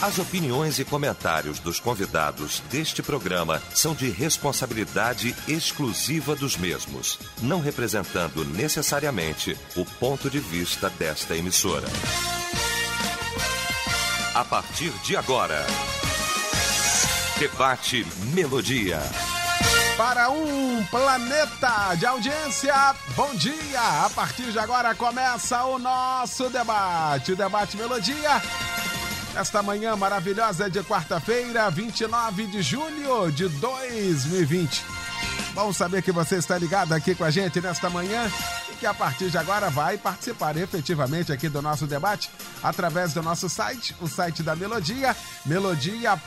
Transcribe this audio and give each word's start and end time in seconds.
As 0.00 0.16
opiniões 0.16 0.78
e 0.78 0.84
comentários 0.84 1.58
dos 1.58 1.80
convidados 1.80 2.62
deste 2.70 3.02
programa 3.02 3.60
são 3.74 3.96
de 3.96 4.08
responsabilidade 4.08 5.34
exclusiva 5.48 6.36
dos 6.36 6.56
mesmos, 6.56 7.18
não 7.42 7.60
representando 7.60 8.44
necessariamente 8.44 9.58
o 9.74 9.84
ponto 9.84 10.30
de 10.30 10.38
vista 10.38 10.88
desta 10.88 11.36
emissora. 11.36 11.88
A 14.32 14.44
partir 14.44 14.92
de 15.02 15.16
agora, 15.16 15.66
debate 17.40 18.06
Melodia. 18.32 19.00
Para 19.96 20.30
um 20.30 20.80
planeta 20.84 21.96
de 21.96 22.06
audiência, 22.06 22.94
bom 23.16 23.34
dia! 23.34 23.80
A 24.04 24.10
partir 24.10 24.52
de 24.52 24.60
agora 24.60 24.94
começa 24.94 25.64
o 25.64 25.76
nosso 25.76 26.48
debate, 26.48 27.32
o 27.32 27.36
debate 27.36 27.76
Melodia. 27.76 28.40
Esta 29.38 29.62
manhã 29.62 29.94
maravilhosa 29.94 30.68
de 30.68 30.82
quarta-feira, 30.82 31.70
29 31.70 32.48
de 32.48 32.60
julho 32.60 33.30
de 33.30 33.48
2020. 33.48 34.84
Bom 35.54 35.72
saber 35.72 36.02
que 36.02 36.10
você 36.10 36.38
está 36.38 36.58
ligado 36.58 36.92
aqui 36.92 37.14
com 37.14 37.22
a 37.22 37.30
gente 37.30 37.60
nesta 37.60 37.88
manhã 37.88 38.28
e 38.68 38.74
que 38.74 38.84
a 38.84 38.92
partir 38.92 39.30
de 39.30 39.38
agora 39.38 39.70
vai 39.70 39.96
participar 39.96 40.56
efetivamente 40.56 41.32
aqui 41.32 41.48
do 41.48 41.62
nosso 41.62 41.86
debate 41.86 42.28
através 42.60 43.14
do 43.14 43.22
nosso 43.22 43.48
site, 43.48 43.94
o 44.00 44.08
site 44.08 44.42
da 44.42 44.56
Melodia, 44.56 45.14
melodia.com.br, 45.46 46.24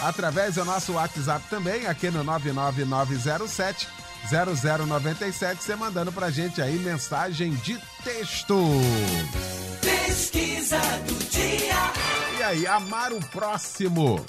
através 0.00 0.54
do 0.54 0.64
nosso 0.64 0.92
WhatsApp 0.92 1.44
também, 1.50 1.88
aqui 1.88 2.08
no 2.08 2.22
99907 2.22 3.88
0097, 4.30 5.60
você 5.60 5.74
mandando 5.74 6.12
pra 6.12 6.30
gente 6.30 6.62
aí 6.62 6.78
mensagem 6.78 7.50
de 7.56 7.76
texto. 8.04 8.56
Pesquisa 10.14 10.78
do 11.08 11.28
dia. 11.28 11.74
E 12.38 12.42
aí, 12.44 12.66
amar 12.68 13.12
o 13.12 13.18
próximo. 13.30 14.24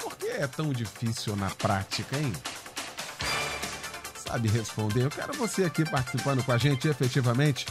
Por 0.00 0.16
que 0.16 0.26
é 0.26 0.48
tão 0.48 0.72
difícil 0.72 1.36
na 1.36 1.48
prática, 1.48 2.18
hein? 2.18 2.32
Sabe 4.16 4.48
responder? 4.48 5.04
Eu 5.04 5.10
quero 5.10 5.32
você 5.34 5.62
aqui 5.62 5.88
participando 5.88 6.42
com 6.42 6.50
a 6.50 6.58
gente 6.58 6.88
efetivamente. 6.88 7.66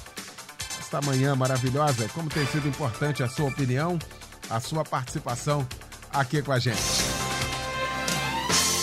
Esta 0.80 1.02
manhã 1.02 1.36
maravilhosa, 1.36 2.08
como 2.14 2.30
tem 2.30 2.48
sido 2.48 2.70
importante 2.70 3.22
a 3.22 3.28
sua 3.28 3.50
opinião, 3.50 4.00
a 4.50 4.62
sua 4.62 4.86
participação 4.86 5.68
aqui 6.14 6.42
com 6.42 6.54
a 6.54 6.60
gente. 6.60 6.80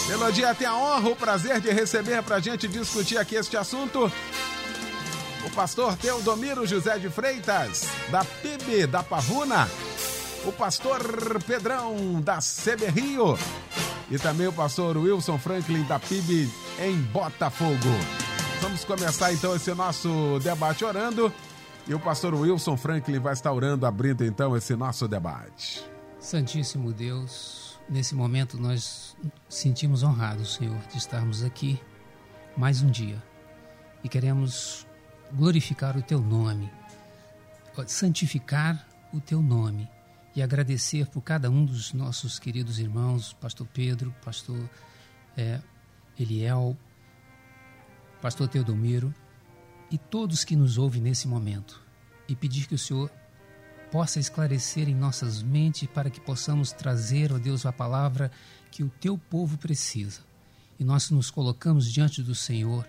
Melodia 0.08 0.54
tem 0.54 0.66
a 0.66 0.76
honra, 0.76 1.08
o 1.08 1.16
prazer 1.16 1.58
de 1.58 1.70
receber 1.70 2.22
para 2.22 2.36
a 2.36 2.40
gente 2.40 2.68
discutir 2.68 3.16
aqui 3.16 3.36
este 3.36 3.56
assunto 3.56 4.12
o 5.46 5.50
pastor 5.50 5.96
Teodomiro 5.96 6.66
José 6.66 6.98
de 6.98 7.10
Freitas, 7.10 7.86
da 8.10 8.24
PIB 8.24 8.86
da 8.86 9.02
Pavuna, 9.02 9.68
o 10.44 10.52
pastor 10.52 11.00
Pedrão, 11.46 12.20
da 12.20 12.38
CB 12.38 12.86
Rio, 12.88 13.38
e 14.10 14.18
também 14.18 14.46
o 14.46 14.52
pastor 14.52 14.96
Wilson 14.96 15.38
Franklin, 15.38 15.84
da 15.84 15.98
PIB 15.98 16.50
em 16.78 16.96
Botafogo. 16.96 17.88
Vamos 18.60 18.84
começar 18.84 19.32
então 19.32 19.54
esse 19.54 19.72
nosso 19.74 20.38
debate 20.42 20.84
orando, 20.84 21.32
e 21.86 21.94
o 21.94 22.00
pastor 22.00 22.34
Wilson 22.34 22.76
Franklin 22.76 23.18
vai 23.18 23.34
estar 23.34 23.52
orando, 23.52 23.86
abrindo 23.86 24.24
então 24.24 24.56
esse 24.56 24.74
nosso 24.74 25.06
debate. 25.06 25.84
Santíssimo 26.18 26.90
Deus, 26.90 27.78
nesse 27.88 28.14
momento 28.14 28.58
nós 28.58 29.14
sentimos 29.46 30.02
honrados, 30.02 30.54
Senhor, 30.54 30.78
de 30.90 30.96
estarmos 30.96 31.44
aqui 31.44 31.78
mais 32.56 32.80
um 32.80 32.90
dia 32.90 33.22
e 34.02 34.08
queremos 34.08 34.86
glorificar 35.34 35.96
o 35.96 36.02
teu 36.02 36.20
nome, 36.20 36.70
santificar 37.88 38.86
o 39.12 39.20
teu 39.20 39.42
nome 39.42 39.88
e 40.34 40.40
agradecer 40.40 41.06
por 41.08 41.22
cada 41.22 41.50
um 41.50 41.64
dos 41.64 41.92
nossos 41.92 42.38
queridos 42.38 42.78
irmãos, 42.78 43.32
pastor 43.32 43.66
Pedro, 43.66 44.14
pastor 44.24 44.70
é, 45.36 45.60
Eliel, 46.18 46.76
pastor 48.22 48.46
Teodomiro 48.46 49.12
e 49.90 49.98
todos 49.98 50.44
que 50.44 50.54
nos 50.54 50.78
ouvem 50.78 51.02
nesse 51.02 51.26
momento. 51.26 51.82
E 52.28 52.36
pedir 52.36 52.68
que 52.68 52.74
o 52.76 52.78
Senhor 52.78 53.10
possa 53.90 54.20
esclarecer 54.20 54.88
em 54.88 54.94
nossas 54.94 55.42
mentes 55.42 55.88
para 55.88 56.10
que 56.10 56.20
possamos 56.20 56.70
trazer, 56.70 57.32
ó 57.32 57.38
Deus, 57.38 57.66
a 57.66 57.72
palavra 57.72 58.30
que 58.70 58.84
o 58.84 58.88
teu 58.88 59.18
povo 59.18 59.58
precisa. 59.58 60.20
E 60.78 60.84
nós 60.84 61.10
nos 61.10 61.28
colocamos 61.28 61.92
diante 61.92 62.22
do 62.22 62.36
Senhor 62.36 62.86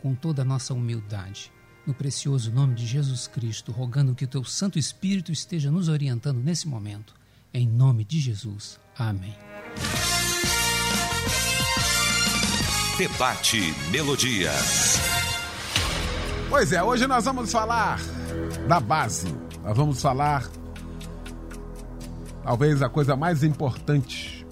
com 0.00 0.14
toda 0.14 0.42
a 0.42 0.44
nossa 0.44 0.74
humildade 0.74 1.55
no 1.86 1.94
precioso 1.94 2.50
nome 2.50 2.74
de 2.74 2.84
Jesus 2.86 3.28
Cristo, 3.28 3.70
rogando 3.70 4.14
que 4.14 4.24
o 4.24 4.28
teu 4.28 4.42
Santo 4.42 4.78
Espírito 4.78 5.30
esteja 5.30 5.70
nos 5.70 5.88
orientando 5.88 6.42
nesse 6.42 6.66
momento. 6.66 7.14
Em 7.54 7.66
nome 7.66 8.04
de 8.04 8.18
Jesus. 8.18 8.78
Amém. 8.98 9.34
Debate 12.98 13.60
Melodia. 13.90 14.50
Pois 16.48 16.72
é, 16.72 16.82
hoje 16.82 17.06
nós 17.06 17.24
vamos 17.24 17.52
falar 17.52 18.00
da 18.66 18.80
base. 18.80 19.28
Nós 19.62 19.76
vamos 19.76 20.00
falar 20.00 20.48
talvez 22.42 22.82
a 22.82 22.88
coisa 22.88 23.14
mais 23.16 23.42
importante 23.42 24.46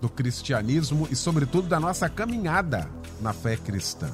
do 0.00 0.08
cristianismo 0.08 1.08
e 1.10 1.16
sobretudo 1.16 1.66
da 1.68 1.80
nossa 1.80 2.08
caminhada 2.08 2.90
na 3.20 3.32
fé 3.32 3.56
cristã. 3.56 4.10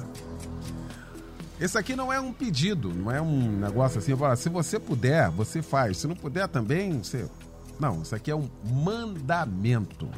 Esse 1.60 1.76
aqui 1.76 1.94
não 1.94 2.10
é 2.10 2.18
um 2.18 2.32
pedido, 2.32 2.88
não 2.88 3.10
é 3.10 3.20
um 3.20 3.58
negócio 3.58 3.98
assim, 3.98 4.16
se 4.36 4.48
você 4.48 4.80
puder, 4.80 5.28
você 5.30 5.60
faz. 5.60 5.98
Se 5.98 6.06
não 6.06 6.16
puder 6.16 6.48
também, 6.48 7.02
você. 7.02 7.28
Não, 7.78 8.00
isso 8.00 8.14
aqui 8.14 8.30
é 8.30 8.34
um 8.34 8.48
mandamento. 8.64 10.08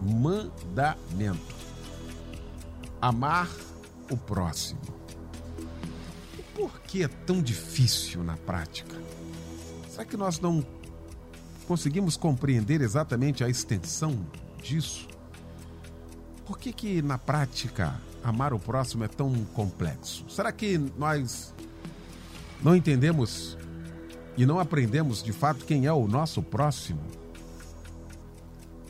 Mandamento. 0.00 1.54
Amar 3.00 3.48
o 4.10 4.16
próximo. 4.16 4.80
Por 6.52 6.80
que 6.80 7.04
é 7.04 7.08
tão 7.08 7.40
difícil 7.40 8.24
na 8.24 8.36
prática? 8.36 9.00
Será 9.88 10.04
que 10.04 10.16
nós 10.16 10.40
não 10.40 10.66
conseguimos 11.68 12.16
compreender 12.16 12.80
exatamente 12.80 13.44
a 13.44 13.48
extensão 13.48 14.26
disso? 14.60 15.06
Por 16.44 16.58
que 16.58 16.72
que 16.72 17.00
na 17.00 17.18
prática 17.18 17.94
amar 18.22 18.52
o 18.52 18.58
próximo 18.58 19.04
é 19.04 19.08
tão 19.08 19.32
complexo? 19.54 20.24
Será 20.28 20.52
que 20.52 20.78
nós 20.96 21.54
não 22.62 22.76
entendemos 22.76 23.56
e 24.36 24.46
não 24.46 24.58
aprendemos 24.58 25.22
de 25.22 25.32
fato 25.32 25.64
quem 25.64 25.86
é 25.86 25.92
o 25.92 26.06
nosso 26.06 26.42
próximo? 26.42 27.02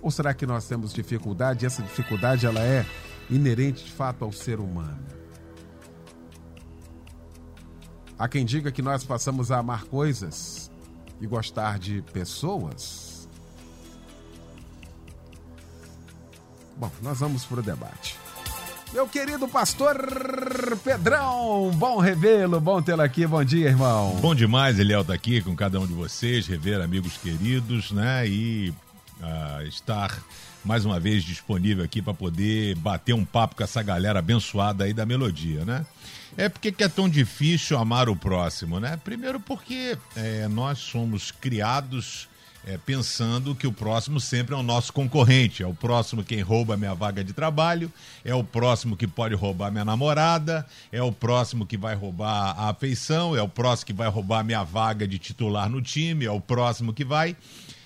Ou 0.00 0.10
será 0.10 0.34
que 0.34 0.46
nós 0.46 0.66
temos 0.66 0.92
dificuldade 0.92 1.64
e 1.64 1.66
essa 1.66 1.82
dificuldade 1.82 2.44
ela 2.44 2.60
é 2.60 2.84
inerente 3.30 3.84
de 3.84 3.92
fato 3.92 4.24
ao 4.24 4.32
ser 4.32 4.58
humano? 4.58 4.98
Há 8.18 8.28
quem 8.28 8.44
diga 8.44 8.70
que 8.70 8.82
nós 8.82 9.02
passamos 9.04 9.50
a 9.50 9.58
amar 9.58 9.84
coisas 9.84 10.70
e 11.20 11.26
gostar 11.26 11.78
de 11.78 12.02
pessoas. 12.12 13.28
Bom, 16.76 16.90
nós 17.00 17.20
vamos 17.20 17.44
para 17.44 17.60
o 17.60 17.62
debate. 17.62 18.21
Meu 18.92 19.08
querido 19.08 19.48
pastor 19.48 19.96
Pedrão, 20.84 21.70
bom 21.74 21.98
revê-lo, 21.98 22.60
bom 22.60 22.82
tê-lo 22.82 23.00
aqui, 23.00 23.26
bom 23.26 23.42
dia, 23.42 23.68
irmão. 23.68 24.18
Bom 24.20 24.34
demais, 24.34 24.78
Eliel, 24.78 25.02
tá 25.02 25.14
aqui 25.14 25.40
com 25.40 25.56
cada 25.56 25.80
um 25.80 25.86
de 25.86 25.94
vocês, 25.94 26.46
rever 26.46 26.78
amigos 26.78 27.16
queridos, 27.16 27.90
né, 27.90 28.28
e 28.28 28.68
uh, 29.18 29.62
estar 29.66 30.22
mais 30.62 30.84
uma 30.84 31.00
vez 31.00 31.24
disponível 31.24 31.82
aqui 31.82 32.02
para 32.02 32.12
poder 32.12 32.76
bater 32.76 33.14
um 33.14 33.24
papo 33.24 33.56
com 33.56 33.64
essa 33.64 33.82
galera 33.82 34.18
abençoada 34.18 34.84
aí 34.84 34.92
da 34.92 35.06
melodia, 35.06 35.64
né? 35.64 35.86
É 36.36 36.50
porque 36.50 36.70
que 36.70 36.84
é 36.84 36.88
tão 36.88 37.08
difícil 37.08 37.78
amar 37.78 38.10
o 38.10 38.16
próximo, 38.16 38.78
né? 38.78 39.00
Primeiro 39.02 39.40
porque 39.40 39.96
é, 40.14 40.46
nós 40.48 40.78
somos 40.78 41.30
criados 41.30 42.28
é, 42.66 42.78
pensando 42.78 43.54
que 43.54 43.66
o 43.66 43.72
próximo 43.72 44.20
sempre 44.20 44.54
é 44.54 44.58
o 44.58 44.62
nosso 44.62 44.92
concorrente. 44.92 45.62
É 45.62 45.66
o 45.66 45.74
próximo 45.74 46.22
quem 46.22 46.40
rouba 46.40 46.76
minha 46.76 46.94
vaga 46.94 47.24
de 47.24 47.32
trabalho, 47.32 47.92
é 48.24 48.34
o 48.34 48.44
próximo 48.44 48.96
que 48.96 49.06
pode 49.06 49.34
roubar 49.34 49.70
minha 49.70 49.84
namorada, 49.84 50.66
é 50.90 51.02
o 51.02 51.12
próximo 51.12 51.66
que 51.66 51.76
vai 51.76 51.94
roubar 51.94 52.54
a 52.58 52.70
afeição, 52.70 53.36
é 53.36 53.42
o 53.42 53.48
próximo 53.48 53.86
que 53.86 53.92
vai 53.92 54.08
roubar 54.08 54.44
minha 54.44 54.62
vaga 54.62 55.06
de 55.06 55.18
titular 55.18 55.68
no 55.68 55.82
time, 55.82 56.24
é 56.24 56.30
o 56.30 56.40
próximo 56.40 56.92
que 56.92 57.04
vai. 57.04 57.36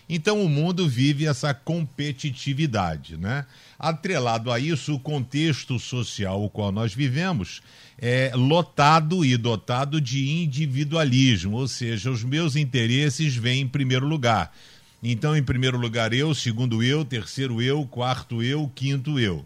Então 0.08 0.43
o 0.43 0.49
mundo 0.49 0.88
vive 0.88 1.26
essa 1.26 1.53
competitividade, 1.53 3.17
né? 3.17 3.44
Atrelado 3.79 4.53
a 4.53 4.61
isso, 4.61 4.94
o 4.94 5.00
contexto 5.00 5.79
social 5.79 6.43
o 6.44 6.49
qual 6.49 6.70
nós 6.70 6.94
vivemos 6.94 7.61
é 7.99 8.31
lotado 8.35 9.25
e 9.25 9.37
dotado 9.37 10.00
de 10.00 10.43
individualismo, 10.43 11.56
ou 11.56 11.67
seja, 11.67 12.11
os 12.11 12.23
meus 12.23 12.55
interesses 12.55 13.35
vêm 13.35 13.62
em 13.62 13.69
primeiro 13.69 14.06
lugar. 14.06 14.55
Então, 15.03 15.37
em 15.37 15.43
primeiro 15.43 15.79
lugar 15.79 16.12
eu, 16.12 16.35
segundo 16.35 16.82
eu, 16.82 17.05
terceiro 17.05 17.61
eu, 17.61 17.85
quarto 17.87 18.43
eu, 18.43 18.70
quinto 18.75 19.19
eu. 19.19 19.44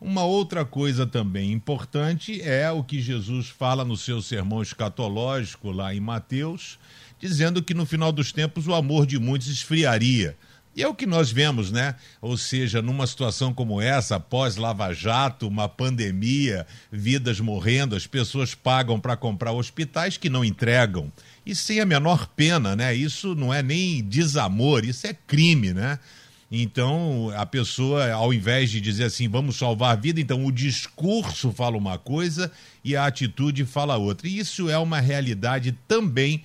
Uma 0.00 0.24
outra 0.24 0.64
coisa 0.64 1.06
também 1.06 1.52
importante 1.52 2.40
é 2.42 2.70
o 2.70 2.84
que 2.84 3.00
Jesus 3.00 3.48
fala 3.48 3.84
no 3.84 3.96
seu 3.96 4.20
sermão 4.20 4.60
escatológico 4.60 5.70
lá 5.70 5.94
em 5.94 6.00
Mateus, 6.00 6.78
dizendo 7.18 7.62
que 7.62 7.74
no 7.74 7.86
final 7.86 8.12
dos 8.12 8.32
tempos 8.32 8.66
o 8.66 8.74
amor 8.74 9.06
de 9.06 9.18
muitos 9.18 9.48
esfriaria. 9.48 10.36
E 10.76 10.82
é 10.82 10.88
o 10.88 10.94
que 10.94 11.06
nós 11.06 11.32
vemos, 11.32 11.72
né? 11.72 11.94
Ou 12.20 12.36
seja, 12.36 12.82
numa 12.82 13.06
situação 13.06 13.54
como 13.54 13.80
essa, 13.80 14.16
após 14.16 14.56
Lava 14.56 14.92
Jato, 14.92 15.48
uma 15.48 15.66
pandemia, 15.66 16.66
vidas 16.92 17.40
morrendo, 17.40 17.96
as 17.96 18.06
pessoas 18.06 18.54
pagam 18.54 19.00
para 19.00 19.16
comprar 19.16 19.52
hospitais 19.52 20.18
que 20.18 20.28
não 20.28 20.44
entregam. 20.44 21.10
E 21.46 21.54
sem 21.54 21.80
a 21.80 21.86
menor 21.86 22.26
pena, 22.36 22.76
né? 22.76 22.94
Isso 22.94 23.34
não 23.34 23.54
é 23.54 23.62
nem 23.62 24.04
desamor, 24.04 24.84
isso 24.84 25.06
é 25.06 25.14
crime, 25.14 25.72
né? 25.72 25.98
Então, 26.50 27.32
a 27.34 27.46
pessoa, 27.46 28.12
ao 28.12 28.32
invés 28.32 28.70
de 28.70 28.78
dizer 28.78 29.04
assim, 29.04 29.28
vamos 29.28 29.56
salvar 29.56 29.92
a 29.92 30.00
vida, 30.00 30.20
então 30.20 30.44
o 30.44 30.52
discurso 30.52 31.50
fala 31.52 31.76
uma 31.76 31.98
coisa 31.98 32.52
e 32.84 32.94
a 32.94 33.06
atitude 33.06 33.64
fala 33.64 33.96
outra. 33.96 34.28
E 34.28 34.38
isso 34.38 34.68
é 34.68 34.76
uma 34.76 35.00
realidade 35.00 35.72
também 35.88 36.44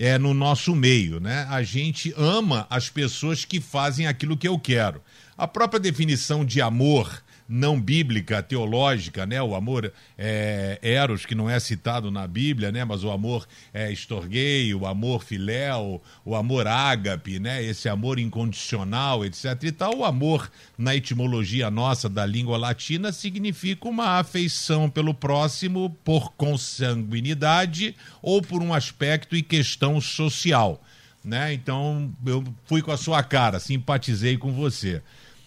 é, 0.00 0.16
no 0.16 0.32
nosso 0.32 0.74
meio, 0.74 1.20
né? 1.20 1.46
A 1.50 1.62
gente 1.62 2.14
ama 2.16 2.66
as 2.70 2.88
pessoas 2.88 3.44
que 3.44 3.60
fazem 3.60 4.06
aquilo 4.06 4.34
que 4.34 4.48
eu 4.48 4.58
quero. 4.58 5.02
A 5.36 5.46
própria 5.46 5.78
definição 5.78 6.42
de 6.42 6.62
amor 6.62 7.22
não 7.52 7.80
bíblica, 7.80 8.40
teológica, 8.40 9.26
né? 9.26 9.42
O 9.42 9.56
amor 9.56 9.92
é, 10.16 10.78
eros, 10.80 11.26
que 11.26 11.34
não 11.34 11.50
é 11.50 11.58
citado 11.58 12.08
na 12.08 12.24
Bíblia, 12.24 12.70
né? 12.70 12.84
Mas 12.84 13.02
o 13.02 13.10
amor 13.10 13.44
é, 13.74 13.90
estorguei, 13.90 14.72
o 14.72 14.86
amor 14.86 15.24
filéu, 15.24 16.00
o 16.24 16.36
amor 16.36 16.68
ágape, 16.68 17.40
né? 17.40 17.60
Esse 17.60 17.88
amor 17.88 18.20
incondicional, 18.20 19.24
etc. 19.24 19.64
E 19.64 19.72
tal. 19.72 19.98
O 19.98 20.04
amor, 20.04 20.48
na 20.78 20.94
etimologia 20.94 21.68
nossa 21.72 22.08
da 22.08 22.24
língua 22.24 22.56
latina, 22.56 23.10
significa 23.10 23.88
uma 23.88 24.20
afeição 24.20 24.88
pelo 24.88 25.12
próximo 25.12 25.90
por 26.04 26.32
consanguinidade 26.34 27.96
ou 28.22 28.40
por 28.40 28.62
um 28.62 28.72
aspecto 28.72 29.34
e 29.34 29.42
questão 29.42 30.00
social, 30.00 30.80
né? 31.24 31.52
Então, 31.52 32.12
eu 32.24 32.44
fui 32.64 32.80
com 32.80 32.92
a 32.92 32.96
sua 32.96 33.24
cara, 33.24 33.58
simpatizei 33.58 34.38
com 34.38 34.52
você. 34.52 35.02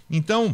Então, 0.09 0.53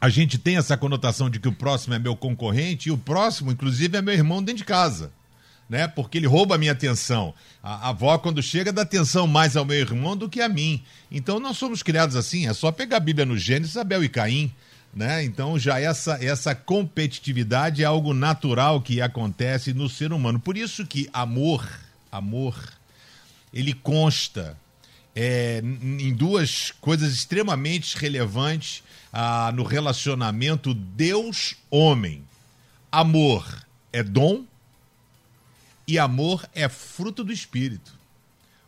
a 0.00 0.08
gente 0.08 0.38
tem 0.38 0.56
essa 0.56 0.76
conotação 0.76 1.28
de 1.28 1.38
que 1.38 1.48
o 1.48 1.52
próximo 1.52 1.94
é 1.94 1.98
meu 1.98 2.16
concorrente 2.16 2.88
e 2.88 2.92
o 2.92 2.96
próximo, 2.96 3.52
inclusive, 3.52 3.98
é 3.98 4.02
meu 4.02 4.14
irmão 4.14 4.42
dentro 4.42 4.58
de 4.58 4.64
casa. 4.64 5.12
Né? 5.68 5.86
Porque 5.86 6.16
ele 6.16 6.26
rouba 6.26 6.54
a 6.54 6.58
minha 6.58 6.72
atenção. 6.72 7.34
A, 7.62 7.86
a 7.86 7.88
avó, 7.90 8.16
quando 8.18 8.42
chega, 8.42 8.72
dá 8.72 8.82
atenção 8.82 9.26
mais 9.26 9.56
ao 9.56 9.64
meu 9.64 9.76
irmão 9.76 10.16
do 10.16 10.28
que 10.28 10.40
a 10.40 10.48
mim. 10.48 10.82
Então 11.10 11.38
nós 11.38 11.58
somos 11.58 11.82
criados 11.82 12.16
assim, 12.16 12.48
é 12.48 12.54
só 12.54 12.72
pegar 12.72 12.96
a 12.96 13.00
Bíblia 13.00 13.26
no 13.26 13.36
Gênesis, 13.36 13.76
Abel 13.76 14.02
e 14.02 14.08
Caim. 14.08 14.50
Né? 14.92 15.22
Então 15.22 15.58
já 15.58 15.78
essa, 15.78 16.18
essa 16.24 16.54
competitividade 16.54 17.82
é 17.82 17.86
algo 17.86 18.12
natural 18.12 18.80
que 18.80 19.00
acontece 19.00 19.72
no 19.72 19.88
ser 19.88 20.12
humano. 20.12 20.40
Por 20.40 20.56
isso 20.56 20.84
que 20.86 21.08
amor, 21.12 21.64
amor, 22.10 22.56
ele 23.52 23.74
consta 23.74 24.56
é, 25.14 25.62
em 25.62 26.12
duas 26.12 26.72
coisas 26.80 27.12
extremamente 27.12 27.96
relevantes 27.96 28.82
ah, 29.12 29.52
no 29.54 29.62
relacionamento 29.62 30.74
Deus-homem. 30.74 32.22
Amor 32.90 33.46
é 33.92 34.02
dom 34.02 34.44
e 35.86 35.98
amor 35.98 36.48
é 36.54 36.68
fruto 36.68 37.24
do 37.24 37.32
Espírito. 37.32 37.98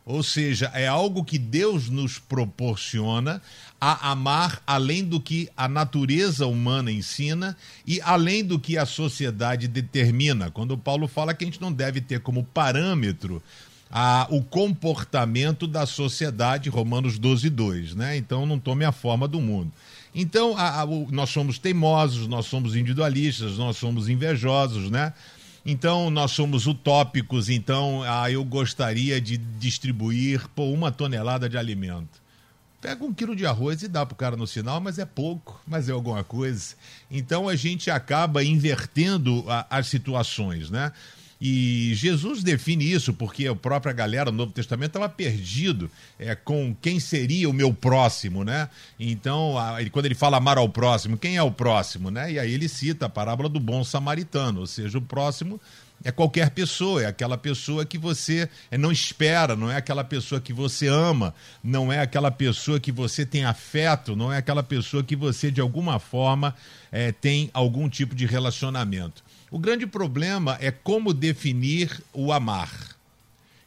Ou 0.05 0.23
seja, 0.23 0.71
é 0.75 0.89
algo 0.89 1.25
que 1.25 1.39
Deus 1.39 1.89
nos 1.89 2.19
proporciona 2.19 3.41
a 3.81 4.11
amar 4.11 4.61
além 4.67 5.05
do 5.05 5.21
que 5.21 5.49
a 5.57 5.69
natureza 5.69 6.47
humana 6.47 6.91
ensina 6.91 7.57
e 7.87 8.01
além 8.01 8.45
do 8.45 8.59
que 8.59 8.77
a 8.77 8.85
sociedade 8.85 9.69
determina. 9.69 10.51
Quando 10.51 10.77
Paulo 10.77 11.07
fala 11.07 11.33
que 11.33 11.45
a 11.45 11.47
gente 11.47 11.61
não 11.61 11.73
deve 11.73 12.01
ter 12.01 12.21
como 12.21 12.43
parâmetro 12.43 13.41
a, 13.93 14.27
o 14.29 14.43
comportamento 14.43 15.69
da 15.69 15.87
sociedade, 15.87 16.69
Romanos 16.69 17.17
12, 17.17 17.49
2, 17.51 17.95
né? 17.95 18.17
Então 18.17 18.45
não 18.45 18.59
tome 18.59 18.85
a 18.85 18.91
forma 18.91 19.29
do 19.29 19.41
mundo. 19.41 19.71
Então, 20.15 20.57
a, 20.57 20.81
a, 20.81 20.85
o, 20.85 21.11
nós 21.11 21.31
somos 21.31 21.59
teimosos, 21.59 22.27
nós 22.27 22.47
somos 22.47 22.77
individualistas, 22.77 23.57
nós 23.57 23.77
somos 23.77 24.09
invejosos, 24.09 24.91
né? 24.91 25.13
Então, 25.65 26.11
nós 26.11 26.33
somos 26.33 26.67
utópicos, 26.67 27.49
então 27.49 28.03
ah, 28.03 28.31
eu 28.31 28.45
gostaria 28.45 29.21
de 29.21 29.37
distribuir 29.37 30.49
por 30.49 30.65
uma 30.65 30.91
tonelada 30.91 31.49
de 31.49 31.57
alimento. 31.57 32.21
Pega 32.81 33.05
um 33.05 33.15
quilo 33.15 33.37
de 33.37 33.47
arroz 33.47 33.81
e 33.83 33.89
dá 33.89 34.05
para 34.05 34.13
o 34.13 34.17
cara 34.17 34.37
no 34.37 34.45
sinal, 34.45 34.81
mas 34.81 34.99
é 34.99 35.07
pouco, 35.07 35.63
mas 35.65 35.89
é 35.89 35.93
alguma 35.93 36.25
coisa. 36.25 36.75
Então 37.09 37.49
a 37.49 37.55
gente 37.55 37.93
acaba 37.93 38.43
invertendo 38.43 39.45
a, 39.49 39.65
as 39.71 39.87
situações, 39.87 40.69
né? 40.69 40.93
E 41.45 41.93
Jesus 41.97 42.45
define 42.45 42.89
isso 42.89 43.13
porque 43.13 43.49
a 43.49 43.55
própria 43.57 43.93
galera 43.93 44.31
do 44.31 44.37
Novo 44.37 44.53
Testamento 44.53 44.91
estava 44.91 45.09
perdido 45.09 45.91
é, 46.17 46.37
com 46.37 46.73
quem 46.81 47.01
seria 47.01 47.51
o 47.51 47.53
meu 47.53 47.75
próximo, 47.75 48.45
né? 48.45 48.69
Então, 48.97 49.59
a, 49.59 49.79
quando 49.91 50.07
ele 50.07 50.15
fala 50.15 50.37
amar 50.37 50.57
ao 50.57 50.69
próximo, 50.69 51.19
quem 51.19 51.37
é 51.37 51.43
o 51.43 51.51
próximo, 51.51 52.13
né? 52.13 52.31
E 52.31 52.39
aí 52.39 52.55
ele 52.55 52.69
cita 52.69 53.07
a 53.07 53.09
parábola 53.09 53.49
do 53.49 53.59
bom 53.59 53.83
samaritano, 53.83 54.61
ou 54.61 54.69
seja, 54.69 54.99
o 54.99 55.03
próximo 55.03 55.61
é 56.05 56.13
qualquer 56.13 56.51
pessoa, 56.51 57.03
é 57.03 57.07
aquela 57.07 57.37
pessoa 57.37 57.85
que 57.85 57.99
você 57.99 58.49
é, 58.71 58.79
não 58.79 58.93
espera, 58.93 59.57
não 59.57 59.69
é 59.69 59.75
aquela 59.75 60.05
pessoa 60.05 60.41
que 60.41 60.53
você 60.53 60.87
ama, 60.87 61.35
não 61.63 61.93
é 61.93 61.99
aquela 61.99 62.31
pessoa 62.31 62.79
que 62.79 62.93
você 62.93 63.27
tem 63.27 63.45
afeto, 63.45 64.15
não 64.15 64.33
é 64.33 64.37
aquela 64.37 64.63
pessoa 64.63 65.03
que 65.03 65.17
você, 65.17 65.51
de 65.51 65.61
alguma 65.61 65.99
forma, 65.99 66.55
é, 66.93 67.11
tem 67.11 67.51
algum 67.53 67.89
tipo 67.89 68.15
de 68.15 68.27
relacionamento. 68.27 69.25
O 69.53 69.59
grande 69.59 69.87
problema 69.87 70.57
é 70.63 70.71
como 70.71 71.13
definir 71.13 72.03
o 72.11 72.33
amar. 72.33 72.71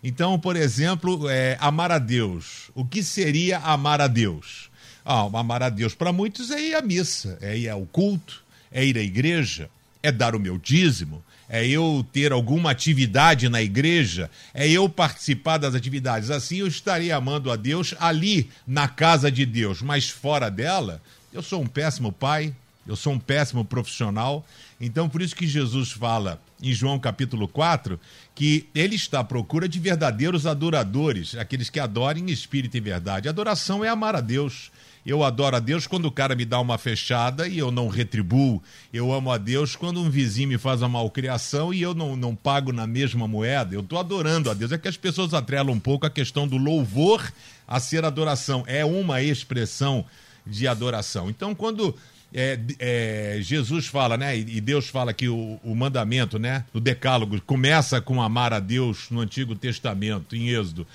Então, 0.04 0.40
por 0.40 0.56
exemplo, 0.56 1.30
é, 1.30 1.58
amar 1.62 1.92
a 1.92 2.00
Deus. 2.00 2.72
O 2.74 2.84
que 2.84 3.04
seria 3.04 3.60
amar 3.60 4.02
a 4.02 4.08
Deus? 4.08 4.72
Ah, 5.06 5.30
amar 5.32 5.62
a 5.62 5.70
Deus 5.70 5.94
para 5.94 6.12
muitos 6.12 6.50
é 6.50 6.60
ir 6.60 6.76
à 6.76 6.82
missa, 6.82 7.38
é 7.40 7.56
ir 7.56 7.70
ao 7.70 7.86
culto, 7.86 8.44
é 8.72 8.84
ir 8.84 8.98
à 8.98 9.02
igreja, 9.04 9.70
é 10.02 10.12
dar 10.12 10.36
o 10.36 10.40
meu 10.40 10.58
dízimo, 10.58 11.24
é 11.48 11.68
eu 11.68 12.04
ter 12.12 12.32
alguma 12.32 12.72
atividade 12.72 13.48
na 13.48 13.62
igreja, 13.62 14.32
é 14.56 14.68
eu 14.68 14.90
participar 14.90 15.60
das 15.60 15.76
atividades. 15.76 16.32
Assim 16.32 16.58
eu 16.58 16.68
estaria 16.68 17.16
amando 17.16 17.52
a 17.52 17.56
Deus 17.56 17.94
ali 18.00 18.50
na 18.66 18.88
casa 18.88 19.32
de 19.32 19.46
Deus, 19.46 19.84
mas 19.84 20.10
fora 20.10 20.50
dela, 20.50 21.00
eu 21.32 21.44
sou 21.44 21.62
um 21.62 21.68
péssimo 21.68 22.12
pai, 22.12 22.56
eu 22.88 22.96
sou 22.96 23.14
um 23.14 23.20
péssimo 23.20 23.66
profissional. 23.66 24.46
Então, 24.80 25.10
por 25.10 25.22
isso 25.22 25.36
que 25.36 25.48
Jesus 25.48 25.92
fala 25.92 26.42
em 26.62 26.74
João 26.74 27.00
capítulo 27.00 27.48
4 27.48 28.00
que 28.34 28.68
ele 28.76 28.96
está 28.96 29.22
à 29.22 29.24
procura 29.24 29.68
de 29.68 29.80
verdadeiros 29.80 30.46
adoradores, 30.46 31.36
aqueles 31.36 31.70
que 31.70 31.80
adorem 31.80 32.24
em 32.24 32.32
espírito 32.32 32.78
e 32.78 32.80
verdade. 32.80 33.30
Adoração 33.30 33.84
é 33.84 33.90
amar 33.90 34.16
a 34.16 34.22
Deus. 34.22 34.72
Eu 35.06 35.24
adoro 35.24 35.56
a 35.56 35.60
Deus 35.60 35.86
quando 35.86 36.06
o 36.06 36.12
cara 36.12 36.36
me 36.36 36.46
dá 36.46 36.60
uma 36.60 36.80
fechada 36.80 37.48
e 37.48 37.60
eu 37.60 37.70
não 37.70 37.88
retribuo. 37.88 38.62
Eu 38.92 39.14
amo 39.14 39.32
a 39.32 39.38
Deus 39.38 39.76
quando 39.76 40.02
um 40.02 40.10
vizinho 40.10 40.50
me 40.50 40.58
faz 40.58 40.82
uma 40.82 40.90
malcriação 40.90 41.72
e 41.72 41.82
eu 41.82 41.94
não, 41.94 42.16
não 42.16 42.36
pago 42.36 42.72
na 42.72 42.88
mesma 42.88 43.28
moeda. 43.28 43.76
Eu 43.76 43.82
estou 43.82 44.00
adorando 44.00 44.50
a 44.50 44.54
Deus. 44.56 44.72
É 44.72 44.80
que 44.80 44.88
as 44.88 44.98
pessoas 44.98 45.34
atrelam 45.34 45.76
um 45.76 45.80
pouco 45.80 46.08
a 46.08 46.10
questão 46.10 46.48
do 46.48 46.58
louvor 46.58 47.32
a 47.68 47.80
ser 47.80 48.04
adoração. 48.04 48.64
É 48.66 48.84
uma 48.84 49.22
expressão 49.22 50.04
de 50.46 50.68
adoração. 50.68 51.30
Então, 51.30 51.54
quando 51.54 51.96
é, 52.34 52.60
é, 52.80 53.38
Jesus 53.42 53.88
fala, 53.88 54.18
né? 54.18 54.38
E 54.38 54.60
Deus 54.60 54.88
fala 54.88 55.14
que 55.14 55.30
o, 55.30 55.60
o, 55.64 55.76
mandamento, 55.76 56.38
né? 56.38 56.66
No 56.74 56.82
Decálogo, 56.82 57.40
começa 57.42 58.02
com 58.02 58.22
amar 58.22 58.54
a 58.54 58.60
Deus 58.60 59.10
no 59.10 59.22
Antigo 59.22 59.56
Testamento, 59.56 60.36
em 60.36 60.50
Êxodo. 60.50 60.86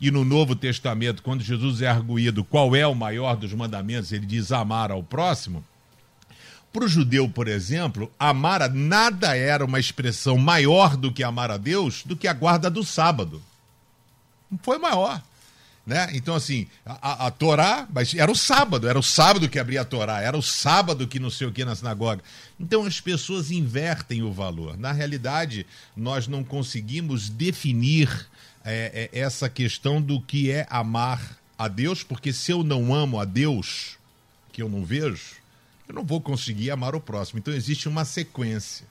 E 0.00 0.10
no 0.10 0.24
Novo 0.24 0.54
Testamento, 0.54 1.22
quando 1.22 1.42
Jesus 1.42 1.82
é 1.82 1.88
arguído 1.88 2.44
qual 2.44 2.74
é 2.74 2.86
o 2.86 2.94
maior 2.94 3.36
dos 3.36 3.52
mandamentos, 3.52 4.12
ele 4.12 4.26
diz 4.26 4.52
amar 4.52 4.90
ao 4.90 5.02
próximo. 5.02 5.64
Para 6.72 6.84
o 6.84 6.88
judeu, 6.88 7.28
por 7.28 7.48
exemplo, 7.48 8.10
amar 8.18 8.62
a 8.62 8.68
nada 8.68 9.36
era 9.36 9.64
uma 9.64 9.80
expressão 9.80 10.36
maior 10.36 10.96
do 10.96 11.12
que 11.12 11.24
amar 11.24 11.50
a 11.50 11.56
Deus 11.56 12.02
do 12.04 12.16
que 12.16 12.28
a 12.28 12.32
guarda 12.32 12.70
do 12.70 12.84
sábado. 12.84 13.42
Não 14.50 14.58
foi 14.62 14.78
maior. 14.78 15.22
Né? 15.88 16.10
Então, 16.12 16.34
assim, 16.34 16.66
a, 16.84 17.28
a, 17.28 17.30
Torá, 17.30 17.88
mas 17.90 18.12
era 18.12 18.30
o 18.30 18.36
sábado, 18.36 18.86
era 18.86 18.98
o 18.98 19.02
sábado 19.02 19.48
que 19.48 19.58
abria 19.58 19.80
a 19.80 19.84
Torá, 19.86 20.20
era 20.20 20.36
o 20.36 20.42
sábado 20.42 21.08
que 21.08 21.18
não 21.18 21.30
sei 21.30 21.46
o 21.46 21.50
que 21.50 21.64
na 21.64 21.74
sinagoga. 21.74 22.22
Então 22.60 22.84
as 22.84 23.00
pessoas 23.00 23.50
invertem 23.50 24.22
o 24.22 24.30
valor. 24.30 24.76
Na 24.76 24.92
realidade, 24.92 25.64
nós 25.96 26.28
não 26.28 26.44
conseguimos 26.44 27.30
definir 27.30 28.28
é, 28.62 29.08
é, 29.14 29.18
essa 29.18 29.48
questão 29.48 29.98
do 30.02 30.20
que 30.20 30.50
é 30.50 30.66
amar 30.68 31.38
a 31.56 31.68
Deus, 31.68 32.02
porque 32.02 32.34
se 32.34 32.52
eu 32.52 32.62
não 32.62 32.94
amo 32.94 33.18
a 33.18 33.24
Deus, 33.24 33.96
que 34.52 34.60
eu 34.60 34.68
não 34.68 34.84
vejo, 34.84 35.36
eu 35.88 35.94
não 35.94 36.04
vou 36.04 36.20
conseguir 36.20 36.70
amar 36.70 36.94
o 36.94 37.00
próximo. 37.00 37.38
Então 37.38 37.54
existe 37.54 37.88
uma 37.88 38.04
sequência. 38.04 38.84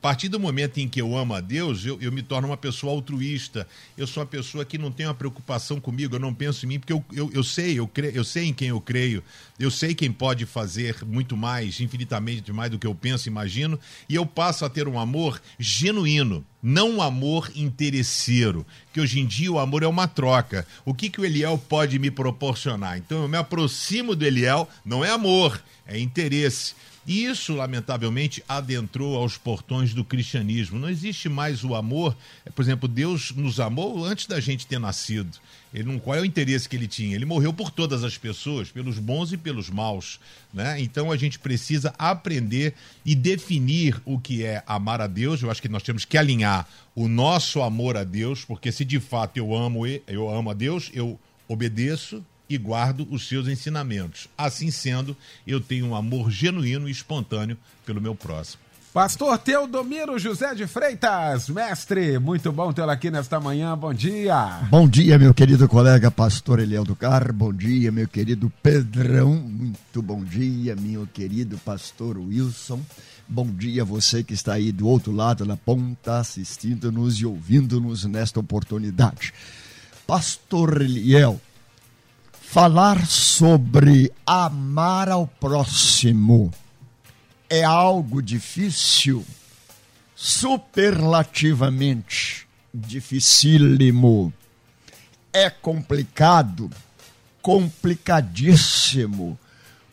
Partir 0.00 0.28
do 0.28 0.40
momento 0.40 0.78
em 0.78 0.88
que 0.88 1.00
eu 1.00 1.16
amo 1.16 1.34
a 1.34 1.40
Deus, 1.40 1.84
eu, 1.84 2.00
eu 2.00 2.10
me 2.10 2.22
torno 2.22 2.48
uma 2.48 2.56
pessoa 2.56 2.92
altruísta. 2.92 3.66
Eu 3.98 4.06
sou 4.06 4.22
uma 4.22 4.26
pessoa 4.26 4.64
que 4.64 4.78
não 4.78 4.90
tem 4.90 5.06
uma 5.06 5.14
preocupação 5.14 5.78
comigo, 5.78 6.14
eu 6.14 6.20
não 6.20 6.32
penso 6.32 6.64
em 6.64 6.68
mim, 6.68 6.78
porque 6.78 6.92
eu, 6.92 7.04
eu, 7.12 7.30
eu 7.32 7.44
sei, 7.44 7.78
eu, 7.78 7.90
eu 8.14 8.24
sei 8.24 8.46
em 8.46 8.54
quem 8.54 8.68
eu 8.68 8.80
creio, 8.80 9.22
eu 9.58 9.70
sei 9.70 9.94
quem 9.94 10.10
pode 10.10 10.46
fazer 10.46 11.04
muito 11.04 11.36
mais, 11.36 11.80
infinitamente 11.80 12.50
mais 12.52 12.70
do 12.70 12.78
que 12.78 12.86
eu 12.86 12.94
penso 12.94 13.28
e 13.28 13.30
imagino, 13.30 13.78
e 14.08 14.14
eu 14.14 14.24
passo 14.24 14.64
a 14.64 14.70
ter 14.70 14.88
um 14.88 14.98
amor 14.98 15.40
genuíno, 15.58 16.44
não 16.62 16.96
um 16.96 17.02
amor 17.02 17.50
interesseiro, 17.54 18.66
que 18.92 19.00
hoje 19.00 19.20
em 19.20 19.26
dia 19.26 19.52
o 19.52 19.58
amor 19.58 19.82
é 19.82 19.86
uma 19.86 20.08
troca. 20.08 20.66
O 20.84 20.94
que, 20.94 21.10
que 21.10 21.20
o 21.20 21.24
Eliel 21.24 21.58
pode 21.68 21.98
me 21.98 22.10
proporcionar? 22.10 22.96
Então 22.96 23.22
eu 23.22 23.28
me 23.28 23.36
aproximo 23.36 24.16
do 24.16 24.24
Eliel, 24.24 24.68
não 24.84 25.04
é 25.04 25.10
amor, 25.10 25.62
é 25.86 25.98
interesse. 25.98 26.74
E 27.06 27.24
isso, 27.24 27.54
lamentavelmente, 27.54 28.44
adentrou 28.46 29.16
aos 29.16 29.36
portões 29.36 29.94
do 29.94 30.04
cristianismo. 30.04 30.78
Não 30.78 30.88
existe 30.88 31.28
mais 31.28 31.64
o 31.64 31.74
amor. 31.74 32.14
Por 32.54 32.62
exemplo, 32.62 32.86
Deus 32.86 33.32
nos 33.32 33.58
amou 33.58 34.04
antes 34.04 34.26
da 34.26 34.38
gente 34.38 34.66
ter 34.66 34.78
nascido. 34.78 35.38
Ele 35.72 35.84
não, 35.84 35.98
qual 35.98 36.16
é 36.16 36.20
o 36.20 36.24
interesse 36.24 36.68
que 36.68 36.76
ele 36.76 36.86
tinha? 36.86 37.14
Ele 37.14 37.24
morreu 37.24 37.52
por 37.52 37.70
todas 37.70 38.04
as 38.04 38.18
pessoas, 38.18 38.70
pelos 38.70 38.98
bons 38.98 39.32
e 39.32 39.36
pelos 39.36 39.70
maus. 39.70 40.20
Né? 40.52 40.80
Então 40.80 41.10
a 41.10 41.16
gente 41.16 41.38
precisa 41.38 41.94
aprender 41.96 42.74
e 43.04 43.14
definir 43.14 44.00
o 44.04 44.18
que 44.18 44.44
é 44.44 44.62
amar 44.66 45.00
a 45.00 45.06
Deus. 45.06 45.42
Eu 45.42 45.50
acho 45.50 45.62
que 45.62 45.68
nós 45.68 45.82
temos 45.82 46.04
que 46.04 46.18
alinhar 46.18 46.68
o 46.94 47.08
nosso 47.08 47.62
amor 47.62 47.96
a 47.96 48.04
Deus, 48.04 48.44
porque 48.44 48.70
se 48.70 48.84
de 48.84 49.00
fato 49.00 49.36
eu 49.36 49.54
amo, 49.54 49.86
eu 49.86 50.28
amo 50.28 50.50
a 50.50 50.54
Deus, 50.54 50.90
eu 50.92 51.18
obedeço 51.48 52.24
e 52.50 52.58
guardo 52.58 53.06
os 53.10 53.28
seus 53.28 53.46
ensinamentos. 53.46 54.28
Assim 54.36 54.72
sendo, 54.72 55.16
eu 55.46 55.60
tenho 55.60 55.86
um 55.86 55.94
amor 55.94 56.32
genuíno 56.32 56.88
e 56.88 56.92
espontâneo 56.92 57.56
pelo 57.86 58.00
meu 58.00 58.14
próximo. 58.14 58.60
Pastor 58.92 59.38
Teodomiro 59.38 60.18
José 60.18 60.52
de 60.52 60.66
Freitas, 60.66 61.48
mestre, 61.48 62.18
muito 62.18 62.50
bom 62.50 62.72
tê-lo 62.72 62.90
aqui 62.90 63.08
nesta 63.08 63.38
manhã, 63.38 63.78
bom 63.78 63.94
dia. 63.94 64.62
Bom 64.68 64.88
dia, 64.88 65.16
meu 65.16 65.32
querido 65.32 65.68
colega 65.68 66.10
pastor 66.10 66.58
Eliel 66.58 66.82
do 66.82 66.96
Car, 66.96 67.32
bom 67.32 67.52
dia, 67.52 67.92
meu 67.92 68.08
querido 68.08 68.52
Pedrão, 68.60 69.36
muito 69.36 70.02
bom 70.02 70.24
dia, 70.24 70.74
meu 70.74 71.06
querido 71.06 71.56
pastor 71.58 72.18
Wilson, 72.18 72.80
bom 73.28 73.46
dia 73.46 73.84
você 73.84 74.24
que 74.24 74.34
está 74.34 74.54
aí 74.54 74.72
do 74.72 74.88
outro 74.88 75.12
lado 75.12 75.44
da 75.44 75.56
ponta, 75.56 76.18
assistindo-nos 76.18 77.14
e 77.20 77.26
ouvindo-nos 77.26 78.04
nesta 78.06 78.40
oportunidade. 78.40 79.32
Pastor 80.04 80.82
Eliel, 80.82 81.40
falar 82.52 83.06
sobre 83.06 84.12
amar 84.26 85.08
ao 85.08 85.24
próximo 85.24 86.52
é 87.48 87.62
algo 87.62 88.20
difícil, 88.20 89.24
superlativamente 90.16 92.48
dificílimo. 92.74 94.32
É 95.32 95.48
complicado, 95.48 96.68
complicadíssimo, 97.40 99.38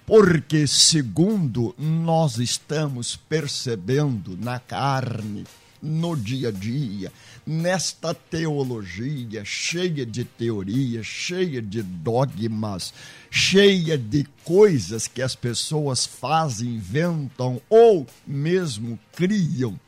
porque, 0.04 0.66
segundo 0.66 1.76
nós 1.78 2.40
estamos 2.40 3.16
percebendo 3.16 4.36
na 4.36 4.60
carne, 4.60 5.46
no 5.80 6.18
dia 6.18 6.50
a 6.50 6.52
dia, 6.52 7.12
nesta 7.48 8.14
teologia 8.14 9.46
cheia 9.46 10.06
de 10.06 10.26
teorias, 10.26 11.06
cheia 11.06 11.62
de 11.62 11.82
dogmas, 11.82 12.94
cheia 13.32 13.98
de 13.98 14.28
coisas 14.44 15.08
que 15.08 15.22
as 15.22 15.34
pessoas 15.34 16.06
fazem, 16.06 16.76
inventam 16.76 17.62
ou 17.70 18.06
mesmo 18.28 19.00
criam, 19.16 19.80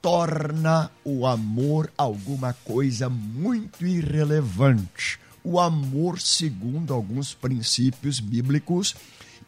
torna 0.00 0.90
o 1.04 1.24
amor 1.24 1.88
alguma 1.96 2.52
coisa 2.52 3.08
muito 3.08 3.86
irrelevante. 3.86 5.20
O 5.44 5.60
amor, 5.60 6.20
segundo 6.20 6.92
alguns 6.92 7.32
princípios 7.32 8.18
bíblicos, 8.18 8.96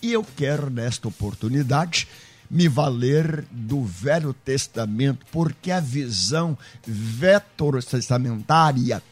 e 0.00 0.12
eu 0.12 0.24
quero, 0.36 0.70
nesta 0.70 1.08
oportunidade, 1.08 2.06
me 2.50 2.68
valer 2.68 3.44
do 3.50 3.84
Velho 3.84 4.32
Testamento, 4.32 5.26
porque 5.32 5.70
a 5.70 5.80
visão 5.80 6.56
vetorotestamentária, 6.86 9.02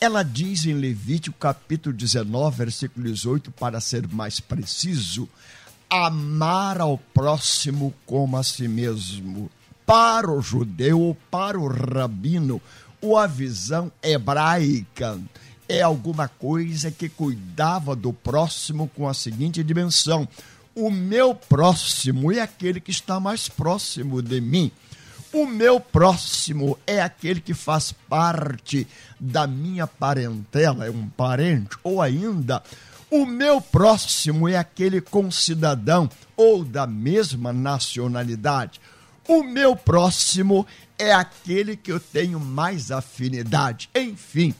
ela 0.00 0.22
diz 0.22 0.64
em 0.64 0.74
Levítico 0.74 1.36
capítulo 1.38 1.94
19, 1.94 2.56
versículo 2.56 3.06
18, 3.06 3.50
para 3.52 3.80
ser 3.80 4.08
mais 4.08 4.40
preciso, 4.40 5.28
amar 5.90 6.80
ao 6.80 6.98
próximo 6.98 7.94
como 8.06 8.36
a 8.36 8.42
si 8.42 8.68
mesmo. 8.68 9.50
Para 9.84 10.30
o 10.30 10.40
judeu 10.40 11.00
ou 11.00 11.16
para 11.30 11.58
o 11.58 11.66
rabino, 11.66 12.60
ou 13.00 13.16
a 13.16 13.26
visão 13.26 13.90
hebraica 14.02 15.18
é 15.68 15.82
alguma 15.82 16.26
coisa 16.26 16.90
que 16.90 17.08
cuidava 17.08 17.94
do 17.94 18.12
próximo 18.12 18.90
com 18.96 19.06
a 19.06 19.14
seguinte 19.14 19.62
dimensão: 19.62 20.26
o 20.78 20.92
meu 20.92 21.34
próximo 21.34 22.30
é 22.30 22.40
aquele 22.40 22.80
que 22.80 22.92
está 22.92 23.18
mais 23.18 23.48
próximo 23.48 24.22
de 24.22 24.40
mim. 24.40 24.70
O 25.32 25.44
meu 25.44 25.80
próximo 25.80 26.78
é 26.86 27.02
aquele 27.02 27.40
que 27.40 27.52
faz 27.52 27.92
parte 28.08 28.86
da 29.18 29.44
minha 29.44 29.88
parentela, 29.88 30.86
é 30.86 30.90
um 30.90 31.08
parente, 31.08 31.76
ou 31.82 32.00
ainda, 32.00 32.62
o 33.10 33.26
meu 33.26 33.60
próximo 33.60 34.48
é 34.48 34.56
aquele 34.56 35.00
concidadão 35.00 36.08
ou 36.36 36.64
da 36.64 36.86
mesma 36.86 37.52
nacionalidade. 37.52 38.80
O 39.26 39.42
meu 39.42 39.74
próximo 39.74 40.64
é 40.96 41.12
aquele 41.12 41.76
que 41.76 41.90
eu 41.90 41.98
tenho 41.98 42.38
mais 42.38 42.92
afinidade. 42.92 43.90
Enfim, 43.94 44.54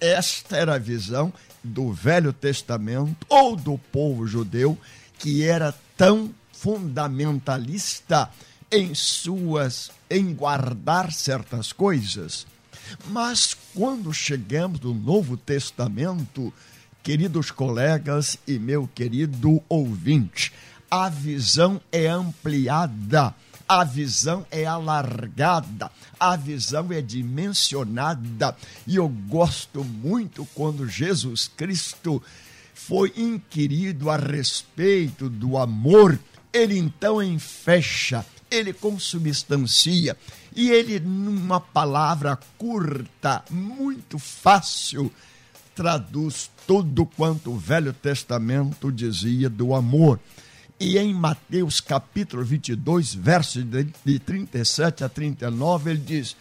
esta 0.00 0.56
era 0.56 0.76
a 0.76 0.78
visão 0.78 1.30
do 1.62 1.92
Velho 1.92 2.32
Testamento 2.32 3.26
ou 3.28 3.54
do 3.54 3.76
povo 3.92 4.26
judeu 4.26 4.78
que 5.18 5.44
era 5.44 5.74
tão 5.96 6.32
fundamentalista 6.52 8.30
em 8.70 8.94
suas 8.94 9.90
em 10.10 10.34
guardar 10.34 11.12
certas 11.12 11.72
coisas. 11.72 12.46
Mas 13.08 13.54
quando 13.74 14.12
chegamos 14.12 14.80
no 14.80 14.94
Novo 14.94 15.36
Testamento, 15.36 16.52
queridos 17.02 17.50
colegas 17.50 18.38
e 18.46 18.58
meu 18.58 18.88
querido 18.94 19.62
ouvinte, 19.68 20.52
a 20.90 21.08
visão 21.08 21.80
é 21.92 22.06
ampliada, 22.06 23.34
a 23.68 23.84
visão 23.84 24.46
é 24.50 24.64
alargada, 24.64 25.90
a 26.18 26.34
visão 26.34 26.90
é 26.90 27.02
dimensionada. 27.02 28.56
E 28.86 28.96
eu 28.96 29.08
gosto 29.08 29.84
muito 29.84 30.48
quando 30.54 30.88
Jesus 30.88 31.50
Cristo 31.54 32.22
foi 32.78 33.12
inquirido 33.16 34.08
a 34.08 34.16
respeito 34.16 35.28
do 35.28 35.58
amor, 35.58 36.18
ele 36.52 36.78
então 36.78 37.22
enfecha, 37.22 38.24
ele 38.50 38.72
consubstancia 38.72 40.16
e 40.56 40.70
ele, 40.70 40.98
numa 41.00 41.60
palavra 41.60 42.38
curta, 42.56 43.44
muito 43.50 44.18
fácil, 44.18 45.12
traduz 45.74 46.50
tudo 46.66 47.04
quanto 47.04 47.50
o 47.50 47.58
Velho 47.58 47.92
Testamento 47.92 48.90
dizia 48.90 49.50
do 49.50 49.74
amor. 49.74 50.18
E 50.80 50.96
em 50.96 51.12
Mateus 51.12 51.80
capítulo 51.80 52.42
22, 52.44 53.12
versos 53.12 53.64
de 54.04 54.18
37 54.18 55.04
a 55.04 55.08
39, 55.08 55.90
ele 55.90 56.00
diz: 56.00 56.36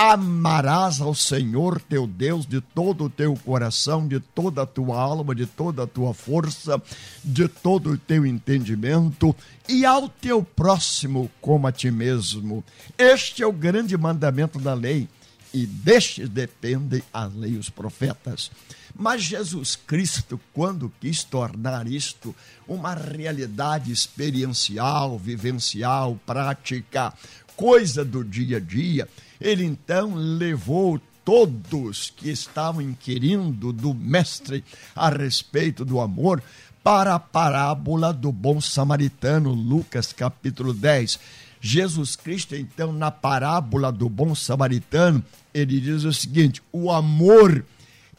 Amarás 0.00 1.00
ao 1.00 1.12
Senhor 1.12 1.80
teu 1.80 2.06
Deus 2.06 2.46
de 2.46 2.60
todo 2.60 3.06
o 3.06 3.10
teu 3.10 3.34
coração, 3.34 4.06
de 4.06 4.20
toda 4.20 4.62
a 4.62 4.66
tua 4.66 4.96
alma, 4.96 5.34
de 5.34 5.44
toda 5.44 5.82
a 5.82 5.86
tua 5.88 6.14
força, 6.14 6.80
de 7.24 7.48
todo 7.48 7.90
o 7.90 7.98
teu 7.98 8.24
entendimento, 8.24 9.34
e 9.68 9.84
ao 9.84 10.08
teu 10.08 10.40
próximo 10.40 11.28
como 11.40 11.66
a 11.66 11.72
ti 11.72 11.90
mesmo. 11.90 12.62
Este 12.96 13.42
é 13.42 13.46
o 13.48 13.52
grande 13.52 13.96
mandamento 13.96 14.60
da 14.60 14.72
lei, 14.72 15.08
e 15.52 15.66
deste 15.66 16.28
dependem 16.28 17.02
a 17.12 17.24
lei 17.24 17.54
e 17.54 17.58
os 17.58 17.68
profetas. 17.68 18.52
Mas 18.94 19.24
Jesus 19.24 19.74
Cristo, 19.74 20.40
quando 20.54 20.92
quis 21.00 21.24
tornar 21.24 21.88
isto 21.88 22.32
uma 22.68 22.94
realidade 22.94 23.90
experiencial, 23.90 25.18
vivencial, 25.18 26.16
prática, 26.24 27.12
coisa 27.56 28.04
do 28.04 28.22
dia 28.22 28.58
a 28.58 28.60
dia, 28.60 29.08
ele 29.40 29.64
então 29.64 30.14
levou 30.14 31.00
todos 31.24 32.10
que 32.16 32.30
estavam 32.30 32.80
inquirindo 32.80 33.72
do 33.72 33.92
Mestre 33.92 34.64
a 34.96 35.10
respeito 35.10 35.84
do 35.84 36.00
amor 36.00 36.42
para 36.82 37.14
a 37.14 37.18
parábola 37.18 38.12
do 38.12 38.32
bom 38.32 38.60
samaritano, 38.60 39.52
Lucas 39.52 40.12
capítulo 40.12 40.72
10. 40.72 41.18
Jesus 41.60 42.16
Cristo, 42.16 42.54
então, 42.54 42.92
na 42.92 43.10
parábola 43.10 43.92
do 43.92 44.08
bom 44.08 44.34
samaritano, 44.34 45.22
ele 45.52 45.80
diz 45.80 46.04
o 46.04 46.12
seguinte: 46.12 46.62
o 46.72 46.90
amor 46.90 47.64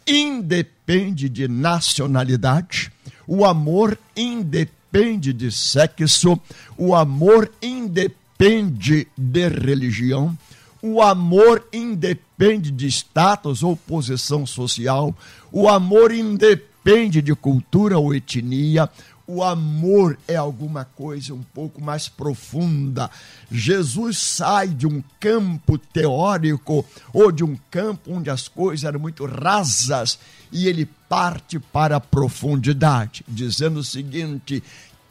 independe 0.06 1.30
de 1.30 1.48
nacionalidade, 1.48 2.92
o 3.26 3.46
amor 3.46 3.98
independe 4.16 5.34
de 5.34 5.52
sexo, 5.52 6.40
o 6.78 6.94
amor 6.94 7.52
independe 7.62 9.08
de 9.18 9.48
religião, 9.48 10.38
o 10.82 11.02
amor 11.02 11.68
independe 11.74 12.72
de 12.72 12.88
status 12.88 13.64
ou 13.64 13.76
posição 13.76 14.46
social, 14.46 15.16
o 15.52 15.68
amor 15.68 16.12
independe 16.12 17.22
de 17.22 17.36
cultura 17.36 17.98
ou 17.98 18.14
etnia, 18.14 18.90
o 19.30 19.44
amor 19.44 20.18
é 20.28 20.36
alguma 20.36 20.84
coisa 20.84 21.36
um 21.36 21.44
pouco 21.44 21.80
mais 21.80 22.10
profunda. 22.10 23.12
Jesus 23.52 24.18
sai 24.18 24.70
de 24.70 24.88
um 24.88 25.04
campo 25.20 25.78
teórico 25.78 26.84
ou 27.14 27.32
de 27.32 27.44
um 27.44 27.56
campo 27.70 28.12
onde 28.12 28.32
as 28.32 28.48
coisas 28.48 28.84
eram 28.84 29.00
muito 29.00 29.28
rasas 29.28 30.18
e 30.52 30.68
ele 30.68 30.90
parte 31.08 31.60
para 31.60 31.98
a 31.98 32.00
profundidade, 32.00 33.24
dizendo 33.28 33.82
o 33.82 33.84
seguinte: 33.84 34.64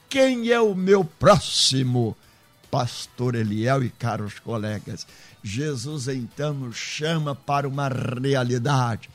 quem 0.08 0.50
é 0.50 0.60
o 0.60 0.75
meu 0.75 1.04
próximo? 1.04 2.16
Pastor 2.70 3.34
Eliel 3.34 3.84
e 3.84 3.88
caros 3.88 4.38
colegas, 4.40 5.06
Jesus 5.42 6.09
então 6.09 6.54
nos 6.54 6.76
chama 6.76 7.35
para 7.35 7.68
uma 7.68 7.88
realidade 7.88 9.09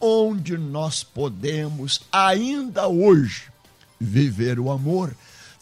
onde 0.00 0.56
nós 0.56 1.02
podemos 1.02 2.00
ainda 2.12 2.88
hoje 2.88 3.44
viver 4.00 4.58
o 4.58 4.70
amor. 4.70 5.14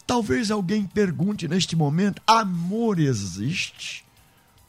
Talvez 0.05 0.51
alguém 0.51 0.85
pergunte 0.85 1.47
neste 1.47 1.75
momento: 1.75 2.21
amor 2.25 2.99
existe? 2.99 4.05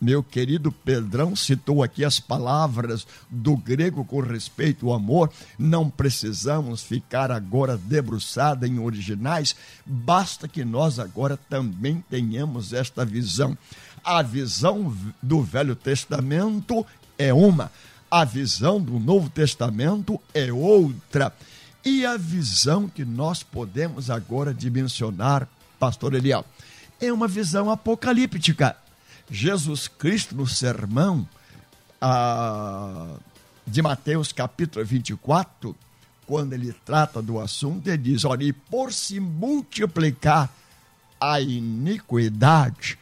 Meu 0.00 0.22
querido 0.22 0.70
Pedrão 0.70 1.34
citou 1.34 1.82
aqui 1.82 2.04
as 2.04 2.20
palavras 2.20 3.04
do 3.28 3.56
grego 3.56 4.04
com 4.04 4.20
respeito 4.20 4.88
ao 4.88 4.94
amor. 4.94 5.28
Não 5.58 5.90
precisamos 5.90 6.82
ficar 6.82 7.32
agora 7.32 7.76
debruçada 7.76 8.66
em 8.66 8.78
originais, 8.78 9.56
basta 9.84 10.46
que 10.46 10.64
nós 10.64 11.00
agora 11.00 11.36
também 11.36 12.02
tenhamos 12.08 12.72
esta 12.72 13.04
visão. 13.04 13.58
A 14.04 14.22
visão 14.22 14.96
do 15.22 15.42
Velho 15.42 15.74
Testamento 15.74 16.86
é 17.18 17.32
uma, 17.32 17.70
a 18.10 18.24
visão 18.24 18.80
do 18.80 18.98
Novo 18.98 19.28
Testamento 19.28 20.20
é 20.32 20.52
outra. 20.52 21.32
E 21.84 22.04
a 22.04 22.16
visão 22.16 22.88
que 22.88 23.04
nós 23.04 23.42
podemos 23.42 24.10
agora 24.10 24.52
dimensionar, 24.52 25.48
pastor 25.78 26.14
Eliel, 26.14 26.44
é 27.00 27.12
uma 27.12 27.28
visão 27.28 27.70
apocalíptica. 27.70 28.76
Jesus 29.30 29.88
Cristo, 29.88 30.34
no 30.34 30.46
sermão 30.46 31.28
ah, 32.00 33.16
de 33.66 33.82
Mateus 33.82 34.32
capítulo 34.32 34.84
24, 34.84 35.76
quando 36.26 36.52
ele 36.52 36.72
trata 36.84 37.22
do 37.22 37.38
assunto, 37.38 37.88
ele 37.88 37.98
diz: 37.98 38.24
olha, 38.24 38.44
e 38.44 38.52
por 38.52 38.92
se 38.92 39.20
multiplicar 39.20 40.50
a 41.20 41.40
iniquidade, 41.40 42.98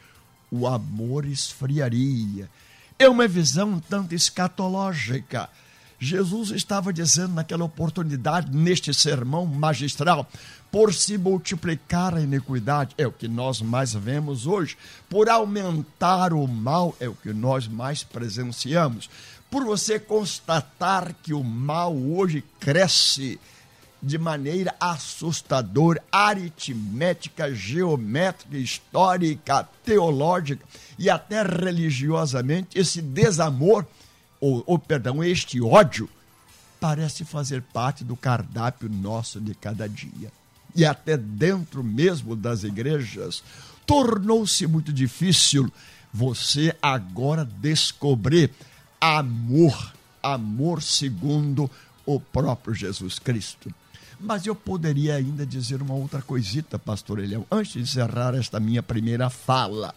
o 0.51 0.67
amor 0.67 1.25
esfriaria. 1.25 2.49
É 2.99 3.07
uma 3.07 3.27
visão 3.27 3.73
um 3.73 3.79
tanto 3.79 4.15
escatológica. 4.15 5.49
Jesus 5.99 6.51
estava 6.51 6.93
dizendo 6.93 7.33
naquela 7.33 7.65
oportunidade, 7.65 8.55
neste 8.55 8.93
sermão 8.93 9.45
magistral, 9.45 10.29
por 10.71 10.93
se 10.93 11.17
multiplicar 11.17 12.13
a 12.13 12.21
iniquidade, 12.21 12.93
é 12.97 13.07
o 13.07 13.11
que 13.11 13.27
nós 13.27 13.61
mais 13.61 13.93
vemos 13.93 14.45
hoje, 14.45 14.77
por 15.09 15.29
aumentar 15.29 16.33
o 16.33 16.45
mal, 16.47 16.95
é 16.99 17.07
o 17.07 17.15
que 17.15 17.33
nós 17.33 17.67
mais 17.67 18.03
presenciamos, 18.03 19.09
por 19.49 19.63
você 19.63 19.99
constatar 19.99 21.15
que 21.23 21.33
o 21.33 21.43
mal 21.43 21.95
hoje 21.95 22.43
cresce 22.59 23.39
de 24.01 24.17
maneira 24.17 24.73
assustadora, 24.79 26.03
aritmética, 26.11 27.53
geométrica, 27.53 28.57
histórica, 28.57 29.67
teológica 29.83 30.63
e 30.97 31.09
até 31.09 31.41
religiosamente, 31.41 32.77
esse 32.77 33.01
desamor 33.01 33.85
ou, 34.39 34.63
ou 34.65 34.77
perdão, 34.77 35.23
este 35.23 35.61
ódio 35.61 36.09
parece 36.79 37.25
fazer 37.25 37.61
parte 37.61 38.03
do 38.03 38.15
cardápio 38.15 38.89
nosso 38.89 39.41
de 39.41 39.55
cada 39.55 39.89
dia. 39.89 40.31
E 40.75 40.85
até 40.85 41.17
dentro 41.17 41.83
mesmo 41.83 42.35
das 42.35 42.63
igrejas, 42.63 43.43
tornou-se 43.85 44.67
muito 44.67 44.93
difícil 44.93 45.71
você 46.13 46.75
agora 46.81 47.43
descobrir 47.43 48.51
amor, 49.01 49.93
amor 50.21 50.81
segundo 50.81 51.69
o 52.05 52.19
próprio 52.19 52.73
Jesus 52.73 53.17
Cristo. 53.19 53.73
Mas 54.19 54.45
eu 54.45 54.55
poderia 54.55 55.15
ainda 55.15 55.45
dizer 55.45 55.81
uma 55.81 55.93
outra 55.93 56.21
coisita, 56.21 56.79
pastor 56.79 57.19
Eliel, 57.19 57.45
antes 57.51 57.73
de 57.73 57.81
encerrar 57.81 58.33
esta 58.33 58.59
minha 58.59 58.81
primeira 58.81 59.29
fala. 59.29 59.93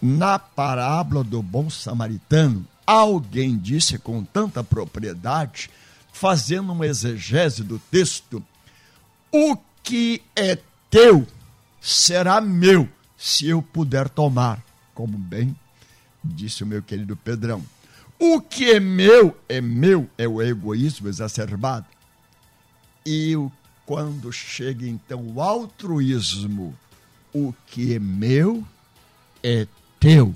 Na 0.00 0.38
parábola 0.38 1.24
do 1.24 1.42
bom 1.42 1.70
samaritano, 1.70 2.66
Alguém 2.86 3.58
disse 3.58 3.98
com 3.98 4.22
tanta 4.22 4.62
propriedade, 4.62 5.68
fazendo 6.12 6.72
uma 6.72 6.86
exegese 6.86 7.64
do 7.64 7.80
texto: 7.80 8.42
o 9.32 9.56
que 9.82 10.22
é 10.36 10.56
teu 10.88 11.26
será 11.80 12.40
meu, 12.40 12.88
se 13.16 13.48
eu 13.48 13.60
puder 13.60 14.08
tomar. 14.08 14.62
Como 14.94 15.18
bem 15.18 15.54
disse 16.22 16.62
o 16.62 16.66
meu 16.66 16.80
querido 16.80 17.16
Pedrão. 17.16 17.62
O 18.18 18.40
que 18.40 18.70
é 18.70 18.80
meu 18.80 19.36
é 19.48 19.60
meu, 19.60 20.08
é 20.16 20.26
o 20.26 20.40
egoísmo 20.40 21.08
exacerbado. 21.08 21.86
E 23.08 23.36
quando 23.86 24.32
chega 24.32 24.84
então 24.84 25.24
o 25.32 25.40
altruísmo, 25.40 26.76
o 27.32 27.54
que 27.68 27.94
é 27.94 28.00
meu 28.00 28.66
é 29.44 29.68
teu. 30.00 30.34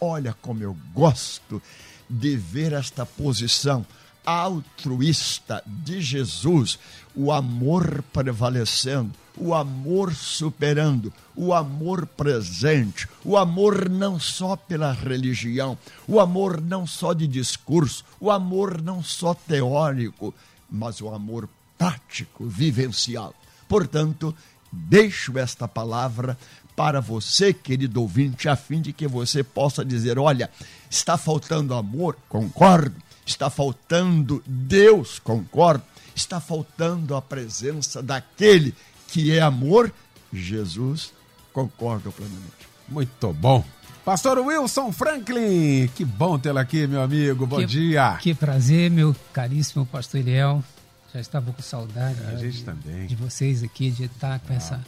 Olha 0.00 0.32
como 0.40 0.62
eu 0.62 0.76
gosto 0.94 1.60
de 2.08 2.36
ver 2.36 2.74
esta 2.74 3.04
posição 3.04 3.84
altruísta 4.24 5.64
de 5.66 6.00
Jesus, 6.00 6.78
o 7.12 7.32
amor 7.32 8.04
prevalecendo, 8.12 9.10
o 9.36 9.52
amor 9.52 10.14
superando, 10.14 11.12
o 11.34 11.52
amor 11.52 12.06
presente, 12.06 13.08
o 13.24 13.36
amor 13.36 13.88
não 13.88 14.20
só 14.20 14.54
pela 14.54 14.92
religião, 14.92 15.76
o 16.06 16.20
amor 16.20 16.60
não 16.60 16.86
só 16.86 17.12
de 17.12 17.26
discurso, 17.26 18.04
o 18.20 18.30
amor 18.30 18.80
não 18.80 19.02
só 19.02 19.34
teórico, 19.34 20.32
mas 20.70 21.00
o 21.00 21.08
amor 21.08 21.48
prático, 21.82 22.46
vivencial. 22.46 23.34
Portanto, 23.68 24.32
deixo 24.70 25.36
esta 25.36 25.66
palavra 25.66 26.38
para 26.76 27.00
você, 27.00 27.52
querido 27.52 28.00
ouvinte, 28.00 28.48
a 28.48 28.54
fim 28.54 28.80
de 28.80 28.92
que 28.92 29.08
você 29.08 29.42
possa 29.42 29.84
dizer: 29.84 30.16
olha, 30.16 30.48
está 30.88 31.18
faltando 31.18 31.74
amor, 31.74 32.16
concordo, 32.28 32.94
está 33.26 33.50
faltando 33.50 34.42
Deus, 34.46 35.18
concordo, 35.18 35.82
está 36.14 36.40
faltando 36.40 37.16
a 37.16 37.20
presença 37.20 38.00
daquele 38.00 38.74
que 39.08 39.36
é 39.36 39.40
amor, 39.40 39.92
Jesus, 40.32 41.12
concordo 41.52 42.12
plenamente. 42.12 42.68
Muito 42.88 43.32
bom. 43.32 43.64
Pastor 44.04 44.38
Wilson 44.38 44.92
Franklin, 44.92 45.88
que 45.94 46.04
bom 46.04 46.38
tê-lo 46.38 46.58
aqui, 46.58 46.86
meu 46.86 47.02
amigo. 47.02 47.44
Bom 47.44 47.58
que, 47.58 47.66
dia. 47.66 48.18
Que 48.20 48.34
prazer, 48.34 48.88
meu 48.90 49.14
caríssimo 49.32 49.84
pastor 49.84 50.20
Eliel. 50.20 50.62
Já 51.12 51.20
estava 51.20 51.52
com 51.52 51.62
saudade 51.62 52.18
a 52.20 52.24
né, 52.24 52.38
gente 52.38 52.58
de, 52.58 52.64
também. 52.64 53.06
de 53.06 53.14
vocês 53.14 53.62
aqui, 53.62 53.90
de 53.90 54.04
estar 54.04 54.38
com 54.40 54.52
ah. 54.52 54.56
essa 54.56 54.84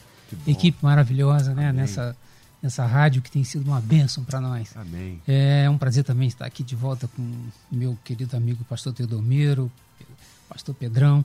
equipe 0.47 0.79
maravilhosa, 0.83 1.55
né? 1.55 1.73
Nessa, 1.73 2.17
nessa 2.63 2.87
rádio 2.87 3.21
que 3.21 3.31
tem 3.31 3.45
sido 3.45 3.67
uma 3.67 3.81
bênção 3.81 4.25
para 4.25 4.41
nós. 4.41 4.75
Amém. 4.77 5.21
É 5.29 5.69
um 5.69 5.77
prazer 5.77 6.03
também 6.03 6.29
estar 6.29 6.47
aqui 6.47 6.63
de 6.63 6.75
volta 6.75 7.07
com 7.09 7.49
meu 7.71 7.99
querido 8.03 8.37
amigo 8.37 8.65
pastor 8.65 8.93
Teodomiro, 8.93 9.71
pastor 10.49 10.75
Pedrão 10.75 11.25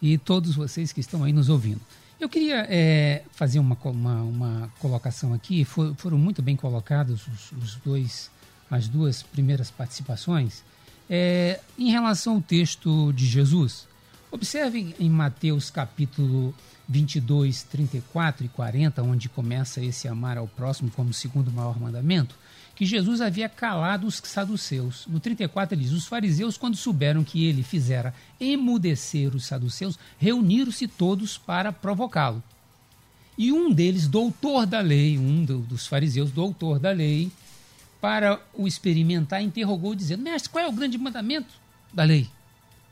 e 0.00 0.18
todos 0.18 0.54
vocês 0.54 0.92
que 0.92 1.00
estão 1.00 1.24
aí 1.24 1.32
nos 1.32 1.48
ouvindo. 1.48 1.80
Eu 2.20 2.28
queria 2.28 2.66
é, 2.68 3.22
fazer 3.32 3.60
uma, 3.60 3.78
uma, 3.84 4.22
uma, 4.22 4.72
colocação 4.80 5.32
aqui, 5.32 5.64
For, 5.64 5.94
foram 5.96 6.18
muito 6.18 6.42
bem 6.42 6.56
colocados 6.56 7.26
os, 7.28 7.52
os, 7.52 7.74
dois, 7.76 8.30
as 8.68 8.88
duas 8.88 9.22
primeiras 9.22 9.70
participações, 9.70 10.64
é, 11.08 11.60
em 11.78 11.90
relação 11.90 12.34
ao 12.34 12.40
texto 12.42 13.12
de 13.12 13.24
Jesus. 13.24 13.86
Observem 14.30 14.94
em 15.00 15.08
Mateus 15.08 15.70
capítulo 15.70 16.54
22, 16.86 17.62
34 17.62 18.44
e 18.44 18.48
40, 18.48 19.02
onde 19.02 19.26
começa 19.26 19.82
esse 19.82 20.06
amar 20.06 20.36
ao 20.36 20.46
próximo 20.46 20.90
como 20.90 21.14
segundo 21.14 21.50
maior 21.50 21.80
mandamento, 21.80 22.34
que 22.74 22.84
Jesus 22.84 23.22
havia 23.22 23.48
calado 23.48 24.06
os 24.06 24.20
saduceus. 24.22 25.06
No 25.06 25.18
34 25.18 25.74
ele 25.74 25.84
diz: 25.84 25.92
Os 25.92 26.06
fariseus, 26.06 26.58
quando 26.58 26.76
souberam 26.76 27.24
que 27.24 27.46
ele 27.46 27.62
fizera 27.62 28.12
emudecer 28.38 29.34
os 29.34 29.46
saduceus, 29.46 29.98
reuniram-se 30.18 30.86
todos 30.86 31.38
para 31.38 31.72
provocá-lo. 31.72 32.42
E 33.36 33.50
um 33.50 33.72
deles, 33.72 34.06
doutor 34.06 34.66
da 34.66 34.80
lei, 34.80 35.18
um 35.18 35.42
dos 35.42 35.86
fariseus, 35.86 36.30
doutor 36.30 36.78
da 36.78 36.90
lei, 36.90 37.32
para 37.98 38.38
o 38.52 38.66
experimentar, 38.66 39.42
interrogou, 39.42 39.94
dizendo: 39.94 40.22
Mestre, 40.22 40.50
qual 40.50 40.64
é 40.64 40.68
o 40.68 40.72
grande 40.72 40.98
mandamento 40.98 41.54
da 41.94 42.04
lei? 42.04 42.28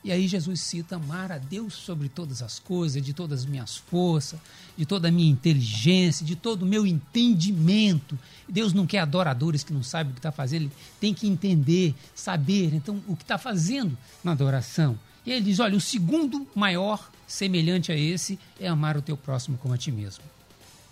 E 0.07 0.12
aí 0.12 0.29
Jesus 0.29 0.61
cita 0.61 0.95
amar 0.95 1.33
a 1.33 1.37
Deus 1.37 1.75
sobre 1.75 2.09
todas 2.09 2.40
as 2.40 2.61
coisas, 2.61 3.03
de 3.03 3.12
todas 3.12 3.40
as 3.40 3.45
minhas 3.45 3.77
forças, 3.77 4.38
de 4.77 4.87
toda 4.87 5.09
a 5.09 5.11
minha 5.11 5.29
inteligência, 5.29 6.25
de 6.25 6.37
todo 6.37 6.62
o 6.62 6.66
meu 6.66 6.87
entendimento. 6.87 8.16
Deus 8.49 8.73
não 8.73 8.87
quer 8.87 9.01
adoradores 9.01 9.64
que 9.64 9.73
não 9.73 9.83
sabem 9.83 10.12
o 10.12 10.14
que 10.14 10.21
está 10.21 10.31
fazendo, 10.31 10.62
ele 10.62 10.73
tem 11.01 11.12
que 11.12 11.27
entender, 11.27 11.92
saber, 12.14 12.73
então, 12.73 13.03
o 13.09 13.16
que 13.16 13.25
está 13.25 13.37
fazendo 13.37 13.99
na 14.23 14.31
adoração. 14.31 14.97
E 15.27 15.33
ele 15.33 15.47
diz: 15.47 15.59
olha, 15.59 15.77
o 15.77 15.81
segundo 15.81 16.47
maior 16.55 17.11
semelhante 17.27 17.90
a 17.90 17.97
esse 17.97 18.38
é 18.61 18.69
amar 18.69 18.97
o 18.97 19.03
teu 19.03 19.16
próximo 19.16 19.59
como 19.59 19.75
a 19.75 19.77
ti 19.77 19.90
mesmo. 19.90 20.23